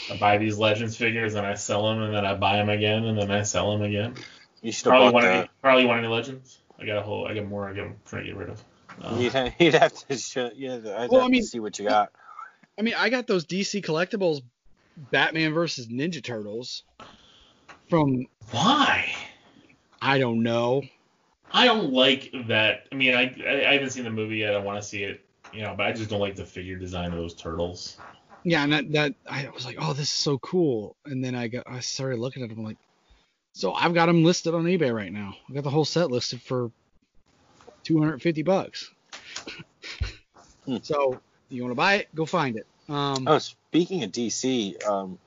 [0.09, 3.03] I buy these Legends figures and I sell them, and then I buy them again,
[3.05, 4.15] and then I sell them again.
[4.61, 5.35] You should Probably want that.
[5.37, 5.49] any.
[5.61, 6.59] Probably want any Legends.
[6.79, 7.27] I got a whole.
[7.27, 7.67] I got more.
[7.69, 8.63] I got trying to get rid of.
[9.01, 10.49] Uh, You'd, have, you'd have to show.
[10.55, 12.11] Yeah, I'd Well, I mean- see what you got.
[12.79, 14.41] I mean, I got those DC collectibles,
[15.11, 16.83] Batman versus Ninja Turtles,
[17.89, 19.13] from Why?
[20.01, 20.83] I don't know.
[21.53, 22.87] I don't like that.
[22.91, 24.55] I mean, I I, I haven't seen the movie yet.
[24.55, 25.25] I want to see it.
[25.53, 27.97] You know, but I just don't like the figure design of those turtles.
[28.43, 30.95] Yeah, and that, that I was like, oh, this is so cool.
[31.05, 32.77] And then I got I started looking at them like,
[33.53, 35.35] so I've got them listed on eBay right now.
[35.49, 36.71] I got the whole set listed for
[37.83, 38.89] 250 bucks.
[40.65, 40.77] Hmm.
[40.81, 41.19] So
[41.49, 42.15] you want to buy it?
[42.15, 42.65] Go find it.
[42.87, 45.19] Um, Oh, speaking of DC, um,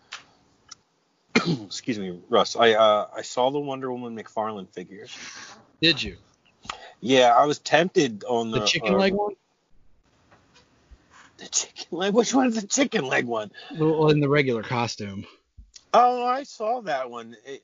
[1.66, 2.56] excuse me, Russ.
[2.56, 5.16] I uh, I saw the Wonder Woman McFarlane figures.
[5.84, 6.16] Did you
[7.00, 9.34] Yeah, I was tempted on the, the chicken leg one?
[11.36, 12.14] The chicken leg.
[12.14, 13.50] Which one is the chicken leg one?
[13.76, 15.26] Well, in the regular costume.
[15.92, 17.36] Oh, I saw that one.
[17.44, 17.62] It,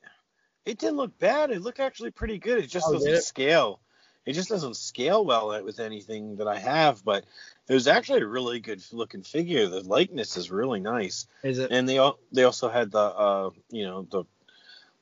[0.67, 1.51] it didn't look bad.
[1.51, 2.63] It looked actually pretty good.
[2.63, 3.23] It just Oh, doesn't it?
[3.23, 3.81] scale.
[4.27, 7.03] It just doesn't scale well with anything that I have.
[7.03, 7.25] But
[7.69, 9.67] it was actually a really good looking figure.
[9.67, 11.27] The likeness is really nice.
[11.43, 11.71] Is it?
[11.73, 14.25] And they al- they also had the uh you know the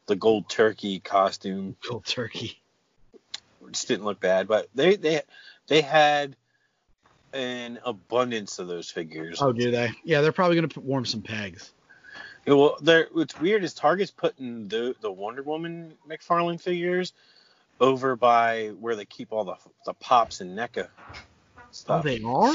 [0.06, 2.62] the gold turkey costume, Cold turkey.
[3.72, 4.48] Didn't look bad.
[4.48, 5.22] But they they
[5.66, 6.36] they had
[7.32, 9.40] an abundance of those figures.
[9.40, 9.90] Oh, do they?
[10.04, 11.72] Yeah, they're probably gonna put, warm some pegs.
[12.46, 17.12] Yeah, well, they're, what's weird is Target's putting the the Wonder Woman McFarlane figures
[17.80, 22.04] over by where they keep all the the pops and NECA Oh, stuff.
[22.04, 22.54] they are.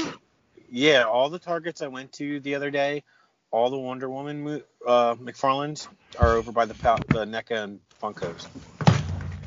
[0.68, 3.04] yeah, all the Targets I went to the other day,
[3.50, 5.86] all the Wonder Woman uh, McFarlanes
[6.18, 8.46] are over by the the NECA and Funkos.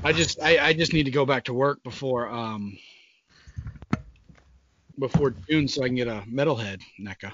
[0.04, 2.78] I just I, I just need to go back to work before um
[5.00, 7.32] before June so I can get a metalhead NECA.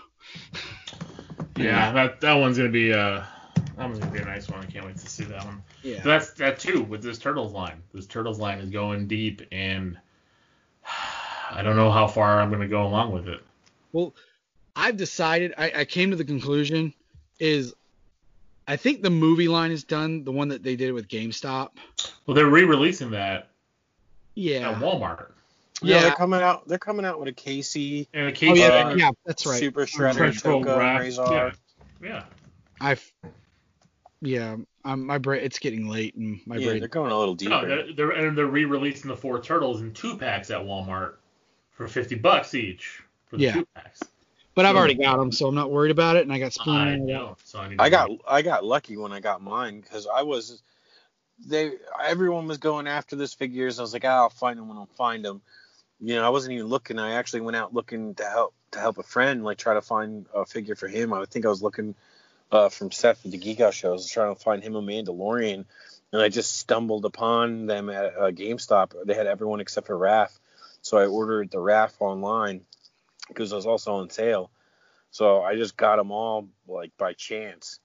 [1.55, 3.23] Yeah, that that one's gonna be uh
[3.55, 4.61] that one's gonna be a nice one.
[4.61, 5.63] I can't wait to see that one.
[5.81, 6.01] Yeah.
[6.03, 7.81] So that's that too with this turtles line.
[7.93, 9.97] This turtles line is going deep, and
[11.51, 13.41] I don't know how far I'm gonna go along with it.
[13.91, 14.15] Well,
[14.75, 15.53] I've decided.
[15.57, 16.93] I, I came to the conclusion
[17.39, 17.73] is
[18.67, 20.23] I think the movie line is done.
[20.23, 21.69] The one that they did with GameStop.
[22.25, 23.49] Well, they're re-releasing that
[24.35, 24.71] Yeah.
[24.71, 25.31] at Walmart.
[25.81, 26.01] Yeah, Yeah.
[26.03, 26.67] they're coming out.
[26.67, 29.59] They're coming out with a Casey And the Oh case yeah, Uh, yeah, that's right.
[29.59, 31.55] Super Shredder, Control Tokka, Graph- Rahzar.
[32.01, 32.07] Yeah.
[32.09, 32.23] yeah.
[32.79, 33.11] I've
[34.21, 34.55] yeah.
[34.85, 35.41] Um, my brain.
[35.43, 36.79] It's getting late and my Yeah, brain.
[36.79, 37.49] they're going a little deeper.
[37.51, 41.15] No, they're, they're and they're re-releasing the four turtles in two packs at Walmart
[41.71, 43.53] for fifty bucks each for the Yeah.
[43.55, 44.01] two packs.
[44.55, 46.23] But I've already got them, so I'm not worried about it.
[46.23, 46.75] And I got Spoon.
[46.75, 47.13] I and all that.
[47.13, 47.37] know.
[47.43, 50.61] So I I got I got lucky when I got mine because I was
[51.47, 51.71] they
[52.01, 53.79] everyone was going after this figures.
[53.79, 55.41] I was like, ah, I'll find them when I'll find them.
[55.99, 56.99] you know, I wasn't even looking.
[56.99, 60.27] I actually went out looking to help to help a friend, like try to find
[60.33, 61.13] a figure for him.
[61.13, 61.95] I think I was looking
[62.51, 63.89] uh, from Seth at the Geek Out show.
[63.89, 65.65] I was trying to find him a Mandalorian,
[66.11, 68.93] and I just stumbled upon them at uh, GameStop.
[69.05, 70.37] They had everyone except for Raph,
[70.81, 72.61] so I ordered the Raph online
[73.33, 74.51] because it was also on sale.
[75.11, 77.79] So I just got them all like by chance.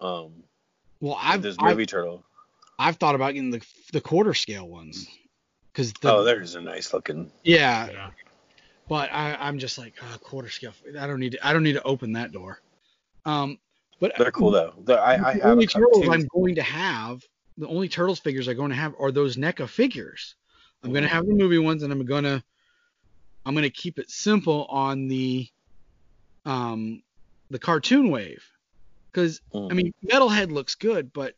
[0.00, 0.32] Um,
[1.00, 2.24] Well, I've this I've, movie turtle.
[2.78, 5.06] I've thought about getting the the quarter scale ones
[5.72, 7.30] because the oh, there's a nice looking.
[7.44, 8.10] yeah, Yeah.
[8.88, 10.72] but I, I'm just like oh, quarter scale.
[10.98, 12.60] I don't need to, I don't need to open that door.
[13.24, 13.58] Um,
[14.00, 14.74] but They're cool though.
[14.84, 16.12] The, I, I the have only a couple turtles too.
[16.12, 17.22] I'm going to have,
[17.56, 20.34] the only turtles figures I'm going to have are those NECA figures.
[20.82, 22.44] I'm going to have the movie ones, and I'm gonna
[23.46, 25.48] I'm gonna keep it simple on the
[26.44, 27.02] um
[27.50, 28.44] the cartoon wave,
[29.10, 29.70] because Mm.
[29.70, 31.34] I mean Metalhead looks good, but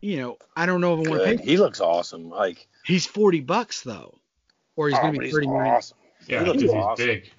[0.00, 1.38] you know I don't know if I want to Good.
[1.38, 1.44] pay.
[1.44, 2.28] He looks awesome.
[2.30, 4.18] Like He's 40 bucks though,
[4.76, 5.66] or he's oh, gonna be he's 39.
[5.66, 5.98] awesome.
[6.26, 7.06] Yeah, He looks he's awesome.
[7.06, 7.30] big.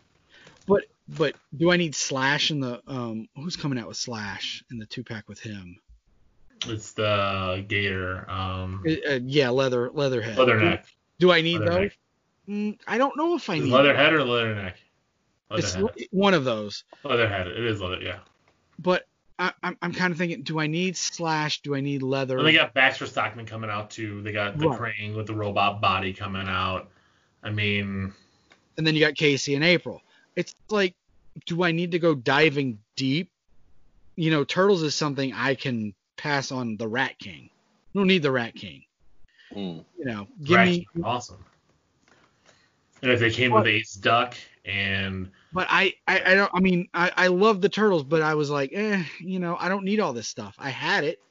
[0.68, 4.78] But but do I need Slash in the um who's coming out with Slash in
[4.78, 5.78] the two pack with him?
[6.68, 8.30] It's the Gator.
[8.30, 10.38] Um, Uh, uh, yeah, leather leatherhead.
[10.38, 10.84] Leatherneck.
[11.18, 11.66] Do I need Leatherneck.
[11.84, 11.92] those?
[12.50, 13.70] Mm, I don't know if I Is need.
[13.70, 14.74] it Leatherhead or leather Leatherneck?
[15.52, 16.08] It's Leatherhead.
[16.12, 16.84] one of those.
[17.04, 17.48] Leatherhead.
[17.48, 18.02] It is leather.
[18.02, 18.20] Yeah.
[18.80, 19.06] But
[19.38, 21.62] I, I'm I'm kind of thinking, do I need Slash?
[21.62, 22.38] Do I need leather?
[22.38, 24.22] And they got Baxter Stockman coming out too.
[24.22, 24.78] They got the Right.
[24.78, 26.90] Crane with the robot body coming out.
[27.44, 28.14] I mean,
[28.78, 30.02] and then you got Casey and April.
[30.36, 30.96] It's like,
[31.46, 33.32] do I need to go diving deep?
[34.16, 37.50] You know, Turtles is something I can pass on the Rat King.
[37.96, 38.84] I don't need the Rat King.
[39.56, 39.84] Mm.
[39.98, 40.88] You know, give Rat me.
[40.94, 41.44] King, awesome.
[43.02, 44.36] And if they came with Ace Duck
[44.66, 46.52] and But I, I, I don't.
[46.54, 49.70] I mean, I, I love the Turtles, but I was like, eh, you know, I
[49.70, 50.56] don't need all this stuff.
[50.60, 51.22] I had it.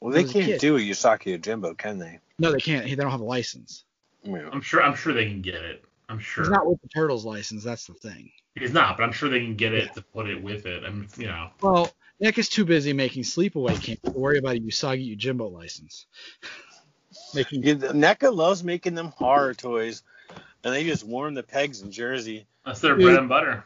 [0.00, 0.60] Well, they can't kid.
[0.60, 2.18] do a Usagi Yojimbo, can they?
[2.38, 2.84] No, they can't.
[2.84, 3.84] They don't have a license.
[4.24, 4.48] Yeah.
[4.52, 5.84] I'm sure I'm sure they can get it.
[6.08, 7.62] I'm sure He's not with the Turtles license.
[7.62, 8.30] That's the thing.
[8.54, 10.84] He's not, but I'm sure they can get it to put it with it.
[10.84, 11.50] I'm you know.
[11.60, 11.90] Well,
[12.22, 16.06] NECA is too busy making Sleepaway Camp to worry about a Usagi Yojimbo license.
[17.34, 20.02] making Yeah, the NECA loves making them horror toys,
[20.64, 22.46] and they just warm the pegs in Jersey.
[22.64, 23.04] That's their Dude.
[23.04, 23.64] bread and butter.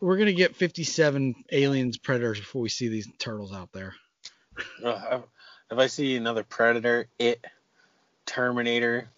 [0.00, 3.94] We're gonna get 57 aliens predators before we see these turtles out there.
[4.82, 5.20] Uh,
[5.70, 7.44] if I see another Predator, It,
[8.26, 9.08] Terminator,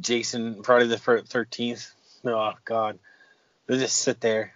[0.00, 1.90] Jason, probably the 13th.
[2.24, 2.98] Oh, God.
[3.66, 4.52] They just sit there.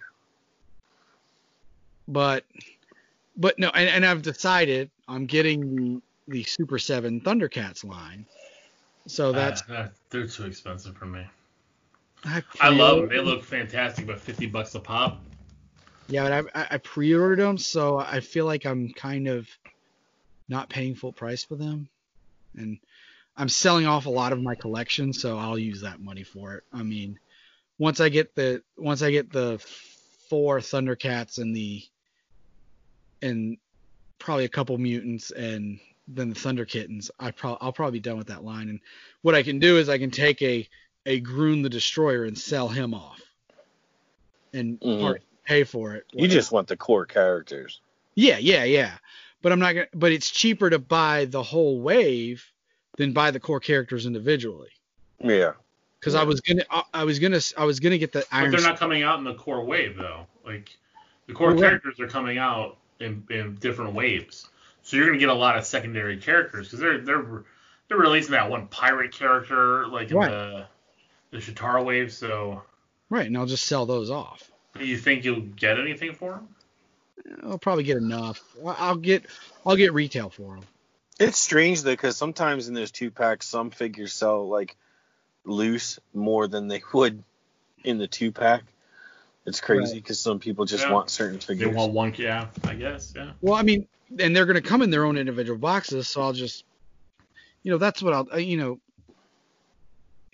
[2.07, 2.45] But
[3.35, 8.25] but no, and, and I've decided I'm getting the the Super 7 Thundercats line.
[9.07, 11.25] So that's Uh, uh, they're too expensive for me.
[12.25, 13.09] I, I love them.
[13.09, 15.21] They look fantastic, but 50 bucks a pop.
[16.09, 19.47] Yeah, but I, I- pre-ordered them, so I feel like I'm kind of
[20.49, 21.89] not paying full price for them,
[22.55, 22.79] and
[23.35, 26.63] I'm selling off a lot of my collection, so I'll use that money for it.
[26.73, 27.19] I mean,
[27.77, 29.59] once I get the once I get the
[30.29, 31.83] four Thundercats and the
[33.21, 33.57] and
[34.19, 38.17] probably a couple mutants and then the Thunder Kittens, I pro- I'll probably be done
[38.17, 38.69] with that line.
[38.69, 38.79] And
[39.21, 40.67] what I can do is I can take a
[41.07, 43.21] a Grune the Destroyer and sell him off,
[44.53, 45.01] and mm-hmm.
[45.01, 46.05] part- pay for it.
[46.11, 47.79] You just want the core characters.
[48.13, 48.97] Yeah, yeah, yeah.
[49.41, 49.87] But I'm not gonna.
[49.95, 52.45] But it's cheaper to buy the whole wave
[52.97, 54.69] than buy the core characters individually.
[55.23, 55.53] Yeah.
[55.99, 58.61] Because I was gonna, I, I was gonna, I was gonna get the But they're
[58.61, 60.27] not coming out in the core wave though.
[60.45, 60.75] Like
[61.27, 64.49] the core Well, characters are coming out in, in different waves.
[64.83, 67.43] So you're gonna get a lot of secondary characters because they're they're
[67.87, 70.29] they're releasing that one pirate character like in Right.
[70.29, 70.67] the
[71.31, 72.11] the Shatara wave.
[72.13, 72.63] So
[73.09, 74.49] right, and I'll just sell those off.
[74.77, 76.47] do you think you'll get anything for them?
[77.43, 78.41] I'll probably get enough.
[78.65, 79.25] I- I'll get,
[79.65, 80.63] I'll get retail for them.
[81.19, 84.75] It's strange though, because sometimes in those two packs, some figures sell like
[85.45, 87.23] loose more than they would
[87.83, 88.63] in the two pack.
[89.45, 90.03] It's crazy Right.
[90.03, 90.93] because some people just Yeah.
[90.93, 91.69] want certain figures.
[91.69, 93.31] They want one, yeah, I guess, yeah.
[93.41, 93.87] Well, I mean,
[94.19, 96.65] and they're gonna come in their own individual boxes, so I'll just,
[97.63, 98.79] you know, that's what I'll, uh, you know,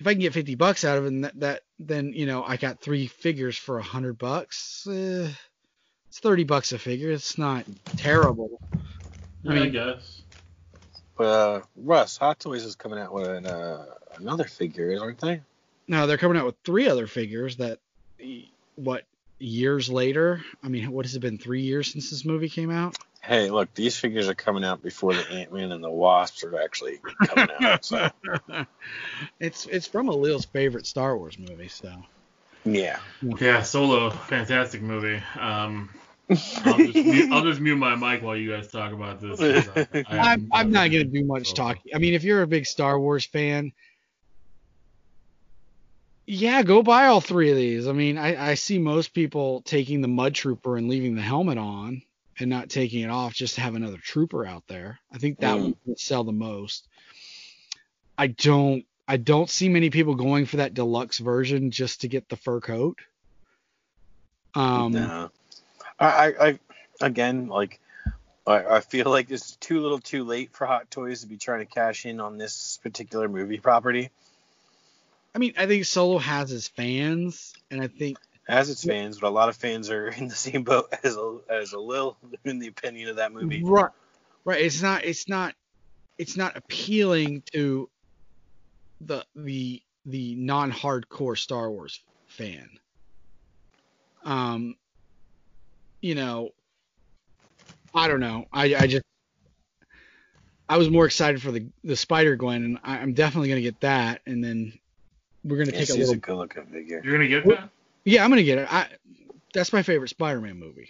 [0.04, 2.58] if I can get 50 bucks out of it, that, that then you know I
[2.58, 4.86] got three figures for a hundred bucks.
[4.86, 5.30] Eh,
[6.10, 7.10] it's 30 bucks a figure.
[7.10, 7.64] It's not
[7.96, 8.60] terrible.
[9.44, 10.22] Yeah, I, mean- guess.
[11.16, 13.86] But uh, Russ, Hot Toys is coming out with an, uh,
[14.18, 15.42] another figure, aren't they?
[15.88, 17.80] No, they're coming out with three other figures that,
[18.76, 19.06] what
[19.40, 20.44] years later?
[20.64, 21.38] I mean, what has it been?
[21.38, 22.98] Three years since this movie came out.
[23.24, 26.62] Hey, look, these figures are coming out before the Ant Man and the Wasps are
[26.62, 27.86] actually coming out.
[27.86, 28.66] So
[29.40, 31.90] it's it's from Alil's favorite Star Wars movie, so.
[32.66, 33.00] yeah,
[33.40, 35.24] Yeah, Solo, fantastic movie.
[35.40, 35.90] Um,
[36.66, 39.40] I'll, just mute, I'll just mute my mic while you guys talk about this.
[39.40, 41.70] I, I I'm, I'm not gonna do much Solo.
[41.70, 41.94] talking.
[41.96, 43.72] I mean, if you're a big Star Wars fan,
[46.28, 47.88] Yeah, go buy all three of these.
[47.88, 51.58] I mean, I, I see most people taking the Mud Trooper and leaving the helmet
[51.58, 52.02] on
[52.40, 55.00] and not taking it off just to have another trooper out there.
[55.12, 55.76] I think that Mm.
[55.86, 56.88] would sell the most.
[58.18, 62.30] I don't I don't see many people going for that deluxe version just to get
[62.30, 63.00] the fur coat.
[64.56, 65.32] Um no.
[66.00, 66.60] I, I, I
[67.02, 67.80] again like
[68.46, 71.60] I, I feel like it's too little too late for Hot Toys to be trying
[71.60, 74.10] to cash in on this particular movie property.
[75.36, 78.18] I mean, I think Solo has his fans and I think
[78.48, 81.38] As its fans, but a lot of fans are in the same boat as a,
[81.50, 83.64] as a Lil in the opinion of that movie.
[83.64, 83.92] Right.
[84.46, 84.62] Right.
[84.62, 85.06] It's not.
[85.06, 85.56] It's not.
[86.18, 87.90] It's not appealing to
[89.02, 92.70] the the the non-hardcore Star Wars fan.
[94.24, 94.76] Um.
[96.02, 96.50] You know.
[97.96, 98.46] I don't know.
[98.52, 99.04] I I just.
[100.68, 103.80] I was more excited for the the Spider Gwen, and I, I'm definitely gonna get
[103.82, 104.74] that, and then
[105.44, 106.16] we're gonna Yeah, take a she's little.
[106.16, 107.02] a good looking figure.
[107.04, 107.70] You're gonna get that?
[108.04, 108.68] Yeah, I'm gonna get it.
[108.72, 108.88] I.
[109.54, 110.90] That's my favorite Spider-Man movie.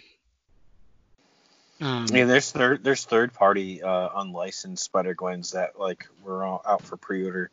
[1.80, 6.62] Um, Yeah, there's third there's third party uh, unlicensed Spider Gwens that like were all
[6.66, 7.50] out for pre order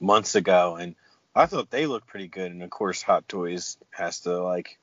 [0.00, 0.94] months ago, and
[1.34, 2.50] I thought they looked pretty good.
[2.50, 4.78] And of course, Hot Toys has to like,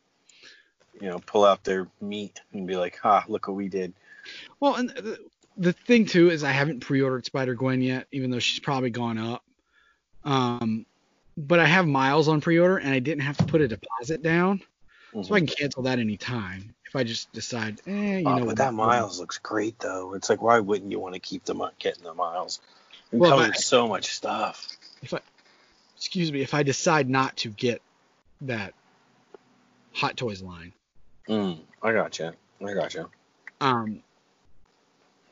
[1.02, 3.94] you know, pull out their meat and be like, "Ha, look what we did."
[4.60, 5.20] Well, and the,
[5.58, 9.18] the thing too is I haven't pre-ordered Spider Gwen yet, even though she's probably gone
[9.18, 9.44] up.
[10.24, 10.86] Um,
[11.38, 14.62] but I have miles on pre-order, and I didn't have to put a deposit down,
[15.22, 18.40] so I can cancel that anytime if I just decide, eh, you Oh, know.
[18.40, 20.14] but what, that miles looks great though.
[20.14, 22.60] It's like, why wouldn't you want to keep them getting the miles?
[23.12, 24.68] It Well, comes I- so much stuff.
[25.02, 25.20] If I,
[25.96, 27.82] excuse me, if I decide not to get
[28.42, 28.74] that
[29.94, 30.74] Hot Toys line,
[31.28, 32.34] Mm, I gotcha.
[32.66, 33.10] I gotcha.
[33.60, 34.02] um,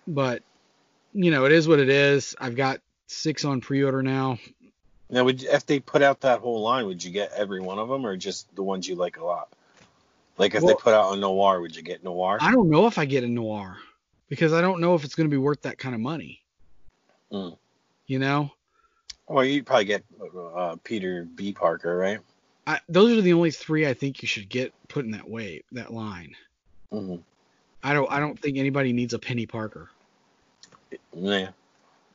[0.06, 0.44] but
[1.14, 2.36] you know, it is what it is.
[2.40, 4.38] I've got six on pre-order now.
[5.16, 7.88] Now, would if they put out that whole line, would you get every one of
[7.88, 9.48] them, or just the ones you like a lot?
[10.38, 12.38] Like if Well- they put out a noir, would you get noir?
[12.42, 13.78] I don't know if I get a noir
[14.28, 16.44] because I don't know if it's going to be worth that kind of money.
[17.32, 17.58] Mm.
[18.08, 18.52] You know,
[19.30, 20.04] Well, you'd probably get
[20.54, 21.54] uh, Peter B.
[21.54, 22.20] Parker, right?
[22.68, 25.64] I, those are the only three I think you should get put in that way,
[25.72, 26.36] that line.
[26.92, 27.16] hmm
[27.82, 29.90] I don't, I don't think anybody needs a Peni Parker.
[31.14, 31.52] Yeah.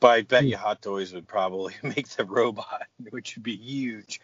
[0.01, 0.27] But I Hmm.
[0.27, 4.19] bet you Hot Toys would probably make the robot, which would be huge.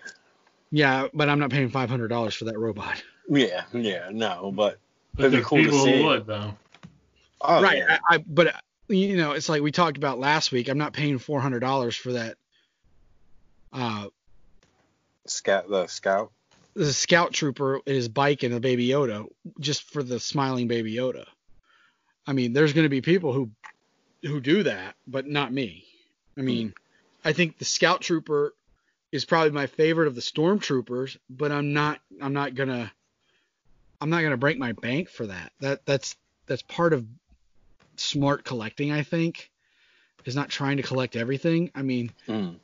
[0.71, 3.01] Yeah, but I'm not paying five hundred dollars for that robot.
[3.29, 4.79] Yeah, yeah, no, but
[5.15, 6.01] But It'd be there's cool to people see.
[6.01, 6.53] who would though.
[7.41, 7.77] oh, right.
[7.77, 7.99] yeah.
[8.09, 8.51] I, I, but uh,
[8.89, 10.67] you know, it's like we talked about last week.
[10.67, 12.35] I'm not paying four hundred dollars for that.
[13.71, 14.07] Uh,
[15.25, 16.31] Scout, the scout.
[16.73, 19.25] the scout trooper, his bike, and a baby Yoda,
[19.59, 21.25] just for the smiling baby Yoda.
[22.25, 23.51] I mean, there's going to be people who
[24.21, 25.85] who do that, but not me.
[26.37, 26.73] I mean,
[27.25, 28.53] I think the scout trooper
[29.11, 32.91] is probably my favorite of the stormtroopers, but I'm not I'm not gonna
[34.01, 35.51] I'm not gonna break my bank for that.
[35.59, 36.15] That that's
[36.45, 37.05] that's part of
[37.95, 39.51] smart collecting, I think,
[40.25, 41.71] is not trying to collect everything.
[41.73, 42.57] I mean, Mm.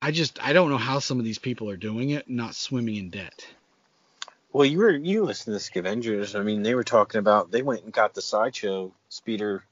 [0.00, 2.96] I just I don't know how some of these people are doing it, not swimming
[2.96, 3.46] in debt.
[4.52, 6.34] Well, you were you listened to the Scavengers.
[6.34, 9.64] I mean, they were talking about they went and got the sideshow speeder,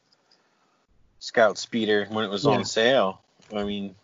[1.21, 2.53] Scout speeder when it was Yeah.
[2.53, 3.21] on sale.
[3.55, 3.95] I mean,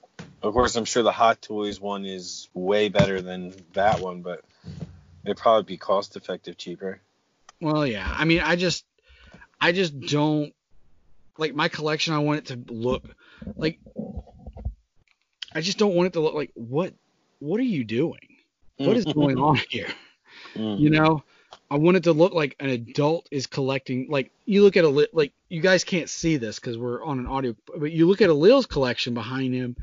[0.43, 4.45] of course, I'm sure the Hot Toys one is way better than that one, but
[5.25, 7.01] it'd probably be cost effective cheaper.
[7.61, 8.07] Well, yeah.
[8.17, 8.85] I mean, I just,
[9.61, 10.55] I just don't
[11.39, 12.13] like my collection.
[12.15, 13.05] I want it to look
[13.57, 13.79] like.
[15.55, 16.93] I just don't want it to look like what.
[17.39, 18.37] What are you doing?
[18.77, 19.89] What is going on here?
[20.55, 20.79] Mm.
[20.81, 21.23] You know,
[21.71, 24.07] I want it to look like an adult is collecting.
[24.09, 27.19] Like you look at a li- like you guys can't see this because we're on
[27.19, 29.77] an audio, but you look at a Lil's collection behind him,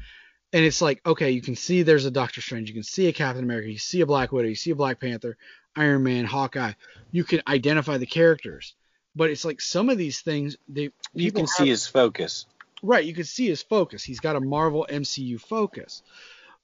[0.54, 3.14] and it's like okay, you can see there's a Doctor Strange, you can see a
[3.14, 5.38] Captain America, you see a Black Widow, you see a Black Panther,
[5.76, 6.74] Iron Man, Hawkeye.
[7.12, 8.76] You can identify the characters,
[9.16, 12.46] but it's like some of these things they You can see his focus.
[12.82, 14.04] Right, you can see his focus.
[14.04, 16.02] He's got a Marvel MCU focus.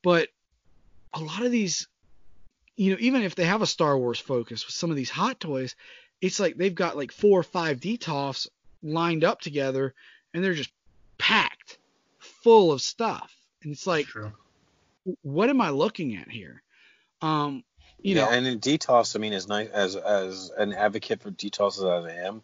[0.01, 0.29] But
[1.13, 1.87] a lot of these,
[2.79, 5.37] you know, even if they have a Star Wars focus with some of these hot
[5.37, 5.75] toys,
[6.21, 8.47] it's like they've got like four or five Detolfs
[8.81, 9.93] lined up together
[10.33, 10.71] and they're just
[11.17, 11.77] packed
[12.19, 13.35] full of stuff.
[13.61, 14.31] And it's like, True.
[15.23, 16.63] what am I looking at here?
[17.21, 17.65] Um,
[18.01, 21.31] you yeah, know, and in Detolfs, I mean, as nice as as an advocate for
[21.31, 22.41] Detolfs as I am,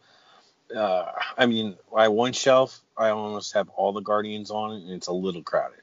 [0.75, 4.91] uh, I mean, I one shelf, I almost have all the Guardians on it, and
[4.91, 5.79] it's a little crowded.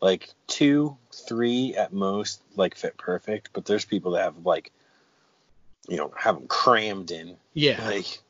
[0.00, 3.50] Like two, three at most, like fit perfect.
[3.52, 4.70] But there's people that have like,
[5.88, 7.36] you know, have them crammed in.
[7.54, 7.84] yeah.
[7.84, 8.20] Like,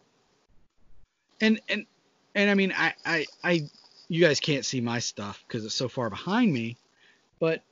[1.40, 1.86] and and
[2.34, 3.68] and I mean I I I
[4.08, 6.76] you guys can't see my stuff because it's so far behind me,
[7.38, 7.62] but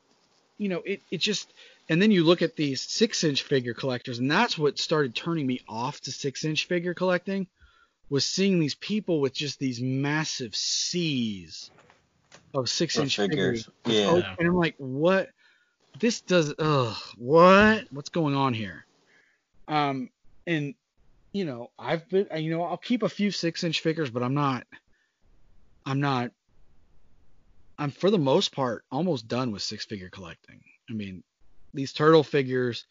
[0.59, 1.53] you know, it it just
[1.89, 5.47] and then you look at these six inch figure collectors, and that's what started turning
[5.47, 7.47] me off to six inch figure collecting
[8.09, 11.71] was seeing these people with just these massive seas
[12.55, 13.69] of six inch figures.
[13.85, 14.07] figures.
[14.09, 14.35] Oh, Yeah.
[14.39, 15.31] and I'm like, what?
[15.99, 16.55] This does.
[16.59, 16.97] Ugh.
[17.17, 17.87] What?
[17.91, 18.85] What's going on here?
[19.69, 20.11] Um,
[20.47, 20.75] and
[21.33, 22.29] you know, I've been.
[22.37, 24.67] You know, I'll keep a few six inch figures, but I'm not.
[25.85, 26.31] I'm not.
[27.79, 30.61] I'm for the most part almost done with six figure collecting.
[30.89, 31.23] I mean,
[31.75, 32.87] these turtle figures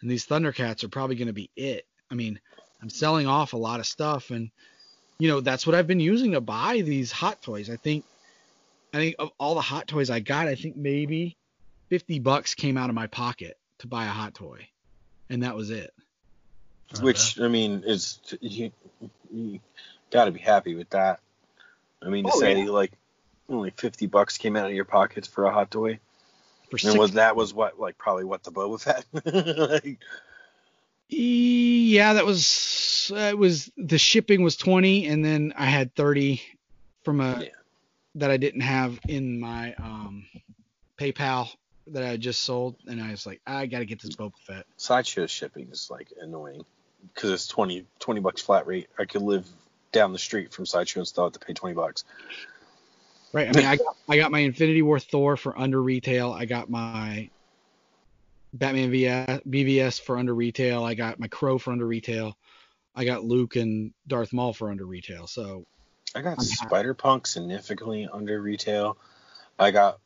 [0.00, 1.84] and these Thundercats are probably going to be it.
[2.10, 2.40] I mean,
[2.82, 4.50] I'm selling off a lot of stuff, and
[5.18, 7.70] you know that's what I've been using to buy these hot toys.
[7.70, 8.04] I think,
[8.92, 11.36] I think of all the hot toys I got, I think maybe
[11.90, 14.68] 50 bucks came out of my pocket to buy a hot toy,
[15.28, 15.92] and that was it.
[17.00, 18.72] Which I mean is you,
[19.32, 19.60] you
[20.10, 21.20] got to be happy with that.
[22.02, 22.70] I mean to Oh, say yeah.
[22.70, 22.92] like
[23.48, 26.00] only 50 bucks came out of your pockets for a hot toy.
[26.70, 29.04] For And six, was that was what like probably what the Boba Fett?
[29.82, 29.98] like,
[31.08, 36.42] yeah, that was uh, it was the shipping was 20, and then I had 30
[37.04, 37.48] from a Yeah.
[38.16, 40.26] That I didn't have in my um
[40.98, 41.48] PayPal
[41.88, 44.66] that I just sold, and I was like, I got to get this Boba Fett.
[44.76, 46.64] sideshow shipping is like annoying
[47.14, 48.88] because it's 20 20 bucks flat rate.
[48.98, 49.46] I could live
[49.92, 52.04] down the street from sideshow and still have to pay 20 bucks.
[53.32, 53.48] Right.
[53.48, 56.32] I mean, I got, I got my Infinity War Thor for under retail.
[56.32, 57.30] I got my
[58.52, 60.84] Batman VS, BVS for under retail.
[60.84, 62.36] I got my Crow for under retail.
[62.94, 65.28] I got Luke and Darth Maul for under retail.
[65.28, 65.64] So
[66.14, 68.96] I got Spider Punk significantly under retail.
[69.58, 69.98] I got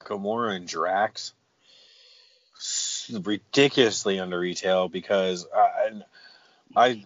[0.00, 1.32] Gamora and Drax
[3.12, 6.00] ridiculously under retail because I,
[6.76, 7.04] I, I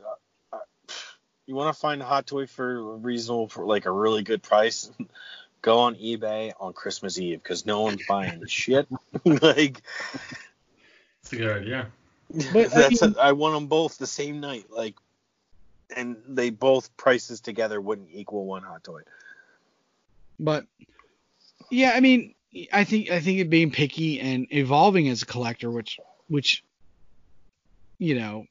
[1.47, 4.91] you want to find a hot toy for reasonable for like a really good price.
[5.63, 8.87] Go on eBay on Christmas Eve because no one's buying shit.
[9.25, 9.83] like
[11.23, 11.87] It's a good idea.
[12.53, 14.67] But, I that's mean- I want them both the same night.
[14.71, 14.95] Like,
[15.99, 19.01] and they both prices together wouldn't equal one hot toy.
[20.39, 20.67] But
[21.71, 22.35] yeah, I mean,
[22.73, 25.99] I think I think it being picky and evolving as a collector, which
[26.29, 26.65] which
[27.99, 28.47] you know,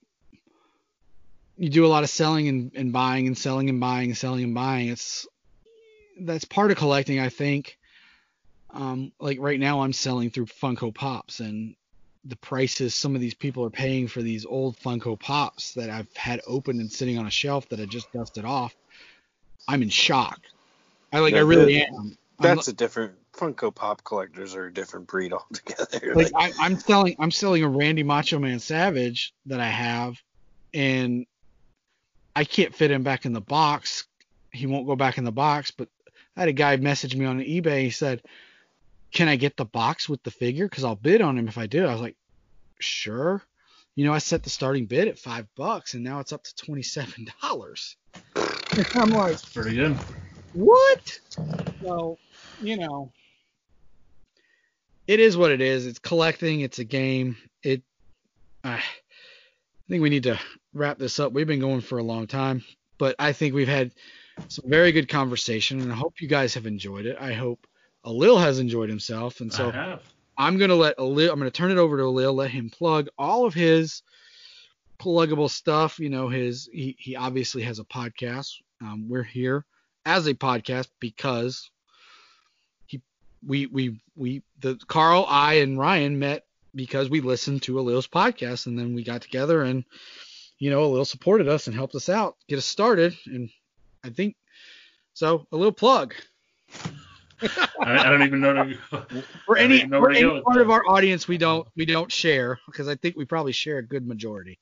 [1.58, 4.44] you do a lot of selling and, and buying and selling and buying and selling
[4.44, 4.90] and buying.
[4.90, 5.26] It's
[6.20, 7.78] that's part of collecting, I think.
[8.72, 11.76] Um, like right now, I'm selling through Funko Pops, and
[12.28, 16.12] the prices some of these people are paying for these old Funko Pops that I've
[16.16, 18.76] had open and sitting on a shelf that I just dusted off.
[19.68, 20.40] I'm in shock.
[21.14, 21.94] I like, I really am.
[22.40, 26.16] I'm- That's a different Funko Pop collectors are a different breed altogether.
[26.16, 30.22] like I, I'm selling I'm selling a Randy Macho Man Savage that I have,
[30.74, 31.26] and
[32.36, 34.06] I can't fit him back in the box.
[34.52, 35.72] He won't go back in the box.
[35.72, 35.88] But
[36.36, 37.82] I had a guy message me on eBay.
[37.84, 38.22] He said,
[39.12, 40.68] "Can I get the box with the figure?
[40.68, 42.16] Because I'll bid on him if I do." I was like,
[42.80, 43.42] "Sure."
[43.96, 46.56] You know, I set the starting bid at five bucks, and now it's up to
[46.56, 47.96] twenty seven dollars.
[48.36, 49.98] I'm like, It's pretty good.
[50.54, 51.20] what?
[51.82, 52.18] So,
[52.62, 53.12] you know,
[55.08, 55.88] it is what it is.
[55.88, 56.62] It's collecting.
[56.62, 57.38] It's a game.
[57.64, 57.82] It.
[58.64, 60.40] Uh, I think we need to
[60.74, 61.32] wrap this up.
[61.32, 62.64] We've been going for a long time,
[62.98, 63.92] but I think we've had
[64.50, 67.18] some very good conversation, and I hope you guys have enjoyed it.
[67.20, 67.66] I hope
[68.08, 69.72] Alil has enjoyed himself, and so.
[70.38, 73.46] I'm gonna let Alil, I'm gonna turn it over to Alil, let him plug all
[73.46, 74.04] of his
[75.00, 76.00] pluggable stuff.
[76.00, 78.54] You know, his he, he obviously has a podcast.
[78.82, 79.66] Um, we're here
[80.06, 81.72] as a podcast because
[82.86, 83.02] he
[83.46, 88.68] we we we the Carl, I, and Ryan met because we listened to Alil's podcast,
[88.68, 89.84] and then we got together and
[90.60, 93.50] you know Alil supported us and helped us out, get us started, and
[94.04, 94.36] I think
[95.14, 95.48] so.
[95.52, 96.14] A little plug.
[97.42, 98.54] I, I don't even know.
[98.54, 101.68] To, for any know for where to go any part of our audience we don't
[101.76, 104.60] we don't share because I think we probably share a good majority.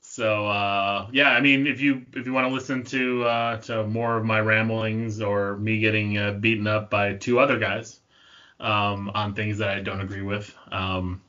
[0.00, 3.86] So uh, yeah, I mean, if you if you want to listen to uh, to
[3.86, 8.00] more of my ramblings or me getting uh, beaten up by two other guys
[8.60, 11.20] um, on things that I don't agree with, um,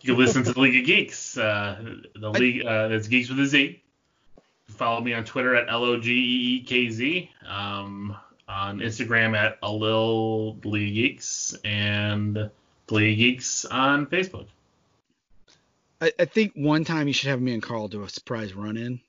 [0.00, 1.38] you can listen to the League of Geeks.
[1.38, 3.82] Uh, the league uh, it's Geeks with a Z.
[4.66, 7.30] Follow me on Twitter at l o g e e k z.
[7.48, 8.16] Um,
[8.48, 12.50] on Instagram at a lil League Geeks and
[12.90, 14.46] League Geeks on Facebook.
[16.00, 18.76] I, I think one time you should have me and Carl do a surprise run
[18.76, 19.00] in.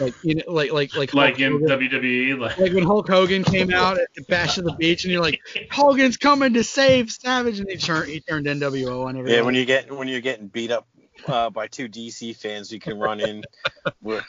[0.00, 3.44] Like you know like like like Like in Hogan, WWE, like like when Hulk Hogan
[3.44, 5.40] came out at the Bash of the Beach and you're like
[5.70, 9.34] Hogan's coming to save Savage and he turned he turned NWO on everybody.
[9.34, 10.88] Yeah, when you get when you're getting beat up
[11.28, 13.44] uh, by two DC fans, you can run in
[14.02, 14.24] wi-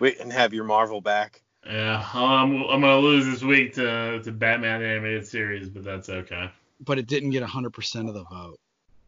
[0.00, 1.40] wi- and have your Marvel back.
[1.66, 6.50] Yeah, I'm, I'm gonna lose this week to to Batman animated series, but that's okay.
[6.86, 8.58] but it didn't get 100% of the vote.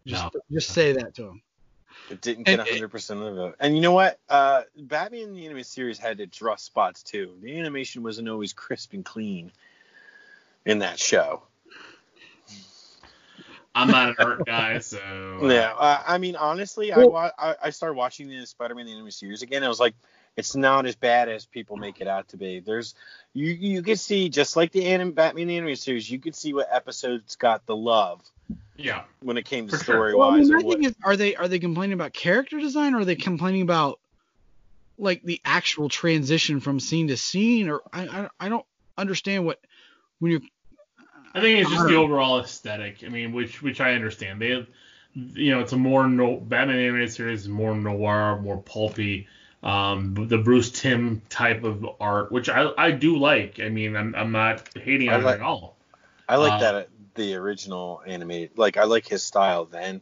[0.06, 0.40] Just No.
[0.50, 1.42] just say that to him.
[2.10, 3.56] It didn't get And- 100% of the vote.
[3.60, 4.18] And you know what?
[4.28, 7.34] Uh, Batman the Animated Series had its rough spots too.
[7.40, 9.50] The animation wasn't always crisp and clean
[10.66, 11.42] in that show.
[13.74, 14.98] I'm not an art guy, so
[15.42, 19.14] Yeah, uh, I mean, honestly, I, wa- I I started watching the Spider-Man the Animated
[19.14, 19.64] Series again.
[19.64, 19.94] I was like,
[20.36, 22.60] it's not as bad as people make it out to be.
[22.60, 22.94] There's
[23.34, 26.52] you you could see just like the anim, Batman the Animated Series, you could see
[26.54, 28.20] what episodes got the love
[28.76, 29.04] yeah.
[29.20, 29.96] when it came to For sure.
[29.96, 30.50] story Well, I wise.
[30.50, 33.16] mean, my thing is, are they are they complaining about character design, or are they
[33.16, 34.00] complaining about
[34.98, 37.68] like the actual transition from scene to scene?
[37.68, 39.60] Or I I, I don't understand what
[40.18, 40.40] when you're
[41.34, 43.02] I think it's just the overall aesthetic.
[43.04, 44.40] I mean, which which I understand.
[44.40, 44.66] They, have,
[45.14, 49.28] you know, it's a more no Batman animated series more noir, more pulpy.
[49.62, 53.60] Um, the Bruce Timm type of art, which I I do like.
[53.60, 55.76] I mean, I'm I'm not hating I on like- it at all.
[56.28, 58.56] I like uh, that the original animated.
[58.58, 60.00] Like I like his style then.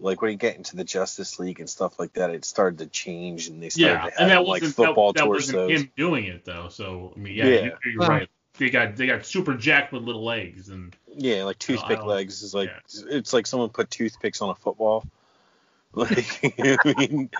[0.00, 2.86] Like when you get into the Justice League and stuff like that, it started to
[2.86, 5.54] change and they started Yeah, to have and that like wasn't football that, that torsos.
[5.54, 6.68] wasn't him doing it though.
[6.68, 7.60] So I mean, yeah, Yeah.
[7.64, 8.28] You, you're Well- right.
[8.56, 12.06] They got they got super jacked with little legs and Yeah, like No, toothpick don't-
[12.08, 13.02] legs is like yeah.
[13.10, 15.04] it's like someone put toothpicks on a football.
[15.96, 17.30] Like I mean,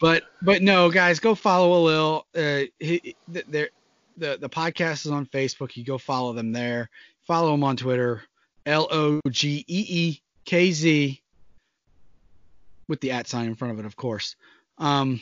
[0.00, 2.22] But but no, guys, go follow Alil.
[2.34, 2.66] Uh,
[3.28, 3.68] the
[4.16, 5.76] the podcast is on Facebook.
[5.76, 6.90] You go follow them there.
[7.26, 8.22] Follow him on Twitter,
[8.66, 11.22] L O G E E K Z,
[12.88, 14.34] with the at sign in front of it, of course.
[14.78, 15.20] Um,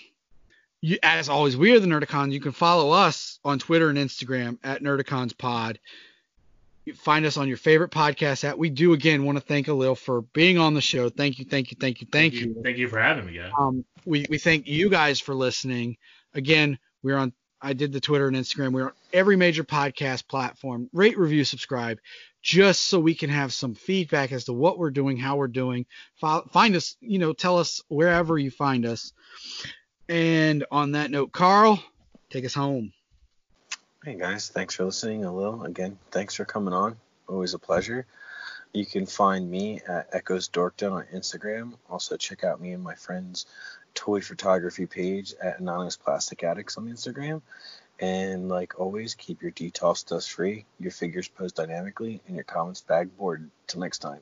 [0.80, 2.32] you, as always, we are the Nerdicons.
[2.32, 5.78] You can follow us on Twitter and Instagram at Nerdicons Pod.
[6.86, 8.56] You find us on your favorite podcast app.
[8.56, 11.10] We do again want to thank Alil for being on the show.
[11.10, 12.60] Thank you, thank you, thank you, thank you.
[12.64, 13.52] Thank you for having me, guys.
[13.58, 15.98] Um, we, we thank you guys for listening.
[16.34, 17.32] Again, we're on.
[17.62, 18.72] I did the Twitter and Instagram.
[18.72, 20.88] We're on every major podcast platform.
[20.94, 21.98] Rate, review, subscribe,
[22.42, 25.84] just so we can have some feedback as to what we're doing, how we're doing.
[26.14, 29.12] Fi- Find us, you know, tell us wherever you find us.
[30.08, 31.82] And on that note, Carl,
[32.30, 32.94] take us home.
[34.02, 35.26] Hey guys, thanks for listening.
[35.26, 36.96] A little again, thanks for coming on.
[37.28, 38.06] Always a pleasure.
[38.72, 41.74] You can find me at Echoes Dorkdom on Instagram.
[41.90, 43.44] Also check out me and my friends'
[43.94, 47.42] toy photography page at Anonymous Plastic Addicts on Instagram.
[47.98, 52.80] And like always, keep your detox dust free, your figures posed dynamically, and your comments
[52.80, 53.50] bag board.
[53.66, 54.20] Till next time.